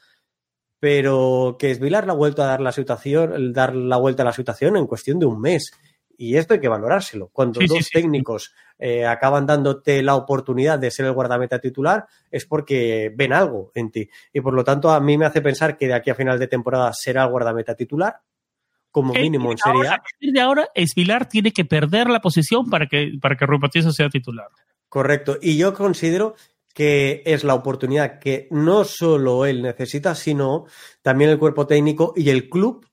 pero 0.80 1.56
que 1.58 1.74
Svilar 1.74 2.06
le 2.06 2.12
ha 2.12 2.16
vuelto 2.16 2.42
a 2.42 2.46
dar 2.46 2.60
la 2.60 2.72
situación, 2.72 3.52
dar 3.52 3.74
la 3.74 3.98
vuelta 3.98 4.22
a 4.22 4.26
la 4.26 4.32
situación 4.32 4.76
en 4.76 4.86
cuestión 4.86 5.18
de 5.18 5.26
un 5.26 5.40
mes. 5.40 5.70
Y 6.22 6.36
esto 6.36 6.54
hay 6.54 6.60
que 6.60 6.68
valorárselo. 6.68 7.30
Cuando 7.32 7.60
sí, 7.60 7.66
dos 7.66 7.84
sí, 7.84 7.90
técnicos. 7.92 8.54
Eh, 8.78 9.04
acaban 9.04 9.44
dándote 9.44 10.04
la 10.04 10.14
oportunidad 10.14 10.78
de 10.78 10.90
ser 10.92 11.06
el 11.06 11.12
guardameta 11.12 11.58
titular, 11.58 12.06
es 12.30 12.46
porque 12.46 13.12
ven 13.14 13.32
algo 13.32 13.72
en 13.74 13.90
ti. 13.90 14.08
Y 14.32 14.40
por 14.40 14.54
lo 14.54 14.62
tanto, 14.62 14.90
a 14.90 15.00
mí 15.00 15.18
me 15.18 15.26
hace 15.26 15.40
pensar 15.40 15.76
que 15.76 15.88
de 15.88 15.94
aquí 15.94 16.10
a 16.10 16.14
final 16.14 16.38
de 16.38 16.46
temporada 16.46 16.92
será 16.92 17.24
el 17.24 17.30
guardameta 17.30 17.74
titular, 17.74 18.20
como 18.92 19.12
mínimo 19.14 19.50
en 19.50 19.58
Serie 19.58 19.88
A. 19.88 19.94
A 19.94 19.98
partir 19.98 20.32
de 20.32 20.40
ahora, 20.40 20.68
Esvilar 20.76 21.28
tiene 21.28 21.52
que 21.52 21.64
perder 21.64 22.08
la 22.08 22.20
posición 22.20 22.70
para 22.70 22.86
que, 22.86 23.12
para 23.20 23.36
que 23.36 23.44
Rui 23.44 23.58
Patricio 23.58 23.90
sea 23.90 24.08
titular. 24.08 24.46
Correcto. 24.88 25.38
Y 25.42 25.56
yo 25.56 25.74
considero 25.74 26.36
que 26.72 27.22
es 27.26 27.42
la 27.42 27.54
oportunidad 27.54 28.20
que 28.20 28.46
no 28.52 28.84
solo 28.84 29.44
él 29.44 29.62
necesita, 29.62 30.14
sino 30.14 30.66
también 31.02 31.30
el 31.30 31.38
cuerpo 31.38 31.66
técnico 31.66 32.14
y 32.16 32.30
el 32.30 32.48
club 32.48 32.86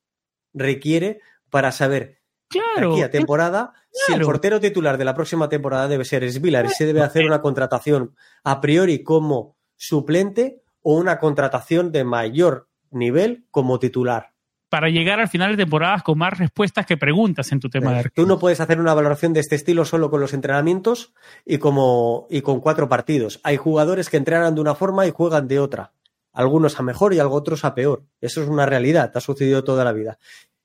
requiere 0.53 1.19
para 1.49 1.71
saber 1.71 2.18
claro, 2.49 2.93
aquí 2.93 3.01
a 3.01 3.09
temporada 3.09 3.71
claro. 3.71 3.83
si 3.91 4.13
el 4.13 4.21
portero 4.21 4.59
titular 4.59 4.97
de 4.97 5.05
la 5.05 5.15
próxima 5.15 5.47
temporada 5.47 5.87
debe 5.87 6.05
ser 6.05 6.29
Svilar 6.29 6.65
y 6.65 6.69
se 6.69 6.85
debe 6.85 7.01
hacer 7.01 7.25
una 7.25 7.41
contratación 7.41 8.15
a 8.43 8.59
priori 8.59 9.03
como 9.03 9.55
suplente 9.77 10.61
o 10.81 10.95
una 10.95 11.19
contratación 11.19 11.91
de 11.91 12.03
mayor 12.03 12.67
nivel 12.91 13.45
como 13.51 13.79
titular 13.79 14.33
para 14.69 14.89
llegar 14.89 15.19
al 15.19 15.27
final 15.27 15.51
de 15.51 15.57
temporadas 15.57 16.03
con 16.03 16.17
más 16.17 16.37
respuestas 16.37 16.85
que 16.85 16.95
preguntas 16.95 17.51
en 17.51 17.59
tu 17.59 17.69
tema 17.69 17.93
de 17.93 18.09
Tú 18.11 18.25
no 18.25 18.39
puedes 18.39 18.59
hacer 18.59 18.79
una 18.79 18.93
valoración 18.93 19.33
de 19.33 19.39
este 19.39 19.55
estilo 19.55 19.83
solo 19.83 20.09
con 20.09 20.21
los 20.21 20.33
entrenamientos 20.33 21.13
y, 21.45 21.57
como, 21.57 22.27
y 22.29 22.41
con 22.41 22.59
cuatro 22.59 22.87
partidos. 22.87 23.41
Hay 23.43 23.57
jugadores 23.57 24.09
que 24.09 24.17
entrenan 24.17 24.55
de 24.55 24.61
una 24.61 24.75
forma 24.75 25.07
y 25.07 25.11
juegan 25.11 25.47
de 25.47 25.59
otra. 25.59 25.91
Algunos 26.31 26.79
a 26.79 26.83
mejor 26.83 27.13
y 27.13 27.19
otros 27.19 27.65
a 27.65 27.73
peor. 27.73 28.03
Eso 28.21 28.43
es 28.43 28.47
una 28.47 28.67
realidad, 28.67 29.11
ha 29.15 29.19
sucedido 29.19 29.63
toda 29.63 29.83
la 29.83 29.91
vida. 29.91 30.19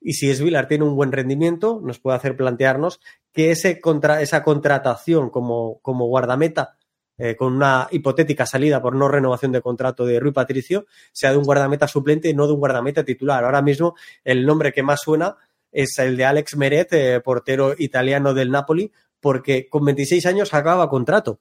Y 0.06 0.12
si 0.12 0.32
Svilar 0.34 0.68
tiene 0.68 0.84
un 0.84 0.96
buen 0.96 1.12
rendimiento, 1.12 1.80
nos 1.82 1.98
puede 1.98 2.18
hacer 2.18 2.36
plantearnos 2.36 3.00
que 3.32 3.50
ese 3.50 3.80
contra, 3.80 4.20
esa 4.20 4.44
contratación 4.44 5.30
como, 5.30 5.80
como 5.80 6.06
guardameta 6.06 6.76
eh, 7.16 7.36
con 7.36 7.54
una 7.54 7.88
hipotética 7.90 8.44
salida 8.44 8.82
por 8.82 8.94
no 8.94 9.08
renovación 9.08 9.50
de 9.52 9.62
contrato 9.62 10.04
de 10.04 10.20
Rui 10.20 10.32
Patricio, 10.32 10.84
sea 11.12 11.30
de 11.30 11.38
un 11.38 11.44
guardameta 11.44 11.88
suplente 11.88 12.28
y 12.28 12.34
no 12.34 12.46
de 12.46 12.52
un 12.52 12.58
guardameta 12.58 13.02
titular. 13.02 13.44
Ahora 13.44 13.62
mismo 13.62 13.94
el 14.24 14.44
nombre 14.44 14.74
que 14.74 14.82
más 14.82 15.00
suena 15.00 15.38
es 15.72 15.98
el 15.98 16.18
de 16.18 16.26
Alex 16.26 16.54
Meret, 16.58 16.92
eh, 16.92 17.20
portero 17.20 17.74
italiano 17.78 18.34
del 18.34 18.50
Napoli, 18.50 18.92
porque 19.20 19.70
con 19.70 19.86
26 19.86 20.26
años 20.26 20.52
acaba 20.52 20.90
contrato. 20.90 21.40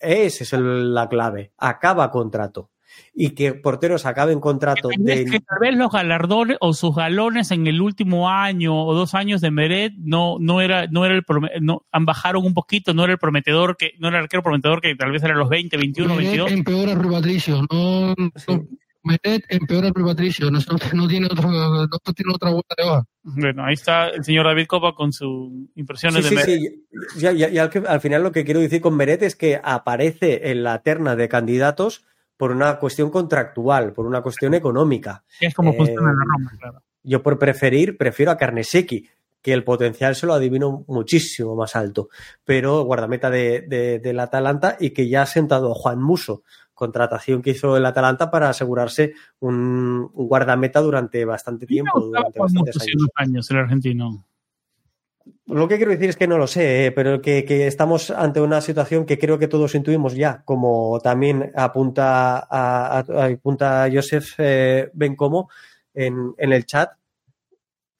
Esa 0.00 0.42
es 0.42 0.52
la 0.54 1.08
clave, 1.08 1.52
acaba 1.56 2.10
contrato. 2.10 2.70
Y 3.14 3.30
que 3.30 3.54
porteros 3.54 4.06
acaben 4.06 4.40
contrato 4.40 4.88
de... 4.96 5.24
que 5.24 5.40
tal 5.40 5.58
vez 5.60 5.74
los 5.74 5.90
galardones 5.90 6.58
o 6.60 6.74
sus 6.74 6.94
galones 6.94 7.50
en 7.50 7.66
el 7.66 7.80
último 7.80 8.28
año 8.28 8.84
o 8.84 8.94
dos 8.94 9.14
años 9.14 9.40
de 9.40 9.50
Meret 9.50 9.94
no, 9.96 10.36
no 10.38 10.60
era, 10.60 10.86
no 10.86 11.04
era 11.04 11.14
el 11.14 11.24
no, 11.60 11.86
han 11.90 12.04
bajaron 12.04 12.44
un 12.44 12.54
poquito, 12.54 12.94
no 12.94 13.04
era 13.04 13.14
el 13.14 13.18
prometedor 13.18 13.76
que, 13.76 13.92
no 13.98 14.08
era 14.08 14.18
el 14.18 14.24
arquero 14.24 14.42
prometedor 14.42 14.80
que 14.80 14.94
tal 14.94 15.12
vez 15.12 15.22
era 15.22 15.34
los 15.34 15.48
20, 15.48 15.76
21, 15.76 16.14
Meret 16.14 16.24
22. 16.24 16.52
empeora 16.52 16.94
Rui 16.94 17.12
Patricio, 17.12 17.62
no, 17.70 18.14
no 18.14 18.66
Meret 19.06 19.44
empeora 19.48 19.90
Rui 19.94 20.04
Patricio, 20.04 20.50
no, 20.50 20.58
no, 20.94 21.08
tiene 21.08 21.26
otro, 21.26 21.48
no 21.48 22.12
tiene 22.12 22.32
otra 22.34 22.50
vuelta 22.50 22.74
de 22.76 22.84
hoja. 22.84 23.06
Bueno, 23.22 23.64
ahí 23.64 23.74
está 23.74 24.08
el 24.08 24.24
señor 24.24 24.46
David 24.46 24.66
Copa 24.66 24.94
con 24.94 25.12
sus 25.12 25.52
impresiones 25.76 26.28
de 26.28 26.30
Meret. 26.34 26.44
Sí, 26.44 26.84
sí. 27.16 27.26
Y, 27.26 27.58
al, 27.58 27.70
al, 27.86 28.00
final 28.00 28.24
lo 28.24 28.32
que 28.32 28.44
quiero 28.44 28.58
decir 28.58 28.80
con 28.80 28.96
Meret 28.96 29.22
es 29.22 29.36
que 29.36 29.60
aparece 29.62 30.50
en 30.50 30.64
la 30.64 30.82
terna 30.82 31.14
de 31.14 31.28
candidatos 31.28 32.04
por 32.36 32.50
una 32.50 32.78
cuestión 32.78 33.10
contractual, 33.10 33.92
por 33.92 34.06
una 34.06 34.22
cuestión 34.22 34.54
económica. 34.54 35.24
Es 35.40 35.54
como 35.54 35.72
funciona 35.72 36.12
la 36.12 36.24
Roma, 36.24 36.52
claro. 36.58 36.82
Yo 37.02 37.22
por 37.22 37.38
preferir, 37.38 37.96
prefiero 37.96 38.32
a 38.32 38.36
Carnesecchi, 38.36 39.08
que 39.40 39.52
el 39.52 39.62
potencial 39.62 40.16
se 40.16 40.26
lo 40.26 40.34
adivino 40.34 40.84
muchísimo 40.88 41.54
más 41.54 41.76
alto, 41.76 42.08
pero 42.44 42.82
guardameta 42.82 43.30
de, 43.30 44.00
del 44.02 44.18
Atalanta 44.18 44.76
y 44.80 44.90
que 44.90 45.08
ya 45.08 45.22
ha 45.22 45.26
sentado 45.26 45.70
a 45.70 45.74
Juan 45.76 46.02
Muso, 46.02 46.42
contratación 46.74 47.42
que 47.42 47.50
hizo 47.50 47.76
el 47.76 47.86
Atalanta 47.86 48.28
para 48.28 48.48
asegurarse 48.48 49.14
un, 49.38 50.10
guardameta 50.12 50.80
durante 50.80 51.24
bastante 51.24 51.64
tiempo, 51.64 52.00
durante 52.00 52.40
bastantes 52.40 52.82
años. 52.82 53.08
años 53.14 53.50
el 53.52 53.56
argentino. 53.58 54.26
Lo 55.46 55.68
que 55.68 55.76
quiero 55.76 55.92
decir 55.92 56.08
es 56.08 56.16
que 56.16 56.26
no 56.26 56.38
lo 56.38 56.46
sé, 56.46 56.86
eh, 56.86 56.92
pero 56.92 57.20
que, 57.20 57.44
estamos 57.66 58.10
ante 58.10 58.40
una 58.40 58.60
situación 58.60 59.06
que 59.06 59.18
creo 59.18 59.38
que 59.38 59.48
todos 59.48 59.74
intuimos 59.74 60.14
ya, 60.14 60.42
como 60.44 61.00
también 61.00 61.52
apunta, 61.54 62.46
a, 62.50 62.98
apunta 62.98 63.88
Joseph 63.92 64.34
eh, 64.38 64.90
Bencomo 64.92 65.48
en, 65.94 66.34
en 66.38 66.52
el 66.52 66.66
chat, 66.66 66.90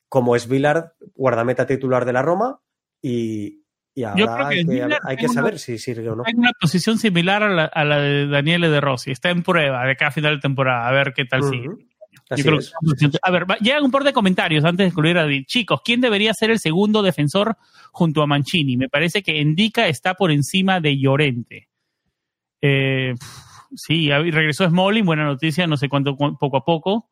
como 0.08 0.34
es 0.34 0.48
Villard, 0.48 0.92
guardameta 1.14 1.66
titular 1.66 2.04
de 2.04 2.12
la 2.12 2.22
Roma, 2.22 2.60
y, 3.00 3.62
ahora 4.04 4.48
hay, 4.48 5.16
que, 5.16 5.28
saber 5.28 5.58
si 5.58 5.78
sirve 5.78 6.10
o 6.10 6.16
no. 6.16 6.24
Hay 6.26 6.34
una 6.34 6.52
posición 6.60 6.98
similar 6.98 7.42
a 7.42 7.84
la, 7.84 7.98
de 8.00 8.26
Daniele 8.26 8.68
De 8.68 8.80
Rossi, 8.80 9.12
está 9.12 9.30
en 9.30 9.42
prueba 9.42 9.86
de 9.86 9.96
cada 9.96 10.10
final 10.10 10.36
de 10.36 10.40
temporada, 10.40 10.88
a 10.88 10.92
ver 10.92 11.12
qué 11.14 11.24
tal 11.24 11.44
sigue 11.44 11.70
a 13.22 13.30
ver, 13.30 13.46
llegan 13.60 13.84
un 13.84 13.90
par 13.90 14.04
de 14.04 14.12
comentarios 14.12 14.64
antes 14.64 14.78
de 14.78 14.86
excluir 14.86 15.16
a 15.18 15.22
David. 15.22 15.44
Chicos, 15.46 15.80
¿quién 15.84 16.00
debería 16.00 16.34
ser 16.34 16.50
el 16.50 16.58
segundo 16.58 17.02
defensor 17.02 17.56
junto 17.92 18.22
a 18.22 18.26
Mancini? 18.26 18.76
Me 18.76 18.88
parece 18.88 19.22
que 19.22 19.40
Endica 19.40 19.86
está 19.88 20.14
por 20.14 20.30
encima 20.30 20.80
de 20.80 20.98
Llorente. 20.98 21.68
Eh, 22.60 23.14
sí, 23.74 24.10
regresó 24.10 24.68
Smalling, 24.68 25.06
buena 25.06 25.24
noticia, 25.24 25.66
no 25.66 25.76
sé 25.76 25.88
cuánto, 25.88 26.16
poco 26.16 26.56
a 26.56 26.64
poco. 26.64 27.08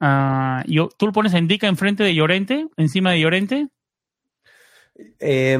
Uh, 0.00 0.62
yo, 0.66 0.90
¿Tú 0.96 1.06
lo 1.06 1.12
pones 1.12 1.34
a 1.34 1.38
Endica 1.38 1.66
enfrente 1.66 2.04
de 2.04 2.14
Llorente, 2.14 2.68
encima 2.76 3.12
de 3.12 3.20
Llorente? 3.20 3.68
Eh, 5.18 5.58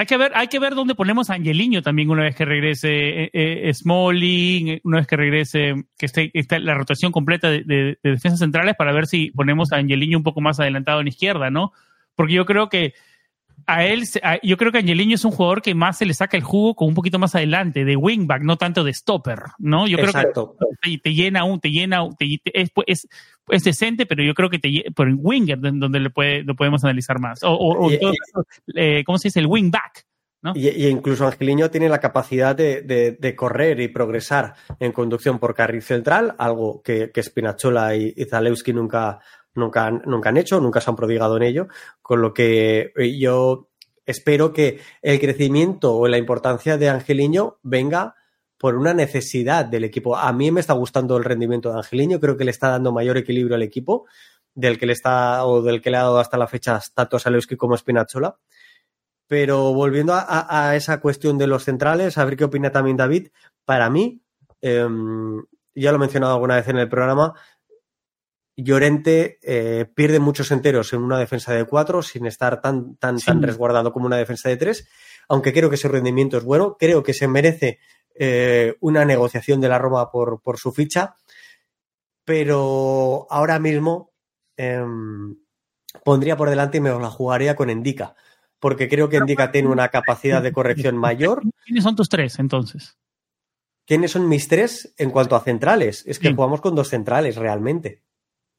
hay 0.00 0.06
que 0.06 0.16
ver, 0.16 0.32
hay 0.34 0.46
que 0.48 0.58
ver 0.58 0.74
dónde 0.74 0.94
ponemos 0.94 1.28
a 1.28 1.34
Angeliño 1.34 1.82
también 1.82 2.08
una 2.08 2.22
vez 2.22 2.34
que 2.34 2.46
regrese 2.46 3.24
eh, 3.24 3.30
eh, 3.34 3.74
Smalling, 3.74 4.68
eh, 4.68 4.80
una 4.82 4.96
vez 4.96 5.06
que 5.06 5.16
regrese, 5.16 5.74
que 5.98 6.06
esté, 6.06 6.58
la 6.58 6.72
rotación 6.72 7.12
completa 7.12 7.50
de, 7.50 7.98
defensas 8.02 8.38
centrales 8.38 8.76
para 8.76 8.92
ver 8.92 9.06
si 9.06 9.30
ponemos 9.32 9.72
a 9.72 9.76
Angeliño 9.76 10.16
un 10.16 10.24
poco 10.24 10.40
más 10.40 10.58
adelantado 10.58 11.02
en 11.02 11.08
izquierda, 11.08 11.50
¿no? 11.50 11.72
Porque 12.14 12.32
yo 12.32 12.46
creo 12.46 12.70
que 12.70 12.94
a 13.66 13.84
él, 13.84 14.04
yo 14.42 14.56
creo 14.56 14.72
que 14.72 14.78
Angeliño 14.78 15.14
es 15.14 15.24
un 15.24 15.32
jugador 15.32 15.62
que 15.62 15.74
más 15.74 15.98
se 15.98 16.06
le 16.06 16.14
saca 16.14 16.36
el 16.36 16.42
jugo 16.42 16.74
con 16.74 16.88
un 16.88 16.94
poquito 16.94 17.18
más 17.18 17.34
adelante, 17.34 17.84
de 17.84 17.96
wingback, 17.96 18.42
no 18.42 18.56
tanto 18.56 18.84
de 18.84 18.92
stopper, 18.92 19.38
¿no? 19.58 19.86
Yo 19.86 19.96
creo 19.96 20.12
que 20.12 20.98
te, 20.98 21.14
llena 21.14 21.44
un, 21.44 21.60
te 21.60 21.70
llena, 21.70 22.08
es, 22.18 22.70
es, 23.48 23.64
decente, 23.64 24.06
pero 24.06 24.22
yo 24.22 24.34
creo 24.34 24.50
que 24.50 24.58
te 24.58 24.84
por 24.94 25.08
el 25.08 25.16
winger 25.18 25.58
donde 25.60 26.00
le 26.00 26.10
puede, 26.10 26.42
lo 26.42 26.54
podemos 26.54 26.84
analizar 26.84 27.18
más. 27.20 27.40
O, 27.42 27.90
eh, 28.74 29.02
¿cómo 29.04 29.18
se 29.18 29.28
dice? 29.28 29.40
El 29.40 29.46
wingback. 29.46 30.06
¿No? 30.42 30.54
Y, 30.54 30.86
incluso 30.86 31.26
Angeliño 31.26 31.70
tiene 31.70 31.90
la 31.90 32.00
capacidad 32.00 32.56
de, 32.56 33.34
correr 33.36 33.78
y 33.80 33.88
progresar 33.88 34.54
en 34.78 34.92
conducción 34.92 35.38
por 35.38 35.54
carril 35.54 35.82
central, 35.82 36.34
algo 36.38 36.80
que, 36.82 37.10
que 37.10 37.22
Spinachola 37.22 37.94
y, 37.94 38.14
y 38.16 38.24
Zalewski 38.24 38.72
nunca, 38.72 39.20
nunca, 39.54 39.90
nunca 39.90 40.28
han 40.28 40.36
hecho, 40.36 40.60
nunca 40.60 40.80
se 40.80 40.90
han 40.90 40.96
prodigado 40.96 41.36
en 41.36 41.42
ello, 41.42 41.68
con 42.02 42.22
lo 42.22 42.32
que 42.34 42.92
eh, 42.96 43.18
yo 43.18 43.68
espero 44.06 44.52
que 44.52 44.80
el 45.02 45.20
crecimiento 45.20 45.96
o 45.96 46.08
la 46.08 46.18
importancia 46.18 46.76
de 46.76 46.88
Angeliño 46.88 47.58
venga 47.62 48.16
por 48.58 48.76
una 48.76 48.92
necesidad 48.92 49.64
del 49.64 49.84
equipo. 49.84 50.16
A 50.16 50.32
mí 50.32 50.50
me 50.50 50.60
está 50.60 50.74
gustando 50.74 51.16
el 51.16 51.24
rendimiento 51.24 51.70
de 51.70 51.78
Angeliño, 51.78 52.20
creo 52.20 52.36
que 52.36 52.44
le 52.44 52.50
está 52.50 52.68
dando 52.68 52.92
mayor 52.92 53.16
equilibrio 53.16 53.56
al 53.56 53.62
equipo 53.62 54.06
del 54.54 54.78
que 54.78 54.86
le 54.86 54.92
está 54.92 55.44
o 55.46 55.62
del 55.62 55.80
que 55.80 55.90
le 55.90 55.96
ha 55.96 56.02
dado 56.02 56.18
hasta 56.18 56.36
la 56.36 56.46
fecha 56.46 56.80
tanto 56.94 57.18
Salewski 57.18 57.56
como 57.56 57.76
Spinazzola. 57.76 58.36
Pero 59.26 59.72
volviendo 59.72 60.12
a, 60.14 60.74
esa 60.74 61.00
cuestión 61.00 61.38
de 61.38 61.46
los 61.46 61.64
centrales, 61.64 62.18
a 62.18 62.24
ver 62.24 62.36
qué 62.36 62.44
opina 62.44 62.72
también 62.72 62.96
David, 62.96 63.28
para 63.64 63.88
mí, 63.88 64.20
em, 64.60 65.44
ya 65.72 65.92
lo 65.92 65.96
he 65.96 66.00
mencionado 66.00 66.34
alguna 66.34 66.56
vez 66.56 66.66
en 66.66 66.78
el 66.78 66.88
programa, 66.88 67.34
Llorente 68.62 69.38
eh, 69.42 69.86
pierde 69.94 70.18
muchos 70.18 70.50
enteros 70.50 70.92
en 70.92 71.02
una 71.02 71.18
defensa 71.18 71.52
de 71.52 71.64
cuatro 71.64 72.02
sin 72.02 72.26
estar 72.26 72.60
tan, 72.60 72.96
tan, 72.96 73.18
tan 73.18 73.42
resguardado 73.42 73.92
como 73.92 74.06
una 74.06 74.16
defensa 74.16 74.48
de 74.48 74.56
tres, 74.56 74.88
aunque 75.28 75.52
creo 75.52 75.70
que 75.70 75.76
su 75.76 75.88
rendimiento 75.88 76.36
es 76.36 76.44
bueno, 76.44 76.76
creo 76.78 77.02
que 77.02 77.14
se 77.14 77.28
merece 77.28 77.78
eh, 78.14 78.76
una 78.80 79.04
negociación 79.04 79.60
de 79.60 79.68
la 79.68 79.78
Roma 79.78 80.10
por, 80.10 80.42
por, 80.42 80.58
su 80.58 80.72
ficha, 80.72 81.16
pero 82.24 83.26
ahora 83.30 83.58
mismo 83.58 84.12
em, 84.56 85.36
pondría 86.04 86.36
por 86.36 86.50
delante 86.50 86.78
y 86.78 86.80
me 86.80 86.90
la 86.90 87.10
jugaría 87.10 87.56
con 87.56 87.70
Endica, 87.70 88.14
porque 88.58 88.88
creo 88.88 89.08
que 89.08 89.18
Endica 89.18 89.52
tiene 89.52 89.68
una 89.68 89.88
capacidad 89.88 90.42
de 90.42 90.52
corrección 90.52 90.96
mayor. 90.98 91.42
¿Quiénes 91.64 91.84
son 91.84 91.96
tus 91.96 92.08
tres 92.08 92.38
entonces? 92.38 92.98
¿Quiénes 93.86 94.12
son 94.12 94.28
mis 94.28 94.48
tres 94.48 94.94
en 94.98 95.10
cuanto 95.10 95.34
a 95.34 95.40
centrales? 95.40 96.04
Es 96.06 96.18
que 96.18 96.32
jugamos 96.32 96.60
con 96.60 96.74
dos 96.74 96.88
centrales 96.88 97.36
realmente. 97.36 98.02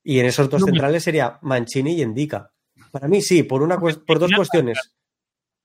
Y 0.04 0.20
en 0.20 0.26
esos 0.26 0.49
dos 0.49 0.64
centrales 0.64 1.04
sería 1.04 1.38
Mancini 1.41 1.93
y 1.93 2.02
Endica. 2.02 2.52
Para 2.91 3.08
mí 3.08 3.22
sí, 3.22 3.43
por, 3.43 3.62
una, 3.62 3.80
por 3.80 4.20
dos 4.20 4.32
cuestiones. 4.36 4.78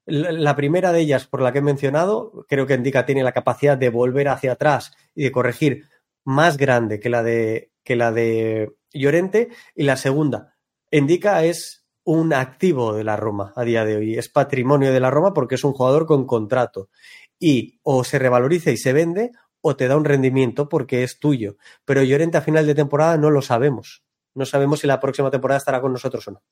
La 0.06 0.54
primera 0.54 0.92
de 0.92 1.00
ellas, 1.00 1.26
por 1.26 1.42
la 1.42 1.52
que 1.52 1.58
he 1.58 1.62
mencionado, 1.62 2.44
creo 2.48 2.66
que 2.66 2.74
Endica 2.74 3.06
tiene 3.06 3.24
la 3.24 3.32
capacidad 3.32 3.76
de 3.76 3.88
volver 3.88 4.28
hacia 4.28 4.52
atrás 4.52 4.92
y 5.14 5.24
de 5.24 5.32
corregir 5.32 5.84
más 6.24 6.56
grande 6.56 7.00
que 7.00 7.08
la 7.08 7.22
de, 7.22 7.72
que 7.82 7.96
la 7.96 8.12
de 8.12 8.76
Llorente. 8.92 9.48
Y 9.74 9.82
la 9.82 9.96
segunda, 9.96 10.54
Endica 10.90 11.44
es 11.44 11.86
un 12.04 12.32
activo 12.32 12.94
de 12.94 13.02
la 13.02 13.16
Roma 13.16 13.52
a 13.56 13.64
día 13.64 13.84
de 13.84 13.96
hoy. 13.96 14.16
Es 14.16 14.28
patrimonio 14.28 14.92
de 14.92 15.00
la 15.00 15.10
Roma 15.10 15.32
porque 15.32 15.56
es 15.56 15.64
un 15.64 15.72
jugador 15.72 16.06
con 16.06 16.24
contrato. 16.26 16.88
Y 17.40 17.80
o 17.82 18.04
se 18.04 18.18
revaloriza 18.18 18.70
y 18.70 18.76
se 18.76 18.92
vende 18.92 19.32
o 19.60 19.74
te 19.74 19.88
da 19.88 19.96
un 19.96 20.04
rendimiento 20.04 20.68
porque 20.68 21.02
es 21.02 21.18
tuyo. 21.18 21.56
Pero 21.84 22.04
Llorente 22.04 22.38
a 22.38 22.42
final 22.42 22.66
de 22.66 22.76
temporada 22.76 23.16
no 23.16 23.30
lo 23.30 23.42
sabemos 23.42 24.05
no 24.36 24.44
sabemos 24.44 24.80
si 24.80 24.86
la 24.86 25.00
próxima 25.00 25.30
temporada 25.30 25.58
estará 25.58 25.80
con 25.80 25.92
nosotros 25.92 26.26
o 26.28 26.32
no. 26.32 26.42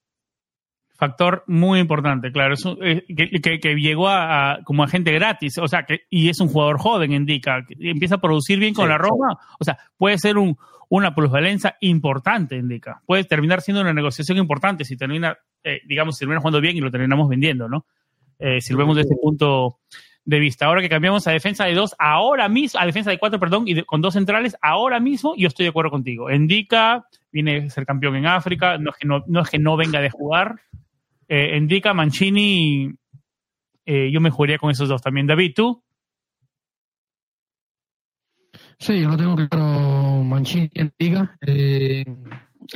Factor 0.97 1.45
muy 1.49 1.81
importante, 1.81 2.31
claro, 2.31 2.55
eh, 2.81 3.05
que, 3.07 3.75
llegó 3.77 4.09
a, 4.09 4.61
como 4.65 4.85
agente 4.85 5.13
gratis, 5.13 5.59
o 5.59 5.67
sea, 5.67 5.85
que, 5.85 6.03
y 6.09 6.29
es 6.29 6.41
un 6.41 6.49
jugador 6.49 6.79
joven, 6.79 7.13
indica, 7.13 7.65
que 7.67 7.75
empieza 7.91 8.17
a 8.17 8.21
producir 8.21 8.59
bien 8.61 8.75
con 8.75 8.89
la 8.89 8.97
Roma, 8.97 9.37
o 9.59 9.65
sea, 9.65 9.77
puede 9.97 10.19
ser 10.19 10.39
un, 10.39 10.57
una 10.89 11.15
plusvalencia 11.15 11.77
importante, 11.81 12.57
indica, 12.57 13.03
puede 13.07 13.25
terminar 13.25 13.61
siendo 13.61 13.81
una 13.81 13.93
negociación 13.93 14.39
importante 14.39 14.85
si 14.85 14.97
termina, 14.97 15.37
eh, 15.65 15.81
digamos, 15.85 16.17
si 16.17 16.21
termina 16.21 16.41
jugando 16.41 16.61
bien 16.61 16.77
y 16.77 16.81
lo 16.81 16.93
terminamos 16.93 17.29
vendiendo, 17.29 17.69
¿no? 17.69 17.87
Eh, 18.39 18.61
si 18.61 18.73
lo 18.73 18.79
vemos 18.79 18.97
desde 18.97 19.15
ese 19.15 19.21
punto 19.21 19.81
de 20.25 20.39
vista. 20.39 20.67
Ahora 20.67 20.81
que 20.81 20.89
cambiamos 20.89 21.27
a 21.27 21.33
defensa 21.33 21.65
de 21.65 21.75
dos, 21.75 21.95
ahora 21.99 22.49
mismo, 22.49 22.81
a 22.81 22.87
defensa 22.87 23.11
de 23.11 23.19
cuatro, 23.19 23.39
perdón, 23.39 23.65
y 23.67 23.83
con 23.83 24.01
dos 24.01 24.15
centrales, 24.15 24.57
ahora 24.63 25.01
mismo 25.01 25.35
yo 25.37 25.49
estoy 25.49 25.65
de 25.65 25.71
acuerdo 25.71 25.91
contigo. 25.91 26.31
Indica, 26.31 27.07
viene 27.35 27.67
a 27.67 27.71
ser 27.71 27.85
campeón 27.85 28.15
en 28.15 28.27
África, 28.27 28.79
no 28.79 28.91
es 28.91 28.97
que 28.97 29.09
no, 29.09 29.43
es 29.43 29.51
que 29.51 29.59
no 29.59 29.77
venga 29.77 30.01
de 30.01 30.09
jugar. 30.09 30.61
Eh, 31.27 31.57
Indica, 31.57 31.93
Mancini, 31.93 32.95
eh, 33.85 34.09
yo 34.13 34.21
me 34.21 34.31
jugaría 34.31 34.57
con 34.57 34.71
esos 34.71 34.89
dos 34.89 35.03
también. 35.03 35.27
David, 35.27 35.53
¿tú? 35.57 35.83
Sí, 38.79 39.01
yo 39.01 39.09
lo 39.09 39.17
tengo 39.17 39.35
claro, 39.35 40.23
Mancini 40.23 40.71
y 40.73 40.81
Indica. 40.81 41.37
Eh, 41.41 42.05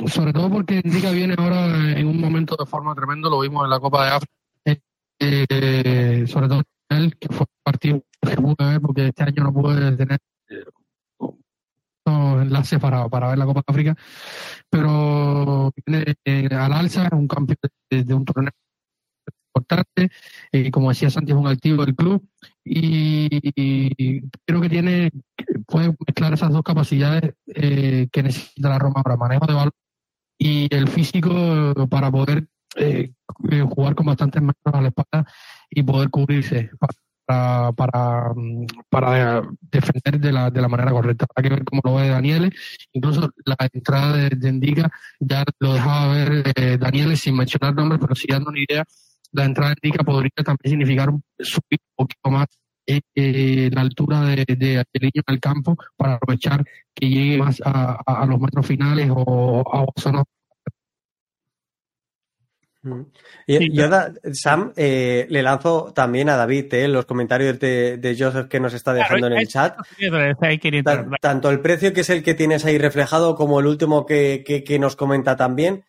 sobre 0.07 0.33
todo 0.33 0.49
porque 0.49 0.81
Indica 0.83 1.11
viene 1.11 1.35
ahora 1.37 1.97
en 1.97 2.05
un 2.05 2.19
momento 2.19 2.57
de 2.59 2.65
forma 2.65 2.93
tremendo, 2.93 3.29
lo 3.29 3.39
vimos 3.39 3.63
en 3.63 3.69
la 3.69 3.79
Copa 3.79 4.05
de 4.05 4.11
África. 4.11 4.33
Eh, 5.21 6.25
sobre 6.27 6.47
todo 6.47 6.63
él, 6.89 7.15
que 7.17 7.29
fue 7.29 7.41
un 7.41 7.63
partido 7.63 8.03
que 8.21 8.35
pude 8.35 8.55
ver 8.59 8.81
porque 8.81 9.07
este 9.07 9.23
año 9.23 9.43
no 9.43 9.53
pude 9.53 9.95
tener 9.95 10.19
enlaces 12.41 12.79
para, 12.79 13.07
para 13.09 13.29
ver 13.29 13.37
la 13.37 13.45
Copa 13.45 13.61
de 13.61 13.71
África, 13.71 13.95
pero 14.69 15.71
viene 15.85 16.15
eh, 16.25 16.49
al 16.51 16.73
alza, 16.73 17.05
es 17.05 17.11
un 17.11 17.27
campeón 17.27 17.57
de, 17.89 18.13
un 18.13 18.25
torneo 18.25 18.51
importante, 19.55 20.09
y 20.51 20.71
como 20.71 20.89
decía 20.89 21.09
Santi, 21.09 21.31
es 21.31 21.37
un 21.37 21.47
activo 21.47 21.85
del 21.85 21.95
club, 21.95 22.27
y, 22.63 24.21
creo 24.45 24.61
que 24.61 24.69
tiene 24.69 25.11
puede 25.67 25.95
mezclar 26.05 26.33
esas 26.33 26.51
dos 26.51 26.63
capacidades 26.63 27.33
eh, 27.47 28.07
que 28.11 28.23
necesita 28.23 28.69
la 28.69 28.79
Roma 28.79 29.03
para 29.03 29.17
manejo 29.17 29.45
de 29.45 29.53
balón 29.53 29.71
y 30.37 30.73
el 30.73 30.87
físico 30.87 31.73
para 31.89 32.09
poder 32.09 32.47
eh, 32.75 33.11
eh, 33.51 33.61
jugar 33.61 33.95
con 33.95 34.05
bastantes 34.05 34.41
metros 34.41 34.73
a 34.73 34.81
la 34.81 34.89
espalda 34.89 35.31
y 35.69 35.83
poder 35.83 36.09
cubrirse 36.09 36.69
para, 37.29 38.33
para 38.89 39.41
defender 39.61 40.19
de 40.19 40.31
la, 40.31 40.49
de 40.49 40.61
la 40.61 40.67
manera 40.67 40.91
correcta. 40.91 41.27
Hay 41.35 41.43
que 41.43 41.49
ver 41.49 41.63
cómo 41.63 41.81
lo 41.83 41.95
ve 41.95 42.09
Daniele. 42.09 42.51
Incluso 42.93 43.29
la 43.45 43.55
entrada 43.71 44.17
de, 44.17 44.29
de 44.29 44.49
Indica 44.49 44.91
ya 45.19 45.43
lo 45.59 45.73
dejaba 45.73 46.13
ver 46.13 46.43
eh, 46.55 46.77
Daniele 46.79 47.15
sin 47.15 47.35
mencionar 47.35 47.75
nombres, 47.75 47.99
pero 48.01 48.15
sí 48.15 48.25
dando 48.27 48.49
una 48.49 48.59
idea. 48.59 48.83
La 49.31 49.45
entrada 49.45 49.71
de 49.71 49.87
Indica 49.87 50.03
podría 50.03 50.31
también 50.43 50.71
significar 50.71 51.09
subir 51.39 51.79
un 51.97 52.05
poquito 52.05 52.31
más 52.31 52.47
eh, 52.87 53.69
la 53.71 53.81
altura 53.81 54.21
de, 54.21 54.45
de 54.45 54.85
en 54.97 55.23
el 55.27 55.39
campo 55.39 55.77
para 55.95 56.15
aprovechar 56.15 56.65
que 56.95 57.07
llegue 57.07 57.37
más 57.37 57.61
a, 57.63 58.01
a, 58.03 58.25
los 58.25 58.39
metros 58.39 58.65
finales 58.65 59.11
o 59.11 59.63
a 59.71 59.85
zonas 60.01 60.23
yo, 63.45 63.89
Sam, 64.31 64.71
eh, 64.75 65.27
le 65.29 65.43
lanzo 65.43 65.91
también 65.93 66.29
a 66.29 66.37
David 66.37 66.73
eh, 66.73 66.87
los 66.87 67.05
comentarios 67.05 67.59
de, 67.59 67.97
de, 67.97 68.15
Joseph 68.17 68.47
que 68.47 68.59
nos 68.59 68.73
está 68.73 68.93
dejando 68.93 69.27
en 69.27 69.33
el 69.33 69.47
chat. 69.47 69.77
tanto 71.19 71.49
el 71.49 71.59
precio 71.59 71.91
que 71.93 72.01
es 72.01 72.09
el 72.09 72.23
que 72.23 72.35
tienes 72.35 72.63
ahí 72.63 72.77
reflejado 72.77 73.35
como 73.35 73.59
el 73.59 73.65
último 73.65 74.05
que, 74.05 74.43
que, 74.45 74.79
nos 74.79 74.95
comenta 74.95 75.35
también, 75.35 75.83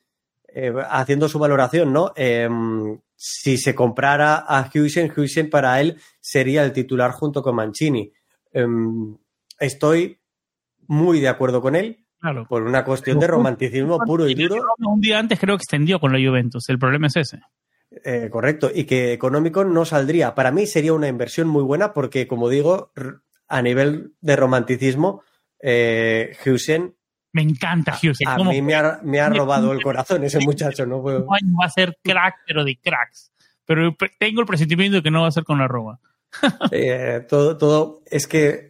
eh, 0.49 0.73
haciendo 0.91 1.29
su 1.29 1.39
valoración, 1.39 1.93
¿no? 1.93 2.13
Em, 2.17 2.99
si 3.15 3.57
se 3.57 3.75
comprara 3.75 4.35
a 4.37 4.69
Huisen, 4.75 5.13
Huisen 5.17 5.49
para 5.49 5.81
él 5.81 6.01
sería 6.21 6.65
el 6.65 6.73
titular 6.73 7.13
junto 7.13 7.41
con 7.43 7.55
Mancini. 7.55 8.13
Em, 8.53 9.17
estoy 9.61 10.19
muy 10.89 11.21
de 11.21 11.29
acuerdo 11.29 11.63
con 11.63 11.77
él. 11.77 12.05
Por 12.49 12.63
una 12.63 12.85
cuestión 12.85 13.19
de 13.19 13.27
romanticismo 13.27 13.99
puro 13.99 14.29
y 14.29 14.35
duro. 14.35 14.63
Un 14.79 15.01
día 15.01 15.19
antes 15.19 15.39
creo 15.39 15.57
que 15.57 15.63
extendió 15.63 15.99
con 15.99 16.13
la 16.13 16.19
Juventus. 16.19 16.69
El 16.69 16.79
problema 16.79 17.07
es 17.07 17.17
ese. 17.17 17.41
Eh, 18.05 18.29
correcto. 18.31 18.71
Y 18.73 18.85
que 18.85 19.13
económico 19.13 19.65
no 19.65 19.85
saldría. 19.85 20.35
Para 20.35 20.53
mí 20.53 20.67
sería 20.67 20.93
una 20.93 21.09
inversión 21.09 21.49
muy 21.49 21.63
buena 21.63 21.93
porque, 21.93 22.27
como 22.29 22.49
digo, 22.49 22.93
a 23.49 23.63
nivel 23.63 24.13
de 24.21 24.37
romanticismo, 24.37 25.23
eh, 25.61 26.37
Me 27.33 27.43
encanta 27.43 27.95
Husen. 27.95 28.29
A, 28.29 28.37
mí 28.39 28.63
me 28.63 28.75
ha, 28.75 29.29
robado 29.29 29.73
el 29.73 29.83
corazón 29.83 30.25
ese 30.25 30.41
muchacho. 30.41 30.87
¿no? 30.87 31.03
Va 31.03 31.27
a 31.65 31.71
ser 31.71 31.99
crack, 32.03 32.37
pero 32.47 32.65
de 32.65 32.79
cracks. 32.79 33.33
Pero 33.65 33.97
tengo 34.19 34.41
el 34.41 34.47
presentimiento 34.47 34.97
de 34.97 35.03
que 35.03 35.11
no 35.11 35.23
va 35.23 35.29
a 35.29 35.33
ser 35.33 35.45
con 35.45 35.59
la 35.59 35.69
Roma. 35.69 35.99
Eh, 36.71 37.27
todo, 37.29 37.57
todo. 37.57 38.03
Es 38.07 38.29
que 38.29 38.70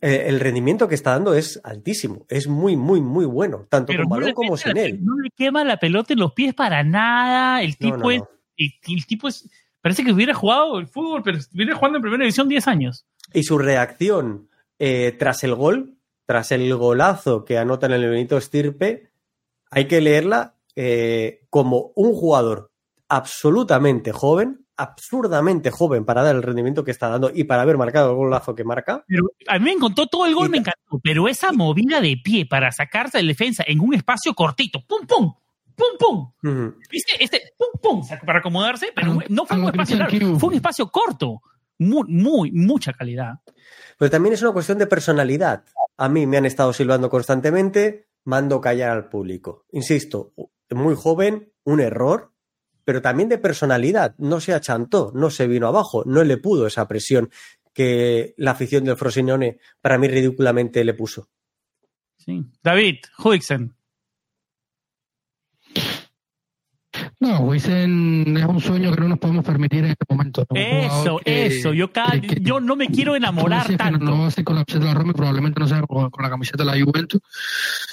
eh, 0.00 0.24
el 0.28 0.40
rendimiento 0.40 0.88
que 0.88 0.94
está 0.94 1.12
dando 1.12 1.34
es 1.34 1.60
altísimo, 1.64 2.24
es 2.28 2.46
muy, 2.46 2.76
muy, 2.76 3.00
muy 3.00 3.24
bueno, 3.24 3.66
tanto 3.68 3.92
con 3.94 4.08
balón 4.08 4.32
como 4.32 4.56
sin 4.56 4.76
él. 4.76 5.04
No 5.04 5.18
le 5.18 5.30
quema 5.30 5.64
la 5.64 5.78
pelota 5.78 6.12
en 6.12 6.20
los 6.20 6.32
pies 6.32 6.54
para 6.54 6.84
nada, 6.84 7.62
el 7.62 7.76
tipo 7.76 8.10
es, 8.10 8.22
el, 8.56 9.06
tipo 9.06 9.28
es, 9.28 9.48
parece 9.80 10.04
que 10.04 10.12
hubiera 10.12 10.34
jugado 10.34 10.78
el 10.78 10.86
fútbol, 10.86 11.22
pero 11.22 11.38
hubiera 11.52 11.74
jugando 11.74 11.98
en 11.98 12.02
primera 12.02 12.22
división 12.22 12.48
10 12.48 12.68
años. 12.68 13.06
Y 13.32 13.42
su 13.42 13.58
reacción 13.58 14.48
eh, 14.78 15.16
tras 15.18 15.42
el 15.42 15.54
gol, 15.54 15.96
tras 16.26 16.52
el 16.52 16.72
golazo 16.74 17.44
que 17.44 17.58
anota 17.58 17.86
en 17.86 17.92
el 17.92 18.08
Benito 18.08 18.40
Stirpe, 18.40 19.10
hay 19.70 19.86
que 19.86 20.00
leerla 20.00 20.54
eh, 20.76 21.40
como 21.50 21.92
un 21.96 22.14
jugador 22.14 22.70
absolutamente 23.08 24.12
joven, 24.12 24.66
absurdamente 24.78 25.70
joven 25.70 26.04
para 26.04 26.22
dar 26.22 26.36
el 26.36 26.42
rendimiento 26.42 26.84
que 26.84 26.92
está 26.92 27.08
dando 27.08 27.30
y 27.34 27.44
para 27.44 27.62
haber 27.62 27.76
marcado 27.76 28.10
el 28.10 28.16
golazo 28.16 28.54
que 28.54 28.64
marca. 28.64 29.04
Pero 29.06 29.24
a 29.48 29.58
mí 29.58 29.64
me 29.64 29.72
encantó 29.72 30.06
todo 30.06 30.24
el 30.24 30.34
gol, 30.34 30.48
me 30.48 30.58
encantó, 30.58 31.00
pero 31.02 31.28
esa 31.28 31.52
movida 31.52 32.00
de 32.00 32.16
pie 32.22 32.46
para 32.46 32.70
sacarse 32.70 33.18
de 33.18 33.24
defensa 33.24 33.64
en 33.66 33.80
un 33.80 33.94
espacio 33.94 34.32
cortito, 34.34 34.80
pum, 34.86 35.06
pum, 35.06 35.34
pum, 35.74 36.32
pum. 36.40 36.72
¿Viste? 36.90 37.22
Este, 37.22 37.42
pum, 37.58 37.68
pum, 37.82 38.08
para 38.24 38.38
acomodarse, 38.38 38.92
pero 38.94 39.18
no 39.28 39.44
fue 39.44 39.58
un 39.58 39.66
espacio 39.66 39.96
largo, 39.96 40.38
fue 40.38 40.48
un 40.50 40.54
espacio 40.54 40.88
corto. 40.88 41.42
Muy, 41.80 42.04
muy, 42.08 42.50
mucha 42.50 42.92
calidad. 42.92 43.34
Pero 43.98 44.10
también 44.10 44.32
es 44.32 44.42
una 44.42 44.52
cuestión 44.52 44.78
de 44.78 44.86
personalidad. 44.86 45.64
A 45.96 46.08
mí 46.08 46.26
me 46.26 46.36
han 46.36 46.46
estado 46.46 46.72
silbando 46.72 47.08
constantemente, 47.10 48.08
mando 48.24 48.60
callar 48.60 48.90
al 48.90 49.08
público. 49.08 49.64
Insisto, 49.70 50.32
muy 50.70 50.94
joven, 50.96 51.52
un 51.64 51.80
error, 51.80 52.32
pero 52.88 53.02
también 53.02 53.28
de 53.28 53.36
personalidad. 53.36 54.14
No 54.16 54.40
se 54.40 54.54
achantó, 54.54 55.12
no 55.14 55.28
se 55.28 55.46
vino 55.46 55.68
abajo, 55.68 56.04
no 56.06 56.24
le 56.24 56.38
pudo 56.38 56.66
esa 56.66 56.88
presión 56.88 57.28
que 57.74 58.32
la 58.38 58.52
afición 58.52 58.84
del 58.84 58.96
Frosinone 58.96 59.58
para 59.82 59.98
mí 59.98 60.08
ridículamente 60.08 60.82
le 60.82 60.94
puso. 60.94 61.28
Sí. 62.16 62.46
David, 62.62 63.00
Huixen. 63.22 63.76
No, 67.20 67.40
Huixen 67.40 68.34
es 68.38 68.46
un 68.46 68.60
sueño 68.60 68.94
que 68.94 69.02
no 69.02 69.08
nos 69.08 69.18
podemos 69.18 69.44
permitir 69.44 69.84
en 69.84 69.90
este 69.90 70.06
momento. 70.08 70.46
Eso, 70.54 71.20
eso. 71.26 71.74
Yo, 71.74 71.90
yo 72.40 72.58
no 72.58 72.74
me 72.74 72.88
quiero 72.88 73.14
enamorar 73.14 73.66
tanto. 73.76 74.02
No, 74.02 74.20
va 74.20 74.28
a 74.28 74.30
ser 74.30 74.44
con 74.44 74.56
la 74.56 74.64
camiseta 74.64 74.86
de 74.86 74.94
la 74.94 74.98
Roma 74.98 75.12
probablemente 75.12 75.60
no 75.60 75.68
sea 75.68 75.82
con, 75.82 76.10
la 76.22 76.30
camiseta 76.30 76.64
de 76.64 76.70
la 76.70 76.82
Juventus. 76.82 77.20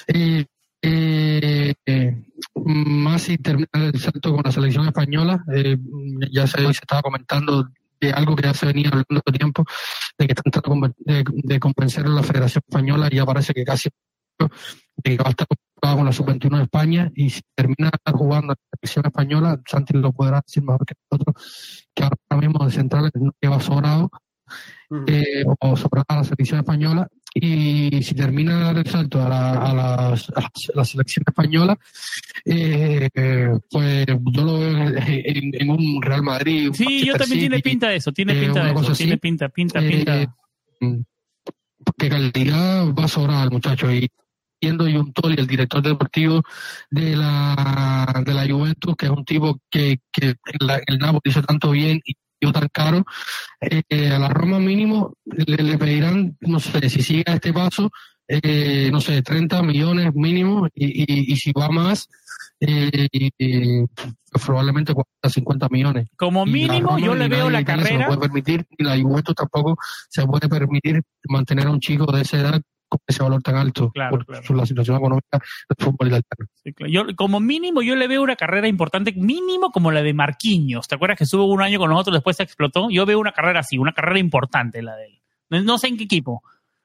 Eh, 0.06 0.46
eh, 0.82 1.74
más 2.64 3.22
si 3.22 3.38
termina 3.38 3.68
el 3.74 3.98
salto 4.00 4.32
con 4.32 4.42
la 4.44 4.52
selección 4.52 4.86
española, 4.86 5.44
eh, 5.52 5.76
ya 6.32 6.46
se, 6.46 6.64
estaba 6.64 7.02
comentando 7.02 7.68
de 8.00 8.10
algo 8.10 8.36
que 8.36 8.42
ya 8.42 8.54
se 8.54 8.66
venía 8.66 8.88
hablando 8.88 9.22
de 9.24 9.38
tiempo, 9.38 9.64
de 10.18 10.26
que 10.26 10.32
están 10.32 10.50
tratando 10.50 10.94
de, 10.98 11.60
convencer 11.60 12.04
a 12.04 12.08
la 12.08 12.22
Federación 12.22 12.62
Española 12.66 13.08
y 13.10 13.16
ya 13.16 13.24
parece 13.24 13.54
que 13.54 13.64
casi 13.64 13.88
de 14.38 14.48
que 15.02 15.16
va 15.16 15.28
a 15.28 15.30
estar 15.30 15.46
con 15.80 16.04
la 16.04 16.12
sub-21 16.12 16.56
de 16.56 16.62
España 16.64 17.10
y 17.14 17.30
si 17.30 17.40
termina 17.54 17.90
jugando 18.12 18.48
la 18.48 18.56
selección 18.74 19.06
española, 19.06 19.60
Santi 19.66 19.94
lo 19.94 20.12
podrá 20.12 20.42
decir 20.44 20.62
mejor 20.62 20.84
que 20.84 20.94
nosotros, 21.10 21.86
que 21.94 22.02
ahora 22.02 22.48
mismo 22.48 22.64
de 22.64 22.72
centrales 22.72 23.12
no 23.14 23.32
lleva 23.40 23.60
sobrado 23.60 24.10
eh, 25.06 25.44
o 25.60 25.76
sobrado 25.76 26.06
a 26.08 26.16
la 26.16 26.24
selección 26.24 26.60
española 26.60 27.08
y 27.38 28.02
si 28.02 28.14
termina 28.14 28.70
el 28.70 28.86
salto 28.86 29.22
a 29.22 29.28
la, 29.28 29.52
a 29.52 29.74
la, 29.74 30.84
selección 30.84 31.22
española, 31.26 31.78
eh, 32.46 33.10
pues 33.70 34.06
yo 34.06 34.42
lo 34.42 34.58
veo 34.58 34.96
en, 34.96 35.70
un 35.70 36.00
Real 36.00 36.22
Madrid. 36.22 36.70
Sí, 36.72 37.04
yo 37.04 37.14
también 37.14 37.40
tiene 37.40 37.60
pinta 37.60 37.90
de 37.90 37.96
eso, 37.96 38.10
tiene 38.10 38.32
eh, 38.38 38.44
pinta 38.46 38.64
de 38.64 38.72
eso, 38.72 38.92
tiene 38.94 39.18
pinta, 39.18 39.48
pinta, 39.50 39.80
eh, 39.80 40.26
pinta. 40.78 41.04
Que 41.98 42.08
calidad 42.08 42.86
va 42.94 43.04
a 43.04 43.08
sobrar 43.08 43.42
al 43.42 43.50
muchacho 43.50 43.92
y 43.92 44.08
siendo 44.58 44.88
y 44.88 44.94
el 45.36 45.46
director 45.46 45.82
deportivo 45.82 46.42
de 46.90 47.16
la, 47.16 48.22
de 48.24 48.32
la 48.32 48.46
Juventus, 48.48 48.96
que 48.96 49.06
es 49.06 49.12
un 49.12 49.26
tipo 49.26 49.60
que, 49.70 49.98
que 50.10 50.36
el 50.86 50.98
Napoli 50.98 51.20
hizo 51.26 51.42
tanto 51.42 51.70
bien 51.72 52.00
y 52.02 52.14
tan 52.52 52.68
caro, 52.72 53.04
eh, 53.60 54.10
a 54.10 54.18
la 54.18 54.28
Roma 54.28 54.58
mínimo 54.58 55.14
le, 55.24 55.78
pedirán, 55.78 56.36
no 56.40 56.60
sé, 56.60 56.88
si 56.88 57.02
sigue 57.02 57.24
a 57.26 57.34
este 57.34 57.52
paso, 57.52 57.90
eh, 58.28 58.90
no 58.90 59.00
sé, 59.00 59.22
30 59.22 59.62
millones 59.62 60.14
mínimo 60.14 60.68
y, 60.74 61.32
y, 61.32 61.36
si 61.36 61.52
va 61.52 61.68
más, 61.68 62.08
eh, 62.60 63.86
probablemente 64.44 64.92
40, 64.94 65.28
50 65.28 65.68
millones. 65.70 66.08
Como 66.16 66.44
mínimo 66.44 66.98
yo 66.98 67.14
le 67.14 67.28
veo 67.28 67.50
la 67.50 67.64
carrera. 67.64 68.00
Se 68.00 68.04
puede 68.04 68.20
permitir, 68.20 68.66
y 68.76 68.84
la 68.84 69.00
Juventus 69.00 69.34
tampoco 69.34 69.76
se 70.08 70.26
puede 70.26 70.48
permitir 70.48 71.02
mantener 71.28 71.66
a 71.66 71.70
un 71.70 71.80
chico 71.80 72.10
de 72.12 72.22
esa 72.22 72.38
edad 72.38 72.62
con 72.88 73.00
ese 73.06 73.22
valor 73.22 73.42
tan 73.42 73.56
alto 73.56 73.92
por 73.92 74.56
la 74.56 74.66
situación 74.66 74.96
económica 74.96 75.38
del 75.68 75.84
fútbol 75.84 76.08
italiano. 76.08 76.88
yo, 76.88 77.16
como 77.16 77.40
mínimo, 77.40 77.82
yo 77.82 77.96
le 77.96 78.08
veo 78.08 78.22
una 78.22 78.36
carrera 78.36 78.68
importante, 78.68 79.12
mínimo 79.12 79.70
como 79.70 79.90
la 79.90 80.02
de 80.02 80.14
Marquinhos. 80.14 80.88
¿Te 80.88 80.94
acuerdas 80.94 81.18
que 81.18 81.24
estuvo 81.24 81.46
un 81.46 81.62
año 81.62 81.78
con 81.78 81.90
nosotros, 81.90 82.14
después 82.14 82.36
se 82.36 82.42
explotó? 82.42 82.88
Yo 82.90 83.06
veo 83.06 83.18
una 83.18 83.32
carrera 83.32 83.60
así, 83.60 83.78
una 83.78 83.92
carrera 83.92 84.18
importante 84.18 84.82
la 84.82 84.96
de 84.96 85.06
él. 85.06 85.64
No 85.64 85.78
sé 85.78 85.88
en 85.88 85.96
qué 85.96 86.04
equipo, 86.04 86.42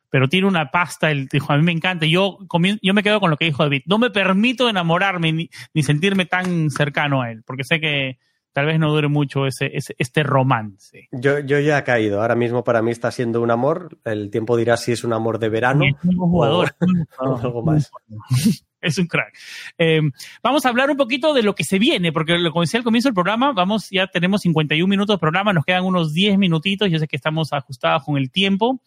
pero 0.09 0.27
tiene 0.27 0.47
una 0.47 0.69
pasta, 0.71 1.09
el, 1.09 1.27
dijo, 1.27 1.51
a 1.51 1.57
mí 1.57 1.63
me 1.63 1.71
encanta. 1.71 2.05
Yo, 2.05 2.39
yo 2.81 2.93
me 2.93 3.03
quedo 3.03 3.19
con 3.19 3.29
lo 3.29 3.37
que 3.37 3.45
dijo 3.45 3.63
David. 3.63 3.83
No 3.85 3.97
me 3.97 4.09
permito 4.09 4.69
enamorarme 4.69 5.31
ni, 5.31 5.49
ni 5.73 5.83
sentirme 5.83 6.25
tan 6.25 6.69
cercano 6.69 7.21
a 7.21 7.31
él, 7.31 7.43
porque 7.45 7.63
sé 7.63 7.79
que 7.79 8.19
tal 8.53 8.65
vez 8.65 8.79
no 8.79 8.91
dure 8.91 9.07
mucho 9.07 9.45
ese, 9.45 9.71
este 9.73 10.23
romance. 10.23 11.07
Yo, 11.11 11.39
yo 11.39 11.59
ya 11.59 11.79
he 11.79 11.83
caído. 11.83 12.21
Ahora 12.21 12.35
mismo 12.35 12.63
para 12.63 12.81
mí 12.81 12.91
está 12.91 13.11
siendo 13.11 13.41
un 13.41 13.51
amor. 13.51 13.97
El 14.03 14.29
tiempo 14.29 14.57
dirá 14.57 14.77
si 14.77 14.91
es 14.91 15.03
un 15.03 15.13
amor 15.13 15.39
de 15.39 15.49
verano. 15.49 15.83
Es 15.85 15.95
un 16.03 16.17
jugador. 16.17 16.75
O, 17.19 17.37
algo 17.41 17.63
más. 17.63 17.91
Es 18.81 18.97
un 18.97 19.05
crack. 19.05 19.37
Em, 19.77 20.11
vamos 20.41 20.65
a 20.65 20.69
hablar 20.69 20.89
un 20.89 20.97
poquito 20.97 21.35
de 21.35 21.43
lo 21.43 21.53
que 21.53 21.63
se 21.63 21.77
viene, 21.77 22.11
porque 22.11 22.39
lo 22.39 22.51
decía 22.59 22.79
al 22.79 22.83
comienzo 22.83 23.09
del 23.09 23.13
programa, 23.13 23.53
vamos, 23.53 23.89
ya 23.91 24.07
tenemos 24.07 24.41
51 24.41 24.89
minutos 24.89 25.17
de 25.17 25.19
programa, 25.19 25.53
nos 25.53 25.65
quedan 25.65 25.85
unos 25.85 26.13
10 26.13 26.39
minutitos, 26.39 26.89
yo 26.89 26.97
sé 26.97 27.07
que 27.07 27.15
estamos 27.15 27.53
ajustados 27.53 28.03
con 28.03 28.17
el 28.17 28.31
tiempo. 28.31 28.81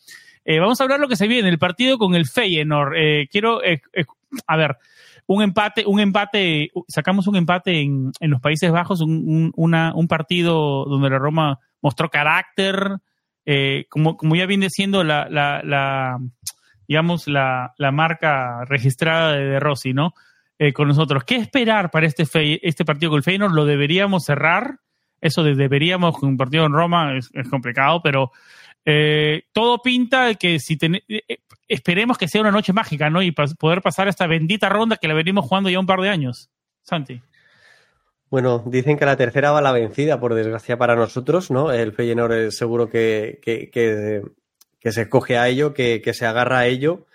Eh, 0.44 0.58
vamos 0.58 0.80
a 0.80 0.84
hablar 0.84 0.98
de 0.98 1.04
lo 1.04 1.08
que 1.08 1.14
se 1.14 1.28
viene, 1.28 1.48
el 1.48 1.58
partido 1.58 1.96
con 1.96 2.16
el 2.16 2.26
Feyenoord. 2.26 2.96
Eh, 2.96 3.28
quiero, 3.30 3.62
eh, 3.62 3.82
a 4.48 4.56
ver, 4.56 4.76
un 5.26 5.42
empate, 5.42 5.84
un 5.86 6.00
empate, 6.00 6.70
sacamos 6.88 7.26
un 7.26 7.36
empate 7.36 7.80
en, 7.80 8.12
en 8.20 8.30
los 8.30 8.40
Países 8.40 8.70
Bajos, 8.70 9.00
un, 9.00 9.24
un, 9.26 9.52
una, 9.56 9.92
un 9.94 10.06
partido 10.06 10.84
donde 10.84 11.10
la 11.10 11.18
Roma 11.18 11.58
mostró 11.80 12.10
carácter, 12.10 12.98
eh, 13.46 13.86
como, 13.88 14.16
como 14.16 14.36
ya 14.36 14.46
viene 14.46 14.68
siendo 14.70 15.04
la, 15.04 15.28
la, 15.28 15.62
la 15.62 16.18
digamos, 16.88 17.26
la, 17.26 17.72
la, 17.78 17.92
marca 17.92 18.64
registrada 18.66 19.32
de, 19.32 19.60
Rossi, 19.60 19.92
¿no? 19.92 20.12
Eh, 20.58 20.72
con 20.72 20.88
nosotros. 20.88 21.24
¿Qué 21.24 21.36
esperar 21.36 21.90
para 21.90 22.06
este, 22.06 22.24
este 22.66 22.84
partido 22.84 23.10
con 23.10 23.18
el 23.18 23.24
Feyenoord? 23.24 23.52
¿Lo 23.52 23.64
deberíamos 23.64 24.24
cerrar? 24.24 24.78
Eso 25.20 25.42
de 25.42 25.54
deberíamos 25.54 26.22
un 26.22 26.36
partido 26.36 26.66
en 26.66 26.72
Roma 26.72 27.16
es 27.16 27.48
complicado, 27.48 28.02
pero 28.02 28.30
eh, 28.84 29.44
todo 29.52 29.80
pinta 29.82 30.34
que 30.34 30.58
si 30.60 30.76
ten, 30.76 30.96
eh, 31.08 31.22
esperemos 31.68 32.18
que 32.18 32.28
sea 32.28 32.40
una 32.40 32.50
noche 32.50 32.72
mágica, 32.72 33.10
¿no? 33.10 33.22
Y 33.22 33.32
poder 33.32 33.82
pasar 33.82 34.08
esta 34.08 34.26
bendita 34.26 34.68
ronda 34.68 34.96
que 34.96 35.08
la 35.08 35.14
venimos 35.14 35.46
jugando 35.46 35.70
ya 35.70 35.80
un 35.80 35.86
par 35.86 36.00
de 36.00 36.10
años. 36.10 36.50
Santi. 36.82 37.20
Bueno, 38.30 38.62
dicen 38.66 38.98
que 38.98 39.04
la 39.04 39.16
tercera 39.16 39.52
va 39.52 39.62
la 39.62 39.72
vencida, 39.72 40.18
por 40.18 40.34
desgracia 40.34 40.76
para 40.76 40.96
nosotros, 40.96 41.50
¿no? 41.50 41.72
El 41.72 41.92
Feyenoord 41.92 42.32
es 42.32 42.56
seguro 42.56 42.90
que, 42.90 43.38
que, 43.42 43.70
que, 43.70 44.22
que 44.80 44.92
se 44.92 45.08
coge 45.08 45.38
a 45.38 45.48
ello, 45.48 45.72
que, 45.72 46.02
que, 46.02 46.14
se 46.14 46.26
agarra 46.26 46.58
a 46.60 46.66
ello, 46.66 47.06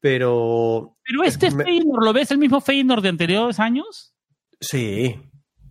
pero... 0.00 0.96
Pero 1.04 1.24
este 1.24 1.50
me... 1.52 1.64
Feyenoord, 1.64 2.04
¿lo 2.04 2.12
ves 2.12 2.30
el 2.30 2.38
mismo 2.38 2.60
Feyenoord 2.60 3.02
de 3.02 3.08
anteriores 3.08 3.58
años? 3.60 4.14
Sí, 4.60 5.18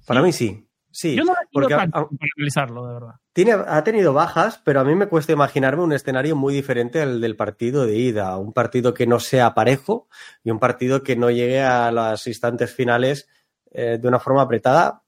para 0.08 0.22
¿Sí? 0.22 0.26
mí 0.26 0.34
sí. 0.34 0.67
Sí, 0.98 1.16
Yo 1.16 1.26
no 1.26 1.36
porque 1.52 1.76
tanto 1.76 1.96
a, 1.96 2.10
para 2.10 2.32
analizarlo, 2.38 2.88
de 2.88 2.94
verdad. 2.96 3.16
Tiene, 3.32 3.52
ha 3.52 3.84
tenido 3.84 4.14
bajas, 4.14 4.60
pero 4.66 4.80
a 4.80 4.84
mí 4.84 4.96
me 4.96 5.06
cuesta 5.06 5.32
imaginarme 5.32 5.84
un 5.84 5.94
escenario 5.94 6.36
muy 6.36 6.56
diferente 6.56 7.04
al 7.04 7.22
del 7.22 7.36
partido 7.36 7.86
de 7.86 8.00
ida. 8.00 8.36
Un 8.38 8.52
partido 8.52 8.96
que 8.96 9.06
no 9.06 9.20
sea 9.20 9.54
parejo 9.54 10.08
y 10.44 10.50
un 10.50 10.58
partido 10.58 11.04
que 11.04 11.16
no 11.16 11.30
llegue 11.30 11.62
a 11.62 11.92
las 11.92 12.26
instantes 12.26 12.74
finales 12.74 13.30
eh, 13.70 14.00
de 14.02 14.08
una 14.08 14.20
forma 14.20 14.42
apretada, 14.42 15.04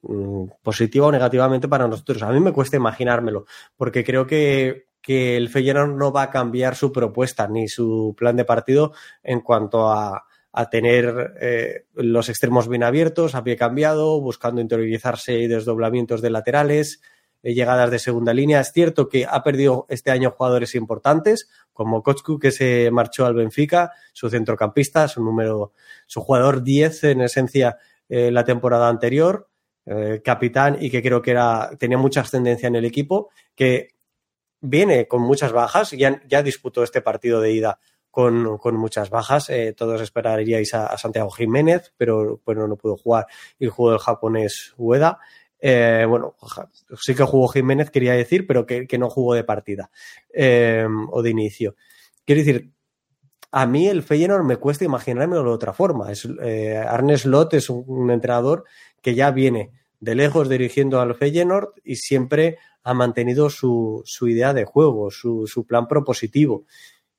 mmm, 0.00 0.46
positiva 0.62 1.08
o 1.08 1.12
negativamente 1.12 1.68
para 1.68 1.88
nosotros. 1.88 2.22
A 2.22 2.30
mí 2.30 2.40
me 2.40 2.54
cuesta 2.54 2.78
imaginármelo, 2.78 3.44
porque 3.76 4.02
creo 4.02 4.26
que, 4.26 4.86
que 5.02 5.36
el 5.36 5.50
Feyenoord 5.50 5.94
no 5.94 6.10
va 6.10 6.22
a 6.22 6.30
cambiar 6.30 6.74
su 6.74 6.90
propuesta 6.90 7.48
ni 7.48 7.68
su 7.68 8.14
plan 8.16 8.34
de 8.36 8.46
partido 8.46 8.94
en 9.22 9.42
cuanto 9.42 9.92
a, 9.92 10.24
a 10.56 10.70
tener 10.70 11.34
eh, 11.40 11.86
los 11.94 12.28
extremos 12.28 12.68
bien 12.68 12.84
abiertos, 12.84 13.34
a 13.34 13.42
pie 13.42 13.56
cambiado, 13.56 14.20
buscando 14.20 14.60
interiorizarse 14.60 15.38
y 15.38 15.48
desdoblamientos 15.48 16.22
de 16.22 16.30
laterales, 16.30 17.00
eh, 17.44 17.52
llegadas 17.52 17.90
de 17.90 17.98
segunda 17.98 18.32
línea. 18.32 18.60
Es 18.60 18.72
cierto 18.72 19.08
que 19.08 19.26
ha 19.28 19.42
perdido 19.42 19.84
este 19.90 20.10
año 20.10 20.30
jugadores 20.30 20.74
importantes, 20.74 21.50
como 21.74 22.02
Kochku, 22.02 22.38
que 22.38 22.50
se 22.50 22.90
marchó 22.90 23.26
al 23.26 23.34
Benfica, 23.34 23.92
su 24.14 24.30
centrocampista, 24.30 25.08
su 25.08 25.22
número, 25.22 25.72
su 26.06 26.22
jugador 26.22 26.62
10 26.62 27.04
en 27.04 27.20
esencia 27.20 27.76
eh, 28.08 28.30
la 28.30 28.44
temporada 28.44 28.88
anterior, 28.88 29.50
eh, 29.84 30.22
capitán 30.24 30.78
y 30.80 30.90
que 30.90 31.02
creo 31.02 31.20
que 31.20 31.32
era, 31.32 31.70
tenía 31.78 31.98
mucha 31.98 32.22
ascendencia 32.22 32.66
en 32.66 32.76
el 32.76 32.86
equipo, 32.86 33.28
que 33.54 33.90
viene 34.62 35.06
con 35.06 35.20
muchas 35.20 35.52
bajas, 35.52 35.90
ya, 35.90 36.22
ya 36.26 36.42
disputó 36.42 36.82
este 36.82 37.02
partido 37.02 37.42
de 37.42 37.52
ida 37.52 37.78
con, 38.14 38.58
con 38.58 38.76
muchas 38.76 39.10
bajas. 39.10 39.50
Eh, 39.50 39.74
todos 39.76 40.00
esperaríais 40.00 40.72
a, 40.72 40.96
Santiago 40.96 41.30
Jiménez, 41.30 41.92
pero 41.96 42.40
bueno, 42.46 42.68
no 42.68 42.76
pudo 42.76 42.96
jugar 42.96 43.26
y 43.58 43.66
jugó 43.66 43.92
el 43.92 43.98
japonés 43.98 44.72
Ueda. 44.78 45.18
Eh, 45.58 46.06
bueno, 46.08 46.36
sí 47.00 47.14
que 47.14 47.24
jugó 47.24 47.48
Jiménez, 47.48 47.90
quería 47.90 48.12
decir, 48.12 48.46
pero 48.46 48.66
que, 48.66 48.86
no 48.98 49.10
jugó 49.10 49.34
de 49.34 49.42
partida 49.42 49.90
eh, 50.32 50.86
o 51.10 51.22
de 51.22 51.30
inicio. 51.30 51.74
Quiero 52.24 52.38
decir, 52.42 52.70
a 53.50 53.66
mí 53.66 53.88
el 53.88 54.04
Feyenoord 54.04 54.44
me 54.44 54.58
cuesta 54.58 54.84
imaginármelo 54.84 55.42
de 55.42 55.50
otra 55.50 55.72
forma. 55.72 56.12
Es, 56.12 56.28
eh, 56.40 56.84
es 57.50 57.70
un, 57.70 57.84
un, 57.88 58.10
entrenador 58.12 58.64
que 59.02 59.16
ya 59.16 59.32
viene 59.32 59.72
de 59.98 60.14
lejos 60.14 60.48
dirigiendo 60.48 61.00
al 61.00 61.16
Feyenoord 61.16 61.72
y 61.82 61.96
siempre 61.96 62.58
ha 62.84 62.94
mantenido 62.94 63.50
su, 63.50 64.02
su 64.04 64.28
idea 64.28 64.52
de 64.52 64.66
juego, 64.66 65.10
su, 65.10 65.48
su 65.48 65.66
plan 65.66 65.88
propositivo 65.88 66.66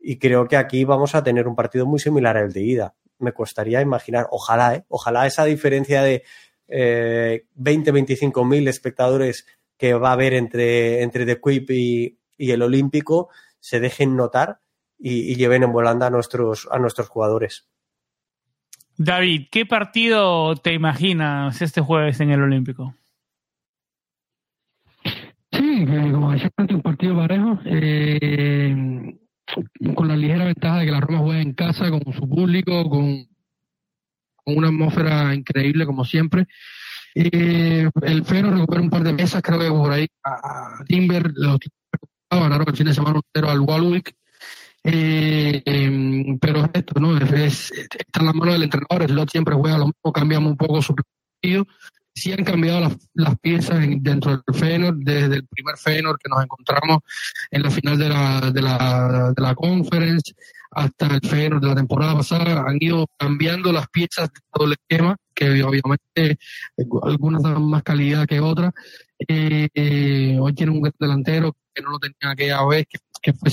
y 0.08 0.20
creo 0.20 0.48
que 0.48 0.56
aquí 0.56 0.84
vamos 0.84 1.16
a 1.16 1.24
tener 1.24 1.48
un 1.48 1.56
partido 1.56 1.88
muy 1.88 2.00
similar 2.00 2.38
al 2.38 2.54
de 2.54 2.62
ida. 2.62 2.94
Me 3.18 3.34
costaría 3.34 3.82
imaginar, 3.82 4.28
ojalá, 4.30 4.76
¿eh? 4.76 4.86
ojalá 4.88 5.26
esa 5.26 5.46
diferencia 5.46 6.04
de 6.04 6.24
eh, 6.68 7.48
20-25 7.58 8.48
mil 8.48 8.68
espectadores 8.68 9.48
que 9.78 9.96
va 9.96 10.10
a 10.10 10.14
haber 10.14 10.34
entre, 10.34 11.02
entre 11.02 11.26
The 11.26 11.42
Quip 11.42 11.72
y, 11.72 12.20
y, 12.38 12.52
el 12.52 12.62
Olímpico 12.62 13.30
se 13.60 13.80
dejen 13.80 14.16
notar 14.16 14.60
y, 15.00 15.32
y, 15.32 15.36
lleven 15.38 15.64
en 15.64 15.72
volanda 15.72 16.06
a 16.06 16.12
nuestros, 16.12 16.68
a 16.70 16.78
nuestros 16.78 17.10
jugadores. 17.10 17.68
David, 18.98 19.48
¿qué 19.50 19.66
partido 19.66 20.56
te 20.56 20.74
imaginas 20.74 21.64
este 21.64 21.82
jueves 21.82 22.20
en 22.20 22.30
el 22.30 22.44
Olímpico? 22.44 22.94
Sí, 25.52 25.86
como 26.12 26.32
decía 26.32 26.52
antes, 26.58 26.76
un 26.76 26.82
partido 26.84 27.16
parejo. 27.16 27.60
Eh, 27.66 29.16
con 29.94 30.08
la 30.08 30.16
ligera 30.16 30.46
ventaja 30.46 30.80
de 30.80 30.86
que 30.86 30.92
la 30.92 31.00
Roma 31.00 31.20
juega 31.20 31.42
en 31.42 31.54
casa 31.54 31.90
con 31.90 32.02
su 32.14 32.28
público, 32.28 32.90
con, 32.90 33.28
con 34.36 34.58
una 34.58 34.68
atmósfera 34.68 35.34
increíble 35.34 35.86
como 35.86 36.06
siempre. 36.06 36.48
Eh, 37.14 37.90
el 38.02 38.26
Fero 38.26 38.52
recupera 38.52 38.82
un 38.82 38.90
par 38.90 39.04
de 39.04 39.14
mesas, 39.14 39.42
creo 39.42 39.60
que 39.60 39.70
por 39.70 39.92
ahí 39.92 40.08
a, 40.24 40.84
Timber, 40.86 41.32
los 41.36 41.60
ganaron 42.30 42.68
el 42.68 42.76
fin 42.76 42.88
de 42.88 42.94
semana 42.94 43.22
entero 43.26 43.50
al 43.50 43.62
Walwick. 43.62 44.14
Eh, 44.84 45.64
eh, 45.66 46.38
pero 46.40 46.66
es 46.66 46.70
esto, 46.74 47.00
¿no? 47.00 47.18
Es, 47.18 47.32
es, 47.32 47.72
está 47.72 48.20
en 48.20 48.26
la 48.28 48.34
mano 48.34 48.54
del 48.54 48.64
entrenador, 48.64 49.02
el 49.02 49.10
Slot 49.10 49.32
siempre 49.32 49.56
juega 49.56 49.80
lo 49.80 49.86
mismo, 49.86 50.14
cambiamos 50.14 50.52
un 50.52 50.58
poco 50.58 50.82
su 50.82 50.94
partido 50.94 51.66
sí 52.16 52.32
han 52.32 52.44
cambiado 52.44 52.80
las, 52.80 52.98
las 53.14 53.38
piezas 53.40 53.84
en, 53.84 54.02
dentro 54.02 54.32
del 54.32 54.56
Feyenoord, 54.56 54.98
desde 55.00 55.36
el 55.36 55.48
primer 55.48 55.78
Feyenoord 55.78 56.18
que 56.18 56.30
nos 56.30 56.44
encontramos 56.44 57.00
en 57.52 57.62
la 57.62 57.70
final 57.70 57.98
de 57.98 58.10
la, 58.10 58.52
de 58.52 58.62
la, 58.62 59.34
de 59.36 59.42
la 59.42 59.54
conference 59.54 60.34
hasta 60.72 61.08
el 61.08 61.22
Feyenoord 61.22 61.62
de 61.62 61.68
la 61.68 61.76
temporada 61.76 62.16
pasada, 62.16 62.66
han 62.68 62.78
ido 62.80 63.08
cambiando 63.18 63.72
las 63.72 63.88
piezas 63.90 64.30
de 64.34 64.40
todo 64.52 64.66
el 64.68 64.74
esquema, 64.74 65.16
que 65.34 65.64
obviamente 65.64 66.38
algunas 67.04 67.44
dan 67.44 67.64
más 67.64 67.84
calidad 67.84 68.26
que 68.26 68.40
otras. 68.40 68.74
Eh, 69.28 69.70
eh, 69.74 70.38
hoy 70.40 70.54
tiene 70.54 70.74
un 70.74 70.92
delantero 71.00 71.56
que 71.74 71.82
no 71.82 71.92
lo 71.92 72.00
tenía 72.00 72.32
aquella 72.32 72.66
vez, 72.66 72.86
que, 72.90 73.00
que 73.22 73.34
fue 73.34 73.50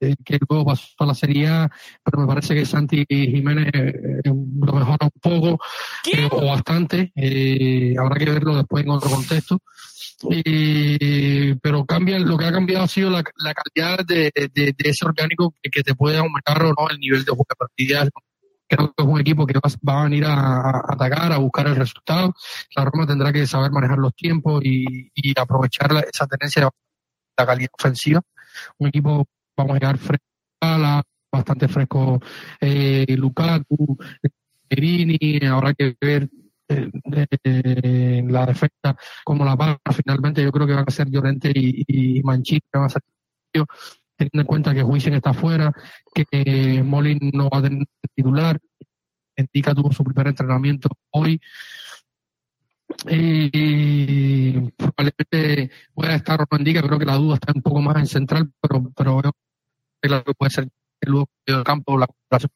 eh, 0.00 0.14
que 0.24 0.38
luego 0.48 0.64
pasó 0.66 0.86
a 0.98 1.06
la 1.06 1.14
Serie 1.14 1.48
A, 1.48 1.70
pero 2.04 2.20
me 2.22 2.26
parece 2.26 2.54
que 2.54 2.64
Santi 2.64 3.04
Jiménez 3.08 3.70
eh, 3.72 4.20
lo 4.24 4.72
mejora 4.72 5.06
un 5.06 5.20
poco 5.20 5.60
eh, 6.12 6.28
o 6.30 6.46
bastante. 6.46 7.12
Eh, 7.16 7.94
habrá 7.98 8.16
que 8.16 8.30
verlo 8.30 8.56
después 8.56 8.84
en 8.84 8.90
otro 8.90 9.10
contexto. 9.10 9.60
pero 11.62 11.84
cambia, 11.84 12.18
lo 12.18 12.36
que 12.36 12.44
ha 12.44 12.52
cambiado 12.52 12.84
ha 12.84 12.88
sido 12.88 13.10
la, 13.10 13.22
la 13.36 13.54
calidad 13.54 14.04
de, 14.04 14.30
de, 14.34 14.48
de, 14.76 14.90
ese 14.90 15.04
orgánico 15.04 15.54
que, 15.62 15.70
que, 15.70 15.82
te 15.82 15.94
puede 15.94 16.18
aumentar 16.18 16.62
o 16.62 16.68
no 16.68 16.88
el 16.90 16.98
nivel 16.98 17.24
de 17.24 17.32
partida. 17.58 18.08
Creo 18.68 18.92
que 18.94 19.02
es 19.02 19.08
un 19.08 19.20
equipo 19.20 19.46
que 19.46 19.54
va, 19.54 19.70
va 19.88 20.00
a 20.00 20.04
venir 20.04 20.26
a, 20.26 20.34
a, 20.34 20.82
atacar, 20.90 21.32
a 21.32 21.38
buscar 21.38 21.66
el 21.66 21.76
resultado. 21.76 22.34
La 22.76 22.84
Roma 22.84 23.06
tendrá 23.06 23.32
que 23.32 23.46
saber 23.46 23.70
manejar 23.70 23.98
los 23.98 24.14
tiempos 24.14 24.62
y, 24.64 25.10
y 25.14 25.32
aprovechar 25.38 25.90
la, 25.92 26.00
esa 26.00 26.26
tendencia 26.26 26.64
de 26.64 26.70
la 27.36 27.46
calidad 27.46 27.70
ofensiva. 27.78 28.20
Un 28.78 28.88
equipo 28.88 29.26
vamos 29.62 29.76
a 29.76 29.78
llegar 29.78 29.98
fresco, 29.98 30.24
bastante 31.30 31.68
fresco 31.68 32.20
eh, 32.60 33.14
Lukaku, 33.16 33.98
Perini, 34.66 35.40
habrá 35.46 35.74
que 35.74 35.94
ver 36.00 36.28
eh, 36.68 36.90
eh, 37.44 38.24
la 38.28 38.46
defensa 38.46 38.96
como 39.24 39.44
la 39.44 39.54
va 39.54 39.78
finalmente 39.94 40.42
yo 40.42 40.52
creo 40.52 40.66
que 40.66 40.74
van 40.74 40.84
a 40.86 40.90
ser 40.90 41.08
Llorente 41.10 41.50
y, 41.54 41.84
y 41.86 42.22
Manchita 42.22 42.78
van 42.78 42.84
a 42.84 42.88
ser 42.90 43.02
teniendo 44.18 44.40
en 44.40 44.46
cuenta 44.46 44.74
que 44.74 44.82
Huisen 44.82 45.14
está 45.14 45.32
fuera 45.32 45.72
que 46.12 46.24
eh, 46.30 46.82
Molin 46.82 47.30
no 47.32 47.48
va 47.48 47.58
a 47.58 47.62
tener 47.62 47.86
titular. 48.14 48.58
Entica 49.36 49.74
tuvo 49.74 49.92
su 49.92 50.02
primer 50.04 50.28
entrenamiento 50.28 50.88
hoy. 51.10 51.40
Y 53.06 54.50
probablemente 54.72 55.70
pueda 55.94 56.16
estar 56.16 56.40
Romandica, 56.40 56.82
creo 56.82 56.98
que 56.98 57.04
la 57.04 57.16
duda 57.16 57.34
está 57.34 57.52
un 57.54 57.62
poco 57.62 57.80
más 57.80 57.96
en 57.98 58.06
central, 58.06 58.50
pero, 58.60 58.90
pero 58.96 59.22
veo 59.22 59.32
que 60.00 60.34
puede 60.36 60.50
ser 60.50 60.68
el 61.00 61.64
campo, 61.64 61.96
la 61.96 62.06
colaboración 62.06 62.50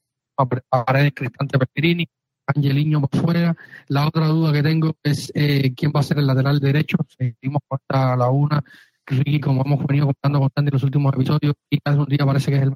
a 0.70 0.84
Paredes, 0.84 1.12
Cristante 1.14 1.58
Perini, 1.58 2.08
Angeliño 2.46 3.00
por 3.00 3.20
fuera. 3.20 3.56
La 3.88 4.06
otra 4.06 4.26
duda 4.26 4.52
que 4.52 4.62
tengo 4.62 4.96
es 5.02 5.30
eh, 5.34 5.72
quién 5.74 5.92
va 5.94 6.00
a 6.00 6.02
ser 6.02 6.18
el 6.18 6.26
lateral 6.26 6.58
derecho. 6.60 6.96
Seguimos 7.08 7.62
hasta 7.70 8.16
la 8.16 8.30
una. 8.30 8.62
Ricky, 9.06 9.40
como 9.40 9.62
hemos 9.64 9.84
venido 9.86 10.06
contando 10.06 10.40
constante 10.40 10.70
en 10.70 10.74
los 10.74 10.82
últimos 10.84 11.12
episodios, 11.14 11.54
y 11.68 11.78
cada 11.78 11.98
un 11.98 12.06
día 12.06 12.24
parece 12.24 12.50
que 12.50 12.56
es 12.58 12.62
el 12.62 12.74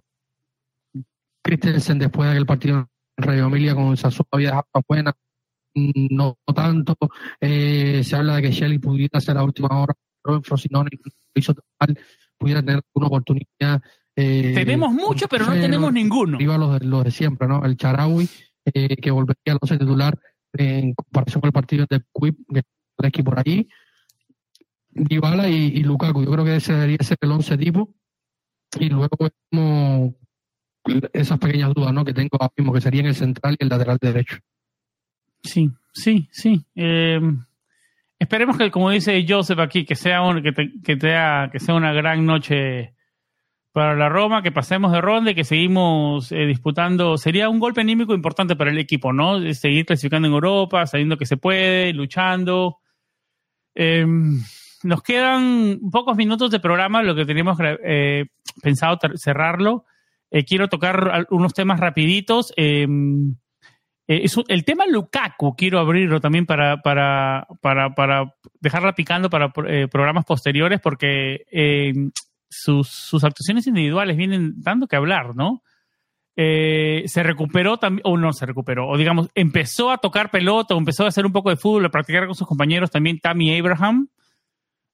Christensen 1.42 1.98
después 1.98 2.26
de 2.26 2.32
aquel 2.32 2.46
partido 2.46 2.88
en 3.16 3.24
Radio 3.24 3.46
Emilia 3.46 3.74
con 3.74 3.96
Sassuolo 3.96 4.28
había 4.32 4.48
dejado 4.48 4.84
buena, 4.88 5.14
no 5.74 6.36
tanto. 6.54 6.96
Eh, 7.40 8.02
se 8.04 8.16
habla 8.16 8.36
de 8.36 8.42
que 8.42 8.50
Shelly 8.50 8.78
pudiera 8.78 9.20
ser 9.20 9.36
la 9.36 9.44
última 9.44 9.68
hora, 9.80 9.94
pero 10.22 10.42
Frosinone 10.42 10.90
lo 10.92 11.12
hizo 11.34 11.54
total, 11.54 11.98
pudiera 12.36 12.62
tener 12.62 12.82
una 12.94 13.06
oportunidad 13.06 13.80
eh, 14.16 14.52
tenemos 14.54 14.92
mucho, 14.92 15.28
pero 15.28 15.44
no 15.44 15.52
tenemos 15.52 15.92
ninguno. 15.92 16.40
Iba 16.40 16.56
los, 16.56 16.82
los 16.82 17.04
de 17.04 17.10
siempre, 17.10 17.46
¿no? 17.46 17.62
El 17.64 17.76
Charaui, 17.76 18.26
eh, 18.64 18.96
que 18.96 19.10
volvería 19.10 19.52
a 19.52 19.58
los 19.60 19.78
titular 19.78 20.18
en 20.54 20.94
comparación 20.94 21.42
con 21.42 21.48
el 21.48 21.52
partido 21.52 21.86
de 21.88 22.00
Quip, 22.14 22.38
que 23.12 23.22
por 23.22 23.38
allí. 23.38 23.68
Dybala 24.88 25.50
y, 25.50 25.82
Lukaku. 25.82 26.24
Yo 26.24 26.30
creo 26.30 26.44
que 26.46 26.56
ese 26.56 26.72
debería 26.72 26.96
ser 27.02 27.18
el 27.20 27.32
once 27.32 27.58
tipo. 27.58 27.94
Y 28.80 28.88
luego 28.88 29.10
como 29.50 30.14
esas 31.12 31.38
pequeñas 31.38 31.74
dudas 31.74 31.92
¿no? 31.92 32.04
que 32.04 32.14
tengo 32.14 32.38
ahora 32.40 32.52
mismo, 32.56 32.72
que 32.72 32.80
serían 32.80 33.06
el 33.06 33.14
central 33.14 33.56
y 33.58 33.64
el 33.64 33.68
lateral 33.68 33.98
derecho. 34.00 34.38
Sí, 35.42 35.70
sí, 35.92 36.26
sí. 36.32 36.64
Eh, 36.74 37.20
esperemos 38.18 38.56
que, 38.56 38.70
como 38.70 38.90
dice 38.90 39.24
Joseph 39.28 39.58
aquí, 39.58 39.84
que 39.84 39.94
sea, 39.94 40.22
un, 40.22 40.42
que, 40.42 40.54
que, 40.54 40.96
que 40.96 41.60
sea 41.60 41.74
una 41.74 41.92
gran 41.92 42.24
noche 42.24 42.95
para 43.76 43.94
la 43.94 44.08
Roma, 44.08 44.40
que 44.40 44.52
pasemos 44.52 44.90
de 44.90 45.02
ronda 45.02 45.32
y 45.32 45.34
que 45.34 45.44
seguimos 45.44 46.32
eh, 46.32 46.46
disputando. 46.46 47.18
Sería 47.18 47.50
un 47.50 47.58
golpe 47.58 47.82
anímico 47.82 48.14
importante 48.14 48.56
para 48.56 48.70
el 48.70 48.78
equipo, 48.78 49.12
¿no? 49.12 49.38
Seguir 49.52 49.84
clasificando 49.84 50.26
en 50.26 50.32
Europa, 50.32 50.86
sabiendo 50.86 51.18
que 51.18 51.26
se 51.26 51.36
puede, 51.36 51.92
luchando. 51.92 52.78
Em, 53.74 54.40
nos 54.82 55.02
quedan 55.02 55.78
pocos 55.92 56.16
minutos 56.16 56.50
de 56.50 56.58
programa, 56.58 57.02
lo 57.02 57.14
que 57.14 57.26
teníamos 57.26 57.58
eh, 57.60 58.24
pensado 58.62 58.98
cerrarlo. 59.16 59.84
Eh, 60.30 60.46
quiero 60.46 60.68
tocar 60.68 61.26
unos 61.28 61.52
temas 61.52 61.78
rapiditos. 61.78 62.54
Em, 62.56 63.34
el 64.06 64.64
tema 64.64 64.86
Lukaku 64.86 65.54
quiero 65.54 65.80
abrirlo 65.80 66.18
también 66.18 66.46
para, 66.46 66.80
para, 66.80 67.46
para, 67.60 67.94
para 67.94 68.34
dejarla 68.58 68.94
picando 68.94 69.28
para 69.28 69.52
programas 69.52 70.24
posteriores 70.24 70.80
porque 70.80 71.44
em, 71.50 72.10
sus, 72.48 72.88
sus 72.88 73.24
actuaciones 73.24 73.66
individuales 73.66 74.16
vienen 74.16 74.54
dando 74.56 74.86
que 74.86 74.96
hablar, 74.96 75.34
¿no? 75.34 75.62
Eh, 76.38 77.04
se 77.06 77.22
recuperó 77.22 77.78
también, 77.78 78.02
o 78.04 78.18
no 78.18 78.30
se 78.34 78.44
recuperó, 78.44 78.88
o 78.88 78.98
digamos, 78.98 79.30
empezó 79.34 79.90
a 79.90 79.96
tocar 79.98 80.30
pelota, 80.30 80.74
o 80.74 80.78
empezó 80.78 81.04
a 81.04 81.08
hacer 81.08 81.24
un 81.24 81.32
poco 81.32 81.48
de 81.48 81.56
fútbol, 81.56 81.86
a 81.86 81.90
practicar 81.90 82.26
con 82.26 82.34
sus 82.34 82.46
compañeros 82.46 82.90
también 82.90 83.18
Tammy 83.20 83.58
Abraham. 83.58 84.08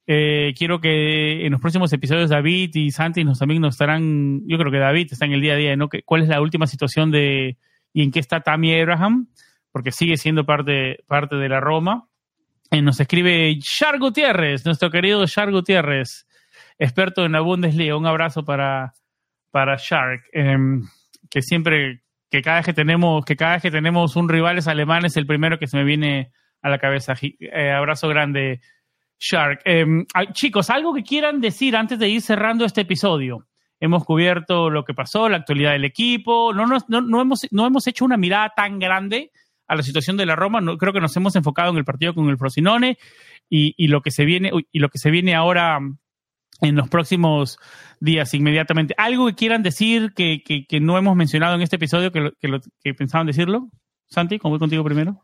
Eh, 0.07 0.55
quiero 0.57 0.80
que 0.80 1.44
en 1.44 1.53
los 1.53 1.61
próximos 1.61 1.92
episodios 1.92 2.30
David 2.30 2.70
y 2.74 2.90
Santi 2.92 3.24
nos 3.24 3.40
también 3.40 3.61
nos 3.61 3.74
estarán, 3.74 4.42
yo 4.46 4.57
creo 4.57 4.70
que 4.70 4.78
David 4.78 5.09
está 5.11 5.26
en 5.26 5.32
el 5.32 5.40
día 5.40 5.55
a 5.55 5.57
día, 5.57 5.76
¿no? 5.76 5.88
¿Cuál 6.05 6.22
es 6.22 6.28
la 6.28 6.40
última 6.40 6.68
situación 6.68 7.11
de 7.11 7.57
y 7.92 8.03
en 8.03 8.12
qué 8.12 8.20
está 8.20 8.40
Tammy 8.40 8.78
Abraham? 8.80 9.28
Porque 9.72 9.90
sigue 9.90 10.16
siendo 10.16 10.46
parte, 10.46 10.98
parte 11.09 11.36
de 11.36 11.48
la 11.48 11.61
Roma. 11.61 12.07
Eh, 12.70 12.82
nos 12.82 13.00
escribe 13.00 13.59
Char 13.59 13.98
Gutiérrez, 13.98 14.64
nuestro 14.64 14.90
querido 14.90 15.26
Char 15.26 15.50
Gutiérrez 15.50 16.26
experto 16.82 17.24
en 17.24 17.32
la 17.32 17.40
Bundesliga. 17.40 17.96
Un 17.96 18.06
abrazo 18.06 18.44
para, 18.44 18.92
para 19.50 19.76
Shark, 19.76 20.22
em, 20.32 20.82
que 21.30 21.40
siempre, 21.40 22.02
que 22.28 22.42
cada 22.42 22.56
vez 22.56 22.66
que 22.66 22.72
tenemos, 22.72 23.24
que 23.24 23.36
cada 23.36 23.52
vez 23.52 23.62
que 23.62 23.70
tenemos 23.70 24.16
un 24.16 24.28
rival 24.28 24.58
es 24.58 24.66
alemán, 24.66 25.04
es 25.04 25.16
el 25.16 25.26
primero 25.26 25.58
que 25.58 25.68
se 25.68 25.76
me 25.76 25.84
viene 25.84 26.32
a 26.60 26.68
la 26.68 26.78
cabeza. 26.78 27.14
Eh, 27.20 27.70
abrazo 27.70 28.08
grande, 28.08 28.60
Shark. 29.18 29.60
Em, 29.64 30.04
chicos, 30.32 30.70
algo 30.70 30.92
que 30.92 31.04
quieran 31.04 31.40
decir 31.40 31.76
antes 31.76 31.98
de 31.98 32.08
ir 32.08 32.20
cerrando 32.20 32.64
este 32.64 32.80
episodio. 32.80 33.46
Hemos 33.78 34.04
cubierto 34.04 34.68
lo 34.68 34.84
que 34.84 34.94
pasó, 34.94 35.28
la 35.28 35.38
actualidad 35.38 35.72
del 35.72 35.84
equipo. 35.84 36.52
No, 36.52 36.66
no, 36.66 36.78
no, 36.88 37.20
hemos, 37.20 37.46
no 37.50 37.66
hemos 37.66 37.86
hecho 37.86 38.04
una 38.04 38.16
mirada 38.16 38.52
tan 38.56 38.78
grande 38.78 39.30
a 39.68 39.76
la 39.76 39.82
situación 39.82 40.16
de 40.16 40.26
la 40.26 40.36
Roma. 40.36 40.60
No, 40.60 40.76
creo 40.78 40.92
que 40.92 41.00
nos 41.00 41.16
hemos 41.16 41.34
enfocado 41.36 41.70
en 41.70 41.76
el 41.76 41.84
partido 41.84 42.14
con 42.14 42.28
el 42.28 42.38
Frosinone 42.38 42.98
y, 43.48 43.74
y, 43.76 43.88
lo 43.88 44.00
que 44.00 44.10
se 44.10 44.24
viene 44.24 44.50
y 44.70 44.78
lo 44.78 44.88
que 44.88 44.98
se 44.98 45.10
viene 45.10 45.34
ahora 45.34 45.80
en 46.62 46.76
los 46.76 46.88
próximos 46.88 47.58
días 48.00 48.32
inmediatamente. 48.32 48.94
¿Algo 48.96 49.26
que 49.26 49.34
quieran 49.34 49.62
decir 49.62 50.12
que, 50.14 50.42
que, 50.42 50.80
no 50.80 50.96
hemos 50.96 51.16
mencionado 51.16 51.56
en 51.56 51.62
este 51.62 51.76
episodio 51.76 52.10
que, 52.12 52.32
que, 52.40 52.48
lo, 52.48 52.60
que 52.82 52.94
pensaban 52.94 53.26
decirlo? 53.26 53.68
Santi, 54.08 54.38
¿cómo 54.38 54.52
voy 54.52 54.60
contigo 54.60 54.84
primero? 54.84 55.20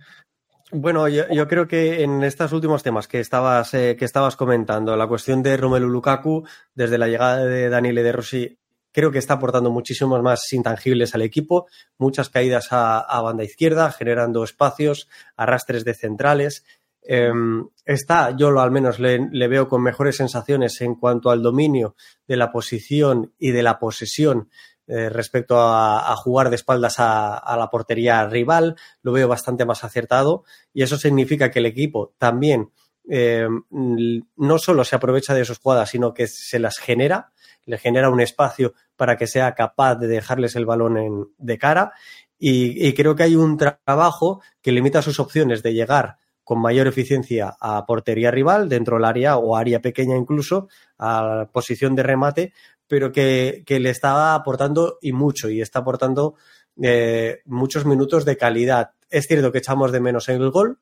Bueno, 0.71 1.09
yo, 1.09 1.49
creo 1.49 1.67
que 1.67 2.03
en 2.03 2.23
estos 2.23 2.53
últimos 2.53 2.83
temas 2.83 3.09
que 3.09 3.21
estabas, 3.21 3.73
eh, 3.73 3.97
que 3.99 4.05
estabas 4.05 4.37
comentando, 4.37 4.95
la 4.97 5.07
cuestión 5.07 5.43
de 5.43 5.57
Romelu 5.57 5.89
Lukaku, 5.89 6.47
desde 6.75 6.99
la 6.99 7.09
llegada 7.09 7.45
de 7.45 7.71
Daniele 7.71 8.03
De 8.03 8.13
Rossi, 8.13 8.59
creo 8.93 9.11
que 9.11 9.19
está 9.19 9.35
aportando 9.35 9.71
muchísimos 9.71 10.23
más 10.23 10.53
intangibles 10.53 11.15
al 11.15 11.23
equipo, 11.23 11.69
muchas 11.97 12.29
caídas 12.29 12.69
a 12.71 13.21
banda 13.23 13.45
izquierda, 13.45 13.91
generando 13.93 14.45
espacios, 14.45 15.09
arrastres 15.37 15.87
de 15.87 15.95
centrales, 15.95 16.65
Em, 17.11 17.67
está, 17.87 18.37
yo 18.37 18.51
lo, 18.51 18.61
al 18.61 18.71
menos 18.71 18.99
le, 18.99 19.49
veo 19.49 19.67
con 19.67 19.83
mejores 19.83 20.17
sensaciones 20.17 20.79
en 20.83 20.95
cuanto 20.95 21.31
al 21.31 21.43
dominio 21.43 21.97
de 22.27 22.37
la 22.37 22.53
posición 22.53 23.33
y 23.39 23.51
de 23.51 23.63
la 23.63 23.79
posesión 23.79 24.51
eh, 24.87 25.09
respecto 25.09 25.57
a, 25.59 26.15
jugar 26.17 26.51
de 26.51 26.57
espaldas 26.57 26.97
a, 26.99 27.57
la 27.57 27.71
portería 27.71 28.27
rival, 28.27 28.77
lo 29.01 29.13
veo 29.13 29.27
bastante 29.27 29.65
más 29.65 29.85
acertado 29.85 30.45
y 30.75 30.83
eso 30.83 30.99
significa 30.99 31.51
que 31.51 31.61
el 31.61 31.67
equipo 31.67 32.13
también 32.19 32.73
em, 33.09 33.63
no 33.71 34.59
solo 34.59 34.85
se 34.85 34.97
aprovecha 34.97 35.33
de 35.33 35.47
sus 35.47 35.61
jugadas, 35.61 35.89
sino 35.89 36.13
que 36.13 36.27
se 36.27 36.59
las 36.59 36.77
genera, 36.77 37.33
le 37.65 37.79
genera 37.79 38.11
un 38.11 38.21
espacio 38.21 38.75
para 38.97 39.17
que 39.17 39.27
sea 39.27 39.55
capaz 39.55 39.95
de 39.95 40.09
dejarles 40.09 40.57
el 40.57 40.67
balón 40.67 41.33
de 41.39 41.57
cara 41.57 41.95
y 42.39 42.93
creo 42.93 43.17
que 43.17 43.23
hay 43.23 43.35
un 43.35 43.57
trabajo 43.57 44.43
que 44.61 44.73
limita 44.73 45.01
sus 45.01 45.19
opciones 45.19 45.63
de 45.63 45.73
llegar 45.73 46.19
con 46.49 46.63
mayor 46.63 46.87
eficiencia 46.87 47.59
a 47.61 47.85
portería 47.85 48.31
rival, 48.31 48.71
dentro 48.71 48.97
del 48.97 49.05
área 49.05 49.37
o 49.37 49.55
área 49.55 49.83
pequeña 49.83 50.17
incluso, 50.17 50.69
a 50.99 51.47
posición 51.53 51.95
de 51.95 52.03
remate, 52.03 52.55
pero 52.87 53.13
que, 53.13 53.63
le 53.69 53.91
está 53.91 54.35
aportando 54.35 54.97
y 55.03 55.13
mucho, 55.13 55.51
y 55.51 55.61
está 55.61 55.81
aportando 55.81 56.37
eh, 56.83 57.43
muchos 57.45 57.85
minutos 57.85 58.25
de 58.25 58.39
calidad. 58.39 58.93
Es 59.11 59.27
cierto 59.27 59.53
que 59.53 59.59
echamos 59.59 59.93
de 59.93 60.01
menos 60.01 60.31
en 60.31 60.41
el 60.41 60.51
gol, 60.51 60.79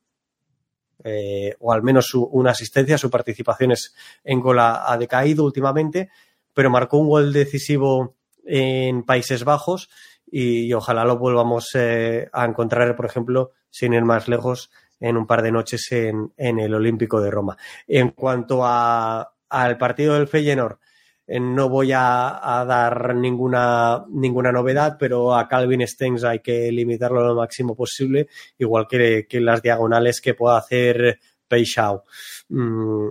eh, 1.03 1.57
o 1.59 1.73
al 1.73 1.83
menos 1.83 2.07
su, 2.07 2.23
una 2.23 2.53
asistencia, 2.53 2.97
su 2.97 3.11
participación 3.11 3.75
en 4.23 4.41
gol 4.41 4.61
ha, 4.61 4.97
decaído 5.01 5.43
últimamente, 5.43 6.11
pero 6.55 6.71
marcó 6.71 6.99
un 6.99 7.09
gol 7.09 7.33
decisivo 7.33 8.15
en 8.45 9.03
Países 9.03 9.43
Bajos 9.43 9.91
y, 10.31 10.73
ojalá 10.75 11.05
lo 11.05 11.19
volvamos 11.19 11.71
eh, 11.75 12.29
a 12.33 12.45
encontrar, 12.45 12.95
por 12.95 13.07
ejemplo, 13.07 13.51
sin 13.69 13.95
ir 13.95 14.05
más 14.05 14.29
lejos, 14.29 14.71
en 15.01 15.17
un 15.17 15.27
par 15.27 15.43
de 15.43 15.53
noches 15.53 15.91
en, 15.93 16.33
el 16.37 16.75
Olímpico 16.75 17.21
de 17.21 17.31
Roma. 17.31 17.57
En 17.87 18.11
cuanto 18.11 18.65
al 18.65 19.79
partido 19.79 20.15
del 20.15 20.29
Feyenoord, 20.29 20.79
eh, 21.27 21.41
no 21.41 21.69
voy 21.69 21.93
a, 21.93 22.65
dar 22.67 23.15
ninguna, 23.15 24.05
ninguna 24.09 24.53
novedad, 24.53 24.97
pero 24.99 25.35
a 25.35 25.49
Calvin 25.49 25.87
Stengs 25.87 26.25
hay 26.25 26.41
que 26.41 26.71
limitarlo 26.71 27.27
lo 27.27 27.35
máximo 27.35 27.75
posible, 27.75 28.29
igual 28.59 28.87
que, 28.89 29.27
las 29.41 29.63
diagonales 29.63 30.21
que 30.21 30.35
pueda 30.35 30.59
hacer 30.59 31.19
Peixau. 31.49 32.05
Mm, 32.49 33.09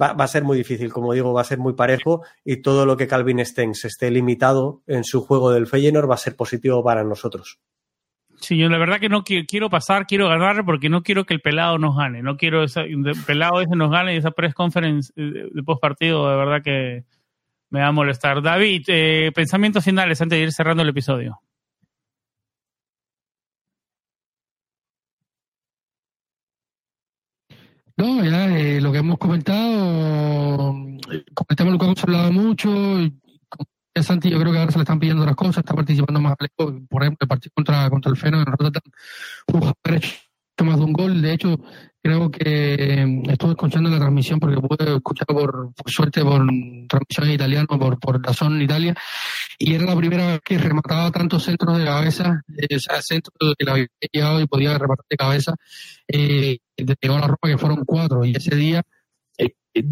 va, 0.00 0.10
a 0.10 0.28
ser 0.28 0.44
muy 0.44 0.58
difícil, 0.58 0.92
como 0.92 1.12
digo, 1.12 1.32
va 1.32 1.40
a 1.40 1.44
ser 1.44 1.58
muy 1.58 1.74
parejo 1.74 2.22
y 2.44 2.62
todo 2.62 2.86
lo 2.86 2.96
que 2.96 3.08
Calvin 3.08 3.44
Stengs 3.44 3.84
esté 3.84 4.10
limitado 4.10 4.82
en 4.86 5.04
su 5.04 5.22
juego 5.22 5.50
del 5.50 5.66
Feyenoord 5.66 6.08
va 6.08 6.14
a 6.14 6.18
ser 6.18 6.36
positivo 6.36 6.82
para 6.84 7.04
nosotros. 7.04 7.58
Sí, 8.40 8.56
yo 8.56 8.68
la 8.68 8.78
verdad 8.78 9.00
que 9.00 9.08
no 9.08 9.24
quiero, 9.24 9.70
pasar, 9.70 10.06
quiero 10.06 10.28
ganar 10.28 10.64
porque 10.64 10.88
no 10.88 11.02
quiero 11.02 11.24
que 11.24 11.34
el 11.34 11.40
pelado 11.40 11.78
nos 11.78 11.96
gane. 11.96 12.22
No 12.22 12.36
quiero 12.36 12.64
que 12.66 12.80
el 12.80 13.24
pelado 13.26 13.60
ese 13.60 13.76
nos 13.76 13.90
gane 13.90 14.14
y 14.14 14.18
esa 14.18 14.30
press 14.30 14.54
conference 14.54 15.12
eh, 15.16 15.48
de 15.52 15.62
post 15.62 15.80
partido, 15.80 16.28
de 16.28 16.36
verdad 16.36 16.62
que 16.62 17.04
me 17.70 17.80
va 17.80 17.88
a 17.88 17.92
molestar. 17.92 18.42
David, 18.42 18.84
eh, 18.88 19.32
pensamientos 19.34 19.84
finales 19.84 20.20
antes 20.20 20.38
de 20.38 20.44
ir 20.44 20.52
cerrando 20.52 20.82
el 20.82 20.90
episodio. 20.90 21.40
No, 27.96 28.22
ya 28.22 28.46
eh, 28.58 28.80
lo 28.80 28.92
que 28.92 28.98
hemos 28.98 29.18
comentado, 29.18 30.74
comentamos 31.34 31.72
lo 31.72 31.78
que 31.78 31.84
hemos 31.86 32.04
hablado 32.04 32.30
mucho, 32.30 32.70
Santi, 34.02 34.30
yo 34.30 34.38
creo 34.38 34.52
que 34.52 34.58
ahora 34.58 34.72
se 34.72 34.78
le 34.78 34.82
están 34.82 34.98
pidiendo 34.98 35.22
otras 35.22 35.36
cosas, 35.36 35.58
está 35.58 35.74
participando 35.74 36.20
más 36.20 36.34
por 36.36 37.02
ejemplo, 37.02 37.18
el 37.20 37.28
partido 37.28 37.52
contra, 37.54 37.88
contra 37.90 38.10
el 38.10 38.16
Feno 38.16 38.38
en 38.38 38.46
Rotterdam, 38.46 38.82
haber 39.84 40.04
hecho 40.04 40.64
más 40.64 40.78
de 40.78 40.84
un 40.84 40.92
gol, 40.92 41.22
de 41.22 41.32
hecho, 41.32 41.60
creo 42.02 42.30
que 42.30 43.04
mm, 43.06 43.30
estuve 43.30 43.50
escuchando 43.50 43.90
la 43.90 43.98
transmisión 43.98 44.38
porque 44.38 44.56
pude 44.56 44.96
escuchar 44.96 45.26
por, 45.26 45.72
suerte 45.86 46.22
por 46.22 46.46
transmisión 46.88 47.26
en 47.26 47.30
italiano, 47.32 47.66
por, 47.78 47.98
por 47.98 48.20
en 48.40 48.62
Italia, 48.62 48.94
y 49.58 49.74
era 49.74 49.84
la 49.86 49.96
primera 49.96 50.26
vez 50.28 50.40
que 50.44 50.58
remataba 50.58 51.10
tantos 51.10 51.44
centros 51.44 51.78
de 51.78 51.84
cabeza, 51.84 52.42
eh, 52.56 52.76
o 52.76 52.80
sea, 52.80 53.02
centros 53.02 53.34
que 53.58 53.64
la 53.64 53.72
había 53.72 53.86
llegado 54.12 54.40
y 54.40 54.46
podía 54.46 54.78
rematar 54.78 55.04
de 55.08 55.16
cabeza, 55.16 55.54
eh, 56.08 56.58
llegó 56.76 57.18
la 57.18 57.26
ropa 57.26 57.48
que 57.48 57.58
fueron 57.58 57.84
cuatro, 57.84 58.24
y 58.24 58.36
ese 58.36 58.54
día 58.54 58.82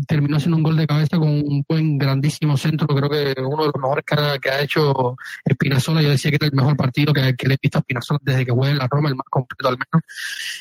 terminó 0.07 0.37
haciendo 0.37 0.57
un 0.57 0.63
gol 0.63 0.77
de 0.77 0.87
cabeza 0.87 1.19
con 1.19 1.29
un 1.29 1.65
buen 1.69 1.99
grandísimo 1.99 2.57
centro, 2.57 2.87
creo 2.87 3.11
que 3.11 3.41
uno 3.41 3.65
de 3.65 3.73
los 3.75 3.83
mejores 3.83 4.05
que 4.41 4.51
ha, 4.51 4.61
hecho 4.63 5.17
Espinazola, 5.45 6.03
yo 6.03 6.11
decía 6.11 6.31
que 6.31 6.37
era 6.37 6.47
el 6.47 6.53
mejor 6.53 6.77
partido 6.77 7.13
que, 7.13 7.21
le 7.21 7.55
he 7.55 7.59
visto 7.61 7.79
a 7.79 7.81
Espinazola 7.81 8.21
desde 8.23 8.47
que 8.47 8.53
juega 8.53 8.73
en 8.73 8.79
la 8.79 8.89
Roma, 8.89 9.09
el 9.09 9.17
más 9.17 9.27
completo 9.29 9.69
al 9.69 9.79
menos. 9.79 10.05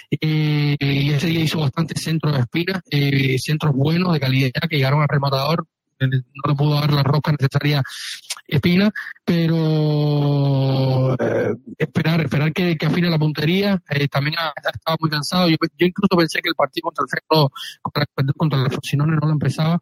y 0.10 1.12
ese 1.12 1.28
día 1.28 1.44
hizo 1.44 1.60
bastante 1.60 2.00
centros 2.00 2.34
de 2.34 2.40
Espina, 2.40 2.82
eh, 2.90 3.38
centros 3.40 3.74
buenos, 3.74 4.14
de 4.14 4.20
calidad, 4.20 4.52
que 4.70 4.78
llegaron 4.78 5.02
al 5.02 5.08
rematador, 5.08 5.66
no 6.08 6.50
le 6.50 6.56
pudo 6.56 6.76
dar 6.76 6.92
la 6.92 7.04
roca 7.04 7.32
necesaria 7.32 7.84
Espina, 8.48 8.92
pero 9.24 11.14
eh, 11.14 11.56
esperar 11.78 12.22
esperar 12.22 12.52
que, 12.52 12.78
que, 12.78 12.86
afine 12.86 13.10
la 13.10 13.18
puntería. 13.18 13.82
Eh, 13.90 14.08
también 14.08 14.36
ha, 14.38 14.54
estado 14.70 14.98
muy 15.00 15.10
cansado. 15.10 15.50
Yo, 15.50 15.56
incluso 15.80 16.18
pensé 16.18 16.42
que 16.42 16.50
el 16.50 16.56
partido 16.56 16.84
contra 16.84 17.04
el 17.04 17.10
Ferro, 17.10 17.52
contra, 17.82 18.06
contra 18.38 18.64
el 18.64 18.72
Frosinone 18.72 19.16
no 19.16 19.28
lo 19.28 19.34
empezaba 19.34 19.80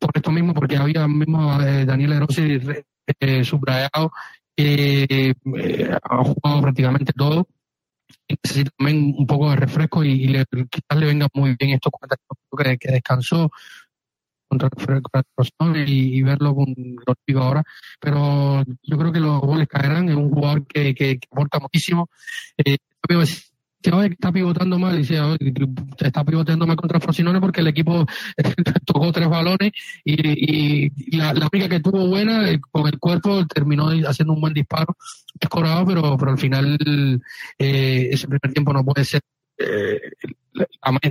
por 0.00 0.10
esto 0.14 0.32
mismo, 0.32 0.54
porque 0.54 0.76
había 0.76 1.06
mismo 1.06 1.60
eh, 1.60 1.84
Daniel 1.84 2.18
Rossi 2.20 2.58
eh, 3.20 3.44
subrayado 3.44 4.10
que 4.56 5.34
ha 6.02 6.24
jugado 6.24 6.62
prácticamente 6.62 7.12
todo 7.12 7.46
necesita 8.28 8.70
también 8.76 9.14
un 9.16 9.26
poco 9.26 9.50
de 9.50 9.56
refresco 9.56 10.02
y, 10.02 10.26
le, 10.28 10.44
quizás 10.46 10.98
le 10.98 11.06
venga 11.06 11.28
muy 11.34 11.54
bien 11.58 11.72
esto 11.72 11.90
que, 12.58 12.78
que 12.78 12.92
descansó 12.92 13.50
contra 14.48 14.68
el 14.68 15.88
y, 15.88 16.18
y 16.18 16.22
verlo 16.22 16.54
con 16.54 16.74
lo 17.06 17.42
ahora. 17.42 17.62
Pero 18.00 18.64
yo 18.82 18.98
creo 18.98 19.12
que 19.12 19.20
los 19.20 19.40
goles 19.40 19.68
caerán. 19.68 20.08
Es 20.08 20.16
un 20.16 20.30
jugador 20.30 20.66
que, 20.66 20.94
que, 20.94 21.18
aporta 21.30 21.58
muchísimo. 21.58 22.08
Eh, 22.56 22.76
está 23.82 24.32
pivotando 24.32 24.78
mal, 24.78 24.96
dice, 24.96 25.18
está 25.98 26.24
pivotando 26.24 26.66
mal 26.66 26.76
contra 26.76 27.00
Frosinone 27.00 27.40
porque 27.40 27.60
el 27.60 27.68
equipo 27.68 28.04
tocó 28.84 29.12
tres 29.12 29.28
balones 29.28 29.72
y, 30.04 31.16
la, 31.16 31.32
única 31.52 31.68
que 31.68 31.80
tuvo 31.80 32.06
buena 32.08 32.50
eh, 32.50 32.60
con 32.70 32.86
el 32.86 32.98
cuerpo 32.98 33.46
terminó 33.46 33.88
haciendo 34.06 34.34
un 34.34 34.40
buen 34.40 34.54
disparo, 34.54 34.96
escorado, 35.38 35.86
pero, 35.86 36.16
pero 36.16 36.32
al 36.32 36.38
final 36.38 36.78
eh, 37.58 38.08
ese 38.10 38.26
primer 38.26 38.52
tiempo 38.52 38.72
no 38.72 38.84
puede 38.84 39.04
ser 39.04 39.20
eh, 39.58 40.00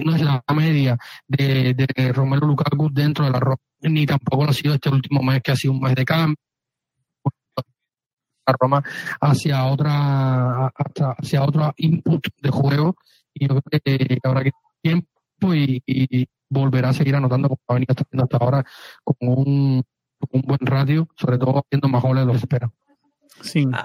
no 0.04 0.16
es 0.16 0.22
la 0.22 0.44
media 0.54 0.98
de, 1.28 1.74
de 1.74 2.14
Romelu 2.14 2.48
Lukaku 2.48 2.90
dentro 2.92 3.26
de 3.26 3.32
la 3.32 3.40
Roma, 3.40 3.58
ni 3.82 4.06
tampoco 4.06 4.46
ha 4.46 4.54
sido 4.54 4.76
este 4.76 4.90
último 4.90 5.22
mes 5.22 5.42
que 5.42 5.52
ha 5.52 5.56
sido 5.56 5.74
un 5.74 5.82
mes 5.82 5.96
de 5.96 6.06
cambio. 6.06 6.38
La 8.48 8.56
Roma 8.60 8.84
hacia 9.22 9.66
otra 9.66 10.68
hacia 10.68 11.44
otro 11.44 11.74
input 11.78 12.28
de 12.42 12.50
juego 12.52 12.96
y 13.34 13.48
yo 13.48 13.60
creo 13.62 13.82
que 13.84 14.20
habrá 14.24 14.44
que 14.44 14.52
tiempo 14.82 15.08
y, 15.54 16.28
volverá 16.48 16.90
a 16.90 16.94
seguir 16.94 17.16
anotando 17.16 17.50
como 17.50 17.60
ha 17.68 17.74
venido 17.74 17.96
hasta 18.24 18.38
ahora 18.38 18.64
con 19.04 19.16
un, 19.20 19.84
un 20.32 20.42
buen 20.42 20.60
radio, 20.62 21.08
sobre 21.18 21.40
todo 21.40 21.60
haciendo 21.60 21.88
más 21.88 22.04
goles 22.04 22.26
de 22.26 22.34
los 22.34 22.42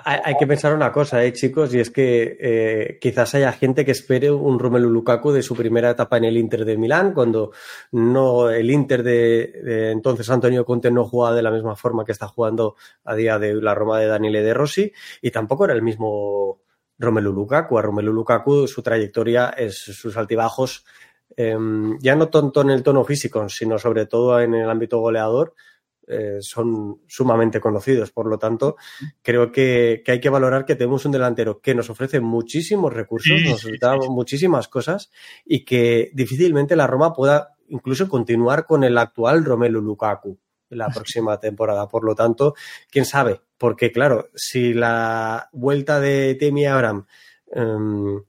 Hay, 0.04 0.36
que 0.36 0.46
pensar 0.46 0.74
una 0.74 0.92
cosa, 0.92 1.24
¿eh, 1.24 1.32
chicos, 1.32 1.74
y 1.74 1.80
es 1.80 1.90
que 1.90 2.36
eh, 2.40 2.98
quizás 3.00 3.34
haya 3.34 3.52
gente 3.52 3.84
que 3.84 3.90
espere 3.90 4.30
un 4.30 4.58
Romelu 4.58 4.88
Lukaku 4.88 5.32
de 5.32 5.42
su 5.42 5.54
primera 5.54 5.90
etapa 5.90 6.16
en 6.16 6.24
el 6.24 6.36
Inter 6.36 6.64
de 6.64 6.78
Milán, 6.78 7.12
cuando 7.12 7.52
no 7.92 8.48
el 8.48 8.70
Inter 8.70 9.02
de, 9.02 9.90
entonces 9.92 10.30
Antonio 10.30 10.64
Conte 10.64 10.90
no 10.90 11.04
jugaba 11.04 11.34
de 11.34 11.42
la 11.42 11.50
misma 11.50 11.76
forma 11.76 12.04
que 12.04 12.12
está 12.12 12.28
jugando 12.28 12.76
a 13.04 13.14
día 13.14 13.38
de 13.38 13.54
la 13.54 13.74
Roma 13.74 13.98
de 13.98 14.06
Daniele 14.06 14.42
De 14.42 14.54
Rossi, 14.54 14.92
y 15.20 15.30
tampoco 15.30 15.64
era 15.64 15.74
el 15.74 15.82
mismo 15.82 16.60
Romelu 16.98 17.32
Lukaku. 17.32 17.78
A 17.78 17.82
Romelu 17.82 18.12
Lukaku 18.12 18.68
su 18.68 18.82
trayectoria 18.82 19.50
es 19.50 19.76
sus 19.76 20.16
altibajos, 20.16 20.84
em, 21.36 21.98
ya 22.00 22.14
no 22.14 22.28
tanto 22.28 22.60
en 22.60 22.70
el 22.70 22.82
tono 22.82 23.04
físico, 23.04 23.48
sino 23.48 23.78
sobre 23.78 24.06
todo 24.06 24.40
en 24.40 24.54
el 24.54 24.70
ámbito 24.70 25.00
goleador, 25.00 25.54
eh, 26.10 26.38
son 26.40 27.02
sumamente 27.06 27.60
conocidos. 27.60 28.10
Por 28.10 28.26
lo 28.26 28.38
tanto, 28.38 28.76
creo 29.22 29.52
que, 29.52 30.02
hay 30.06 30.20
que 30.20 30.28
valorar 30.28 30.64
que 30.64 30.74
tenemos 30.74 31.04
un 31.04 31.12
delantero 31.12 31.60
que 31.60 31.74
nos 31.74 31.88
ofrece 31.88 32.20
muchísimos 32.20 32.92
recursos, 32.92 33.40
nos 33.44 33.64
da 33.80 33.96
muchísimas 34.08 34.66
cosas 34.66 35.10
y 35.44 35.64
que 35.64 36.10
difícilmente 36.12 36.74
la 36.74 36.88
Roma 36.88 37.12
pueda 37.12 37.54
incluso 37.68 38.08
continuar 38.08 38.66
con 38.66 38.82
el 38.82 38.98
actual 38.98 39.44
Romelu 39.44 39.80
Lukaku 39.80 40.36
la 40.70 40.88
próxima 40.88 41.38
temporada. 41.38 41.88
Por 41.88 42.04
lo 42.04 42.14
tanto, 42.14 42.54
quién 42.90 43.04
sabe, 43.04 43.40
porque 43.56 43.92
claro, 43.92 44.30
si 44.34 44.72
la 44.72 45.48
vuelta 45.52 46.00
de 46.00 46.34
Temi 46.34 46.66
Abraham 46.66 47.06
em, 47.52 48.22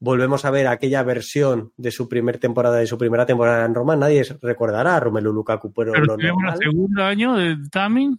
volvemos 0.00 0.44
a 0.44 0.50
ver 0.50 0.66
aquella 0.66 1.02
versión 1.02 1.72
de 1.76 1.90
su 1.90 2.08
primer 2.08 2.38
temporada, 2.38 2.78
de 2.78 2.86
su 2.86 2.98
primera 2.98 3.26
temporada 3.26 3.64
en 3.64 3.74
Roma, 3.74 3.94
nadie 3.94 4.24
recordará 4.40 4.96
a 4.96 5.00
Romelu 5.00 5.32
Lukaku. 5.32 5.72
Pero, 5.72 5.92
pero 5.92 6.04
lo 6.06 6.14
el 6.14 6.58
segundo 6.58 7.04
año 7.04 7.36
de 7.36 7.56
Tammy. 7.70 8.18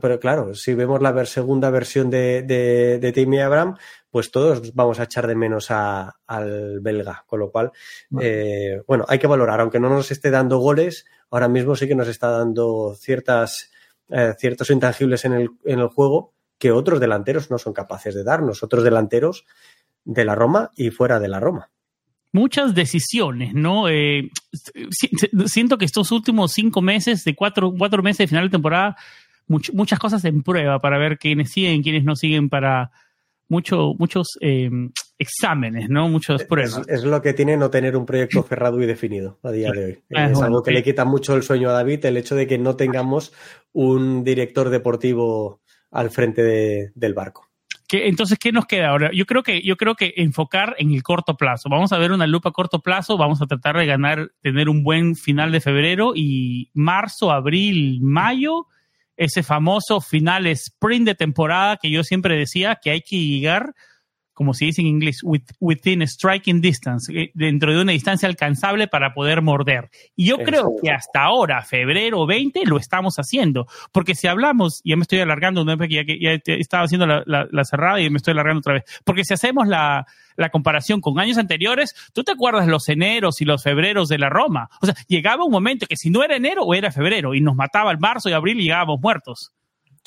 pero 0.00 0.18
claro, 0.18 0.54
si 0.54 0.74
vemos 0.74 1.02
la 1.02 1.24
segunda 1.26 1.70
versión 1.70 2.10
de, 2.10 2.42
de, 2.42 3.12
Timmy 3.12 3.40
Abraham, 3.40 3.76
pues 4.10 4.30
todos 4.30 4.74
vamos 4.74 4.98
a 4.98 5.04
echar 5.04 5.26
de 5.26 5.36
menos 5.36 5.70
al 5.70 6.80
belga. 6.80 7.24
Con 7.26 7.40
lo 7.40 7.50
cual, 7.50 7.70
eh, 8.20 8.82
bueno, 8.86 9.04
hay 9.08 9.18
que 9.18 9.26
valorar, 9.26 9.60
aunque 9.60 9.78
no 9.78 9.90
nos 9.90 10.10
esté 10.10 10.30
dando 10.30 10.58
goles, 10.58 11.04
ahora 11.30 11.48
mismo 11.48 11.76
sí 11.76 11.86
que 11.86 11.94
nos 11.94 12.08
está 12.08 12.30
dando 12.30 12.94
ciertas, 12.94 13.70
eh, 14.08 14.32
ciertos 14.38 14.70
intangibles 14.70 15.26
en 15.26 15.34
el, 15.34 15.50
en 15.66 15.80
el 15.80 15.88
juego 15.88 16.32
que 16.58 16.72
otros 16.72 17.00
delanteros 17.00 17.50
no 17.50 17.58
son 17.58 17.74
capaces 17.74 18.14
de 18.14 18.24
darnos. 18.24 18.62
Otros 18.62 18.82
delanteros 18.82 19.44
de 20.06 20.24
la 20.24 20.34
Roma 20.34 20.70
y 20.76 20.90
fuera 20.90 21.20
de 21.20 21.28
la 21.28 21.40
Roma. 21.40 21.68
Muchas 22.32 22.74
decisiones, 22.74 23.54
¿no? 23.54 23.88
Eh, 23.88 24.30
siento 25.46 25.78
que 25.78 25.84
estos 25.84 26.12
últimos 26.12 26.52
cinco 26.52 26.80
meses, 26.80 27.24
de 27.24 27.34
cuatro, 27.34 27.72
cuatro 27.76 28.02
meses 28.02 28.18
de 28.18 28.26
final 28.28 28.44
de 28.44 28.50
temporada, 28.50 28.96
muchas 29.46 29.98
cosas 29.98 30.24
en 30.24 30.42
prueba 30.42 30.78
para 30.78 30.98
ver 30.98 31.18
quiénes 31.18 31.50
siguen, 31.50 31.82
quiénes 31.82 32.04
no 32.04 32.16
siguen 32.16 32.48
para 32.48 32.90
mucho, 33.48 33.94
muchos 33.98 34.38
eh, 34.40 34.70
exámenes, 35.18 35.88
¿no? 35.88 36.08
Muchas 36.08 36.44
pruebas. 36.44 36.82
Es, 36.88 37.04
lo 37.04 37.22
que 37.22 37.32
tiene 37.32 37.56
no 37.56 37.70
tener 37.70 37.96
un 37.96 38.06
proyecto 38.06 38.42
cerrado 38.48 38.82
y 38.82 38.86
definido 38.86 39.38
a 39.42 39.50
día 39.50 39.70
de 39.70 39.84
hoy. 39.84 39.98
Ah, 40.14 40.30
es 40.30 40.40
algo 40.40 40.62
que 40.62 40.72
le 40.72 40.82
quita 40.82 41.04
mucho 41.04 41.34
el 41.34 41.42
sueño 41.42 41.70
a 41.70 41.72
David, 41.72 42.04
el 42.04 42.16
hecho 42.16 42.34
de 42.34 42.46
que 42.46 42.58
no 42.58 42.76
tengamos 42.76 43.32
un 43.72 44.24
director 44.24 44.68
deportivo 44.68 45.60
al 45.90 46.10
frente 46.10 46.92
del 46.94 47.14
barco 47.14 47.45
entonces, 47.90 48.38
¿qué 48.38 48.52
nos 48.52 48.66
queda 48.66 48.88
ahora? 48.88 49.10
Yo 49.12 49.26
creo 49.26 49.42
que, 49.42 49.62
yo 49.62 49.76
creo 49.76 49.94
que 49.94 50.12
enfocar 50.16 50.74
en 50.78 50.92
el 50.92 51.02
corto 51.02 51.36
plazo. 51.36 51.68
Vamos 51.68 51.92
a 51.92 51.98
ver 51.98 52.12
una 52.12 52.26
lupa 52.26 52.48
a 52.48 52.52
corto 52.52 52.80
plazo, 52.80 53.16
vamos 53.16 53.40
a 53.40 53.46
tratar 53.46 53.76
de 53.76 53.86
ganar, 53.86 54.32
tener 54.40 54.68
un 54.68 54.82
buen 54.82 55.14
final 55.14 55.52
de 55.52 55.60
febrero 55.60 56.12
y 56.14 56.70
marzo, 56.74 57.30
abril, 57.30 58.00
mayo, 58.02 58.66
ese 59.16 59.42
famoso 59.42 60.00
final 60.00 60.46
sprint 60.46 61.06
de 61.06 61.14
temporada 61.14 61.78
que 61.80 61.90
yo 61.90 62.02
siempre 62.02 62.36
decía 62.36 62.78
que 62.82 62.90
hay 62.90 63.00
que 63.00 63.18
llegar 63.18 63.74
como 64.36 64.52
se 64.52 64.66
dice 64.66 64.82
en 64.82 64.88
inglés, 64.88 65.22
within 65.60 66.06
striking 66.06 66.60
distance, 66.60 67.10
eh, 67.10 67.30
dentro 67.32 67.74
de 67.74 67.80
una 67.80 67.92
distancia 67.92 68.28
alcanzable 68.28 68.86
para 68.86 69.14
poder 69.14 69.40
morder. 69.40 69.88
Y 70.14 70.26
yo 70.26 70.36
creo 70.36 70.74
que 70.82 70.90
hasta 70.90 71.22
ahora, 71.22 71.62
febrero 71.62 72.26
20, 72.26 72.66
lo 72.66 72.76
estamos 72.76 73.16
haciendo. 73.16 73.66
Porque 73.92 74.14
si 74.14 74.26
hablamos, 74.26 74.82
ya 74.84 74.94
me 74.96 75.02
estoy 75.02 75.20
alargando, 75.20 75.64
¿no? 75.64 75.74
ya, 75.86 76.02
ya 76.06 76.38
estaba 76.44 76.84
haciendo 76.84 77.06
la, 77.06 77.64
cerrada 77.64 77.98
y 77.98 78.10
me 78.10 78.18
estoy 78.18 78.32
alargando 78.32 78.58
otra 78.58 78.74
vez. 78.74 78.84
Porque 79.04 79.24
si 79.24 79.32
hacemos 79.32 79.68
la, 79.68 80.04
la 80.36 80.50
comparación 80.50 81.00
con 81.00 81.18
años 81.18 81.38
anteriores, 81.38 81.94
tú 82.12 82.22
te 82.22 82.32
acuerdas 82.32 82.66
los 82.66 82.90
eneros 82.90 83.40
y 83.40 83.46
los 83.46 83.62
febreros 83.62 84.10
de 84.10 84.18
la 84.18 84.28
Roma. 84.28 84.68
O 84.82 84.86
sea, 84.86 84.94
llegaba 85.08 85.46
un 85.46 85.50
momento 85.50 85.86
que 85.86 85.96
si 85.96 86.10
no 86.10 86.22
era 86.22 86.36
enero 86.36 86.62
o 86.64 86.74
era 86.74 86.92
febrero 86.92 87.34
y 87.34 87.40
nos 87.40 87.56
mataba 87.56 87.90
el 87.90 87.98
marzo 87.98 88.28
y 88.28 88.34
abril 88.34 88.60
y 88.60 88.64
llegábamos 88.64 89.00
muertos. 89.00 89.54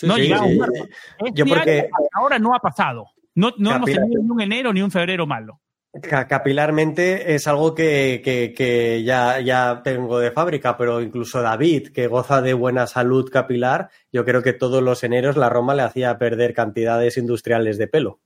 no 0.03 0.17
llegábamos 0.17 0.53
muertos. 0.53 0.87
Este 1.25 1.45
porque... 1.45 1.89
ahora 2.13 2.37
no 2.37 2.53
ha 2.53 2.59
pasado. 2.59 3.07
No, 3.39 3.53
no 3.57 3.73
hemos 3.73 3.89
tenido 3.89 4.21
ni 4.21 4.29
un 4.29 4.41
enero 4.41 4.73
ni 4.73 4.81
un 4.81 4.91
febrero 4.91 5.25
malo. 5.25 5.61
Capilarmente 6.01 7.33
es 7.33 7.47
algo 7.47 7.73
que, 7.73 9.01
ya, 9.03 9.39
ya, 9.39 9.81
tengo 9.81 10.19
de 10.19 10.31
fábrica, 10.31 10.77
pero 10.77 11.01
incluso 11.01 11.41
David, 11.41 11.87
que 11.93 12.07
goza 12.07 12.41
de 12.41 12.53
buena 12.53 12.85
salud 12.85 13.29
capilar, 13.31 13.89
yo 14.11 14.25
creo 14.25 14.43
que 14.43 14.53
todos 14.53 14.83
los 14.83 15.03
eneros 15.03 15.37
la 15.37 15.49
Roma 15.49 15.73
le 15.73 15.83
hacía 15.83 16.17
perder 16.17 16.53
cantidades 16.53 17.17
industriales 17.17 17.77
de 17.77 17.87
pelo. 17.87 18.19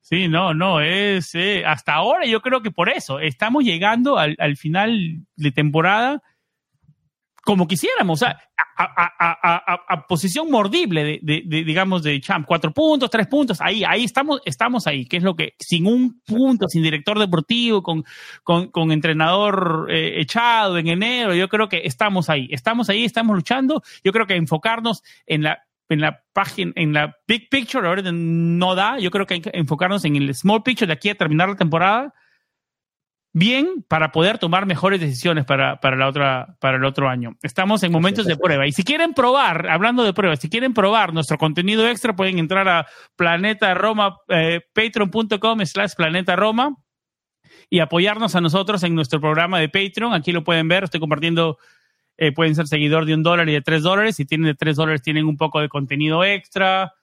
Sí, 0.00 0.28
no, 0.28 0.54
no, 0.54 0.80
es 0.80 1.34
eh, 1.34 1.64
hasta 1.64 1.94
ahora 1.94 2.26
yo 2.26 2.42
creo 2.42 2.62
que 2.62 2.70
por 2.70 2.88
eso 2.88 3.20
estamos 3.20 3.64
llegando 3.64 4.18
al, 4.18 4.36
al 4.38 4.56
final 4.56 5.20
de 5.36 5.52
temporada 5.52 6.22
como 7.46 7.68
quisiéramos, 7.68 8.20
o 8.20 8.26
sea, 8.26 8.40
a, 8.76 10.06
posición 10.08 10.50
mordible 10.50 11.20
de, 11.22 11.42
digamos, 11.46 12.02
de 12.02 12.20
champ, 12.20 12.44
cuatro 12.44 12.72
puntos, 12.72 13.08
tres 13.08 13.28
puntos, 13.28 13.60
ahí, 13.60 13.84
ahí 13.84 14.02
estamos, 14.02 14.40
estamos 14.44 14.88
ahí, 14.88 15.06
que 15.06 15.18
es 15.18 15.22
lo 15.22 15.36
que, 15.36 15.54
sin 15.60 15.86
un 15.86 16.20
punto, 16.26 16.66
sin 16.68 16.82
director 16.82 17.16
deportivo, 17.20 17.84
con, 17.84 18.04
con, 18.42 18.90
entrenador 18.90 19.86
eh, 19.90 20.20
echado 20.20 20.76
en 20.76 20.88
enero, 20.88 21.36
yo 21.36 21.48
creo 21.48 21.68
que 21.68 21.82
estamos 21.84 22.28
ahí, 22.28 22.48
estamos 22.50 22.90
ahí, 22.90 23.04
estamos 23.04 23.36
luchando, 23.36 23.80
yo 24.02 24.12
creo 24.12 24.26
que 24.26 24.34
enfocarnos 24.34 25.04
en 25.24 25.44
la 25.44 25.62
en 25.88 26.00
la 26.00 26.24
página, 26.32 26.72
en 26.74 26.92
la 26.92 27.16
big 27.28 27.48
picture 27.48 27.86
ahora 27.86 28.02
no 28.12 28.74
da, 28.74 28.98
yo 28.98 29.12
creo 29.12 29.24
que 29.24 29.34
hay 29.34 29.40
que 29.40 29.52
enfocarnos 29.54 30.04
en 30.04 30.16
el 30.16 30.34
small 30.34 30.64
picture 30.64 30.88
de 30.88 30.94
aquí 30.94 31.10
a 31.10 31.14
terminar 31.14 31.48
la 31.48 31.54
temporada, 31.54 32.12
bien 33.38 33.84
para 33.86 34.12
poder 34.12 34.38
tomar 34.38 34.64
mejores 34.64 34.98
decisiones 34.98 35.44
para, 35.44 35.78
para, 35.78 35.94
la 35.94 36.08
otra, 36.08 36.56
para 36.58 36.78
el 36.78 36.84
otro 36.84 37.06
año. 37.06 37.36
Estamos 37.42 37.82
en 37.82 37.92
momentos 37.92 38.24
de 38.24 38.34
prueba. 38.36 38.66
Y 38.66 38.72
si 38.72 38.82
quieren 38.82 39.12
probar, 39.12 39.68
hablando 39.68 40.04
de 40.04 40.14
pruebas, 40.14 40.40
si 40.40 40.48
quieren 40.48 40.72
probar 40.72 41.12
nuestro 41.12 41.36
contenido 41.36 41.86
extra, 41.86 42.16
pueden 42.16 42.38
entrar 42.38 42.66
a 42.66 42.86
Planeta 43.14 43.74
Roma, 43.74 44.16
eh, 44.28 44.62
patreon.com 44.72 45.60
slash 45.66 45.92
Planeta 45.94 46.34
Roma 46.34 46.76
y 47.68 47.80
apoyarnos 47.80 48.34
a 48.36 48.40
nosotros 48.40 48.82
en 48.84 48.94
nuestro 48.94 49.20
programa 49.20 49.60
de 49.60 49.68
Patreon. 49.68 50.14
Aquí 50.14 50.32
lo 50.32 50.42
pueden 50.42 50.66
ver, 50.68 50.84
estoy 50.84 51.00
compartiendo 51.00 51.58
Eh, 52.18 52.32
pueden 52.32 52.54
ser 52.54 52.66
seguidor 52.66 53.04
de 53.04 53.12
un 53.12 53.22
dólar 53.22 53.46
y 53.50 53.52
de 53.52 53.60
tres 53.60 53.82
dólares. 53.82 54.16
Si 54.16 54.24
tienen 54.24 54.46
de 54.46 54.54
tres 54.54 54.76
dólares, 54.76 55.02
tienen 55.02 55.26
un 55.26 55.36
poco 55.36 55.60
de 55.60 55.68
contenido 55.68 56.24
extra, 56.24 56.94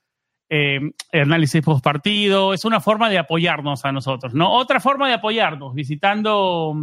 eh, 0.48 0.80
análisis 1.12 1.62
post 1.62 1.82
partido. 1.82 2.54
Es 2.54 2.64
una 2.64 2.80
forma 2.80 3.08
de 3.08 3.18
apoyarnos 3.18 3.84
a 3.84 3.92
nosotros, 3.92 4.34
¿no? 4.34 4.52
Otra 4.52 4.80
forma 4.80 5.08
de 5.08 5.14
apoyarnos, 5.14 5.74
visitando 5.74 6.74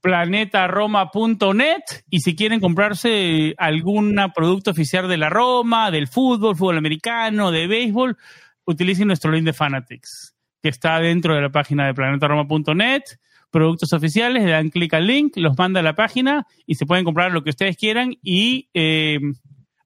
planetaroma.net 0.00 1.82
y 2.08 2.20
si 2.20 2.34
quieren 2.34 2.60
comprarse 2.60 3.54
algún 3.58 4.16
producto 4.34 4.70
oficial 4.70 5.08
de 5.08 5.18
la 5.18 5.28
Roma, 5.28 5.90
del 5.90 6.08
fútbol, 6.08 6.56
fútbol 6.56 6.78
americano, 6.78 7.50
de 7.50 7.66
béisbol, 7.66 8.16
utilicen 8.64 9.08
nuestro 9.08 9.30
link 9.30 9.44
de 9.44 9.52
Fanatics, 9.52 10.34
que 10.62 10.70
está 10.70 10.98
dentro 11.00 11.34
de 11.34 11.42
la 11.42 11.50
página 11.50 11.86
de 11.86 11.94
planetaroma.net. 11.94 13.02
Productos 13.50 13.92
oficiales, 13.92 14.44
le 14.44 14.52
dan 14.52 14.70
clic 14.70 14.94
al 14.94 15.06
link, 15.06 15.36
los 15.36 15.58
manda 15.58 15.80
a 15.80 15.82
la 15.82 15.94
página 15.94 16.46
y 16.66 16.76
se 16.76 16.86
pueden 16.86 17.04
comprar 17.04 17.32
lo 17.32 17.42
que 17.42 17.50
ustedes 17.50 17.76
quieran 17.76 18.14
y 18.22 18.70
eh, 18.74 19.18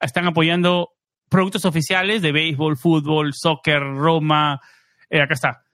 están 0.01 0.27
apoyando 0.27 0.94
productos 1.35 1.65
oficiales 1.65 2.23
de 2.23 2.31
béisbol, 2.31 2.77
fútbol, 2.77 3.33
soccer, 3.35 3.81
Roma. 3.83 4.61
Eh, 5.11 5.21
acá 5.21 5.35
está. 5.35 5.65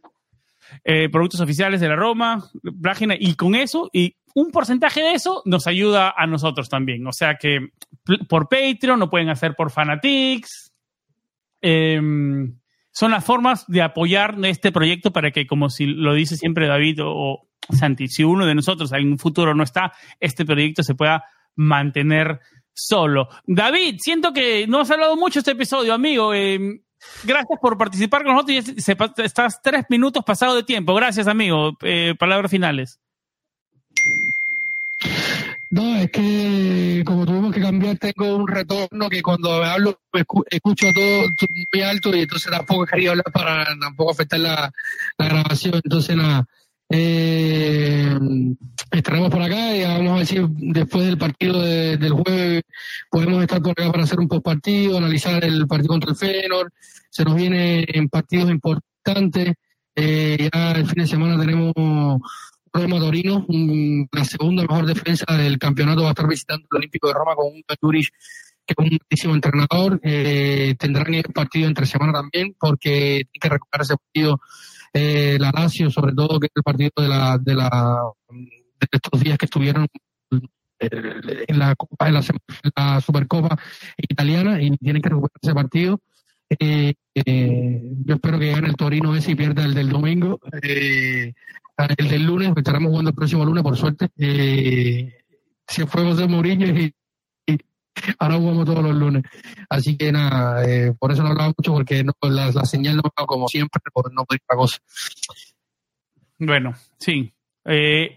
Eh, 0.83 1.11
productos 1.11 1.43
oficiales 1.43 1.83
de 1.83 1.89
la 1.89 1.97
Roma, 1.97 2.49
página, 2.83 3.15
y 3.19 3.35
con 3.35 3.55
eso, 3.55 3.91
y 3.93 4.17
un 4.35 4.53
porcentaje 4.53 5.03
de 5.03 5.13
eso 5.13 5.43
nos 5.45 5.67
ayuda 5.67 6.15
a 6.17 6.27
nosotros 6.27 6.71
también. 6.71 7.07
O 7.07 7.13
sea 7.13 7.35
que 7.35 7.59
por 8.27 8.49
Patreon, 8.49 9.01
lo 9.01 9.11
pueden 9.11 9.29
hacer 9.29 9.55
por 9.55 9.71
Fanatics. 9.71 10.73
Em, 11.61 12.59
son 12.91 13.11
las 13.11 13.23
formas 13.23 13.67
de 13.67 13.83
apoyar 13.83 14.39
este 14.45 14.73
proyecto 14.73 15.13
para 15.13 15.31
que, 15.31 15.47
como 15.47 15.69
si 15.69 15.85
lo 15.85 16.15
dice 16.15 16.39
siempre 16.39 16.69
David 16.69 17.01
o, 17.05 17.51
Santi, 17.69 18.09
si 18.09 18.25
uno 18.25 18.47
de 18.47 18.55
nosotros 18.55 18.91
en 18.93 19.13
un 19.13 19.19
futuro 19.19 19.55
no 19.55 19.63
está, 19.63 19.93
este 20.21 20.47
proyecto 20.47 20.83
se 20.83 20.95
pueda 20.95 21.23
mantener 21.55 22.41
solo. 22.87 23.29
David, 23.47 23.97
siento 23.99 24.33
que 24.33 24.67
no 24.67 24.81
has 24.81 24.91
hablado 24.91 25.17
mucho 25.17 25.41
este 25.41 25.53
episodio, 25.53 25.95
amigo. 25.95 26.35
Em, 26.35 26.81
gracias 27.25 27.59
por 27.61 27.79
participar 27.79 28.25
con 28.25 28.35
nosotros. 28.35 29.19
Estás 29.19 29.61
tres 29.63 29.85
minutos 29.89 30.25
pasado 30.25 30.57
de 30.57 30.63
tiempo. 30.63 30.95
Gracias, 30.95 31.27
amigo. 31.27 31.73
Eh, 31.83 32.15
palabras 32.19 32.51
finales. 32.51 32.99
No, 35.71 35.97
es 35.97 36.11
que 36.11 37.05
como 37.07 37.25
tuvimos 37.25 37.55
que 37.55 37.61
cambiar, 37.61 37.97
tengo 37.97 38.35
un 38.35 38.49
retorno 38.49 39.09
que 39.09 39.23
cuando 39.23 39.63
hablo 39.63 40.01
escucho 40.51 40.87
todo 40.93 41.29
muy 41.73 41.83
alto 41.83 42.15
y 42.15 42.23
entonces 42.23 42.51
tampoco 42.51 42.87
quería 42.87 43.11
hablar 43.11 43.31
para 43.33 43.65
tampoco 43.81 44.11
afectar 44.11 44.41
la, 44.41 44.73
grabación. 45.17 45.81
Entonces, 45.85 46.17
nada, 46.17 46.45
eh, 46.91 48.19
estaremos 48.91 49.31
por 49.31 49.41
acá 49.43 49.77
y 49.77 49.85
vamos 49.85 50.13
a 50.13 50.17
ver 50.17 50.27
si 50.27 50.37
después 50.59 51.07
del 51.07 51.19
partido 51.19 51.63
del 51.63 52.13
jueves 52.13 52.63
podemos 53.09 53.41
estar 53.43 53.63
por 53.63 53.71
acá 53.71 53.93
para 53.93 54.03
hacer 54.03 54.19
un 54.19 54.27
post 54.27 54.45
partido, 54.45 54.99
analizar 54.99 55.45
el 55.45 55.69
partido 55.69 55.91
contra 55.91 56.11
el 56.11 56.17
Fenor. 56.17 56.73
Se 57.09 57.25
nos 57.25 57.37
vienen 57.37 58.09
partidos 58.09 58.51
importantes. 58.51 59.55
Eh, 59.95 60.49
ya 60.53 60.73
el 60.73 60.87
fin 60.87 61.03
de 61.03 61.07
semana 61.07 61.39
tenemos 61.39 61.73
Roma 62.73 62.99
Torino, 62.99 63.47
la 64.13 64.25
segunda 64.25 64.63
mejor 64.63 64.87
defensa 64.87 65.27
del 65.37 65.59
campeonato, 65.59 66.03
va 66.03 66.09
a 66.09 66.11
estar 66.11 66.29
visitando 66.29 66.67
el 66.71 66.79
Olímpico 66.79 67.09
de 67.09 67.15
Roma 67.15 67.35
con 67.37 67.47
un 67.47 67.63
Juric 67.81 68.09
que 68.67 68.75
es 68.75 68.79
un 68.79 68.99
buenísimo 68.99 69.35
entrenador. 69.35 70.01
Eh, 70.03 70.75
tendrán 70.79 71.15
el 71.15 71.23
partido 71.25 71.69
entre 71.69 71.87
semana 71.87 72.13
también, 72.13 72.55
porque 72.59 73.23
tiene 73.31 73.41
que 73.41 73.49
recuperar 73.49 73.83
ese 73.83 73.97
partido 73.97 74.41
eh, 74.93 75.39
la 75.41 75.51
Lazio, 75.53 75.91
sobre 75.91 76.13
todo 76.15 76.41
que 76.41 76.47
es 76.47 76.53
el 76.55 76.63
partido 76.63 76.91
de 76.97 77.09
la, 77.09 77.39
de 77.39 77.55
la 77.55 78.03
de 78.31 78.89
estos 78.91 79.21
días 79.21 79.39
que 79.39 79.47
estuvieron 79.47 79.87
eh, 80.81 80.91
en 81.49 81.59
la 81.59 81.75
Copa, 81.77 82.09
en 82.09 82.15
la, 82.15 83.01
Supercopa 83.01 83.59
italiana 83.99 84.61
y 84.63 84.77
tienen 84.79 85.03
que 85.03 85.09
recuperar 85.09 85.39
ese 85.43 85.55
partido. 85.55 86.01
Eh, 86.59 86.95
eh, 87.15 87.81
yo 88.05 88.15
espero 88.15 88.39
que 88.39 88.51
gane 88.51 88.69
el 88.69 88.77
Torino 88.77 89.15
ese 89.15 89.33
y 89.33 89.35
pierda 89.35 89.65
el 89.65 89.75
del 89.75 89.89
domingo. 89.89 90.41
Eh, 90.63 91.33
el 91.97 92.09
del 92.09 92.25
lunes, 92.25 92.53
estaremos 92.57 92.91
jugando 92.91 93.11
el 93.11 93.17
próximo 93.17 93.45
lunes, 93.45 93.63
por 93.63 93.77
suerte. 93.77 94.09
Eh, 94.19 95.13
si 95.67 95.87
fue 95.87 96.03
José 96.03 96.27
Mourinho 96.27 96.67
y, 96.67 96.93
ahora 98.19 98.37
jugamos 98.37 98.67
todos 98.67 98.83
los 98.83 98.95
lunes. 98.95 99.23
Así 99.69 99.97
que 99.97 100.13
nada, 100.13 100.65
eh, 100.65 100.93
por 100.99 101.13
eso 101.13 101.23
no 101.23 101.31
hablaba 101.31 101.53
mucho, 101.57 101.73
porque 101.73 102.05
no, 102.05 102.13
la, 102.23 102.53
señal 102.65 102.97
no 102.97 103.03
como 103.27 103.49
siempre, 103.49 103.81
por 103.93 104.13
no 104.13 104.25
pedir 104.25 104.43
cosa. 104.47 104.79
Bueno, 106.39 106.75
sí. 106.99 107.33
Eh, 107.67 108.17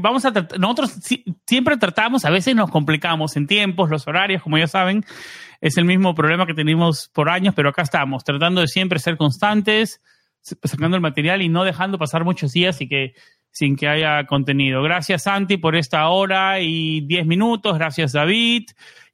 vamos 0.00 0.24
a 0.24 0.32
nosotros 0.58 0.98
siempre 1.46 1.76
tratamos, 1.76 2.24
a 2.24 2.30
veces 2.30 2.56
nos 2.56 2.70
complicamos 2.70 3.36
en 3.36 3.46
tiempos, 3.46 3.90
los 3.90 4.08
horarios, 4.08 4.42
como 4.42 4.56
ya 4.56 4.66
saben, 4.66 5.04
es 5.60 5.76
el 5.76 5.84
mismo 5.84 6.14
problema 6.14 6.46
que 6.46 6.54
tenemos 6.54 7.10
por 7.12 7.28
años, 7.28 7.54
pero 7.54 7.68
acá 7.68 7.82
estamos, 7.82 8.24
tratando 8.24 8.62
de 8.62 8.68
siempre 8.68 8.98
ser 8.98 9.18
constantes, 9.18 10.00
sacando 10.40 10.96
el 10.96 11.02
material 11.02 11.42
y 11.42 11.48
no 11.48 11.64
dejando 11.64 11.98
pasar 11.98 12.24
muchos 12.24 12.52
días 12.52 12.80
y 12.80 12.88
que 12.88 13.12
sin 13.52 13.76
que 13.76 13.86
haya 13.86 14.24
contenido. 14.24 14.82
Gracias 14.82 15.24
Santi 15.24 15.58
por 15.58 15.76
esta 15.76 16.08
hora 16.08 16.58
y 16.60 17.02
diez 17.02 17.26
minutos. 17.26 17.78
Gracias 17.78 18.12
David. 18.12 18.64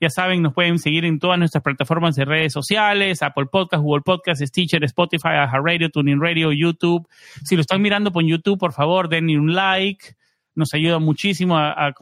Ya 0.00 0.08
saben, 0.08 0.42
nos 0.42 0.54
pueden 0.54 0.78
seguir 0.78 1.04
en 1.04 1.18
todas 1.18 1.38
nuestras 1.38 1.62
plataformas 1.62 2.14
de 2.14 2.24
redes 2.24 2.52
sociales, 2.52 3.22
Apple 3.22 3.46
Podcast, 3.46 3.82
Google 3.82 4.02
Podcast, 4.02 4.40
Stitcher, 4.40 4.82
Spotify, 4.84 5.30
Radio, 5.62 5.90
Tuning 5.90 6.20
Radio, 6.20 6.52
YouTube. 6.52 7.06
Si 7.44 7.56
lo 7.56 7.60
están 7.60 7.82
mirando 7.82 8.12
por 8.12 8.24
YouTube, 8.24 8.58
por 8.58 8.72
favor, 8.72 9.08
denle 9.08 9.38
un 9.38 9.54
like. 9.54 10.14
Nos 10.54 10.72
ayuda 10.72 11.00
muchísimo 11.00 11.58
a, 11.58 11.92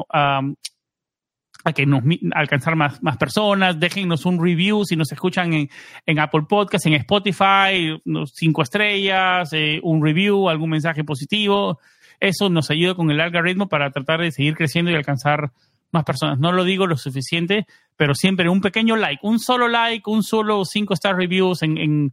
a 1.67 1.73
que 1.73 1.85
nos 1.85 2.03
alcanzar 2.33 2.77
más, 2.77 3.03
más 3.03 3.17
personas, 3.17 3.81
déjennos 3.81 4.25
un 4.25 4.41
review 4.41 4.85
si 4.85 4.95
nos 4.95 5.11
escuchan 5.11 5.53
en, 5.53 5.71
en 6.07 6.19
Apple 6.21 6.45
Podcast, 6.49 6.87
en 6.87 6.95
Spotify, 6.95 8.01
cinco 8.33 8.63
estrellas, 8.63 9.53
eh, 9.53 9.81
un 9.83 10.01
review, 10.01 10.49
algún 10.49 10.71
mensaje 10.71 11.03
positivo. 11.03 11.81
Eso 12.21 12.49
nos 12.49 12.71
ayuda 12.71 12.95
con 12.95 13.11
el 13.11 13.21
algoritmo 13.21 13.69
para 13.69 13.91
tratar 13.91 14.21
de 14.21 14.33
seguir 14.33 14.55
creciendo 14.55 14.91
y 14.91 14.95
alcanzar 14.95 15.53
más 15.93 16.05
personas. 16.05 16.39
No 16.39 16.53
lo 16.53 16.65
digo 16.65 16.87
lo 16.87 16.97
suficiente, 16.97 17.67
pero 17.97 18.15
siempre 18.15 18.49
un 18.49 18.61
pequeño 18.61 18.97
like, 18.97 19.21
un 19.23 19.39
solo 19.39 19.69
like, 19.69 20.03
un 20.07 20.23
solo 20.23 20.65
cinco 20.65 20.95
star 20.95 21.17
reviews 21.17 21.63
en, 21.63 22.13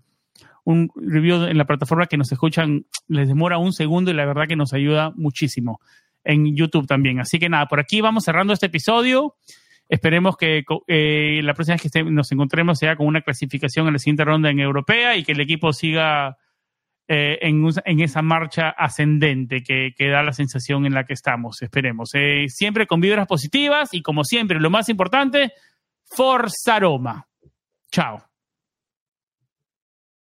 un 0.63 0.89
review 0.95 1.43
en 1.43 1.57
la 1.57 1.65
plataforma 1.65 2.05
que 2.05 2.17
nos 2.17 2.31
escuchan 2.31 2.85
les 3.07 3.27
demora 3.27 3.57
un 3.57 3.73
segundo 3.73 4.11
y 4.11 4.13
la 4.13 4.25
verdad 4.25 4.47
que 4.47 4.55
nos 4.55 4.73
ayuda 4.73 5.11
muchísimo 5.15 5.81
en 6.23 6.55
YouTube 6.55 6.87
también. 6.87 7.19
Así 7.19 7.39
que 7.39 7.49
nada, 7.49 7.67
por 7.67 7.79
aquí 7.79 8.01
vamos 8.01 8.23
cerrando 8.23 8.53
este 8.53 8.67
episodio. 8.67 9.35
Esperemos 9.89 10.37
que 10.37 10.63
eh, 10.87 11.41
la 11.43 11.53
próxima 11.53 11.75
vez 11.75 11.91
que 11.91 12.03
nos 12.03 12.31
encontremos 12.31 12.79
sea 12.79 12.95
con 12.95 13.07
una 13.07 13.21
clasificación 13.21 13.87
en 13.87 13.93
la 13.93 13.99
siguiente 13.99 14.23
ronda 14.23 14.49
en 14.49 14.59
Europea 14.59 15.17
y 15.17 15.23
que 15.23 15.33
el 15.33 15.41
equipo 15.41 15.73
siga 15.73 16.37
eh, 17.07 17.39
en, 17.41 17.99
esa 17.99 18.21
marcha 18.21 18.69
ascendente 18.69 19.61
que, 19.61 19.93
da 19.99 20.23
la 20.23 20.33
sensación 20.33 20.85
en 20.85 20.93
la 20.93 21.05
que 21.05 21.13
estamos. 21.13 21.61
Esperemos. 21.61 22.11
Eh, 22.13 22.45
siempre 22.47 22.87
con 22.87 23.01
vibras 23.01 23.27
positivas 23.27 23.93
y 23.93 24.01
como 24.01 24.23
siempre, 24.23 24.59
lo 24.59 24.69
más 24.69 24.89
importante, 24.89 25.53
Forza 26.05 26.79
Roma. 26.79 27.27
Chao. 27.91 28.32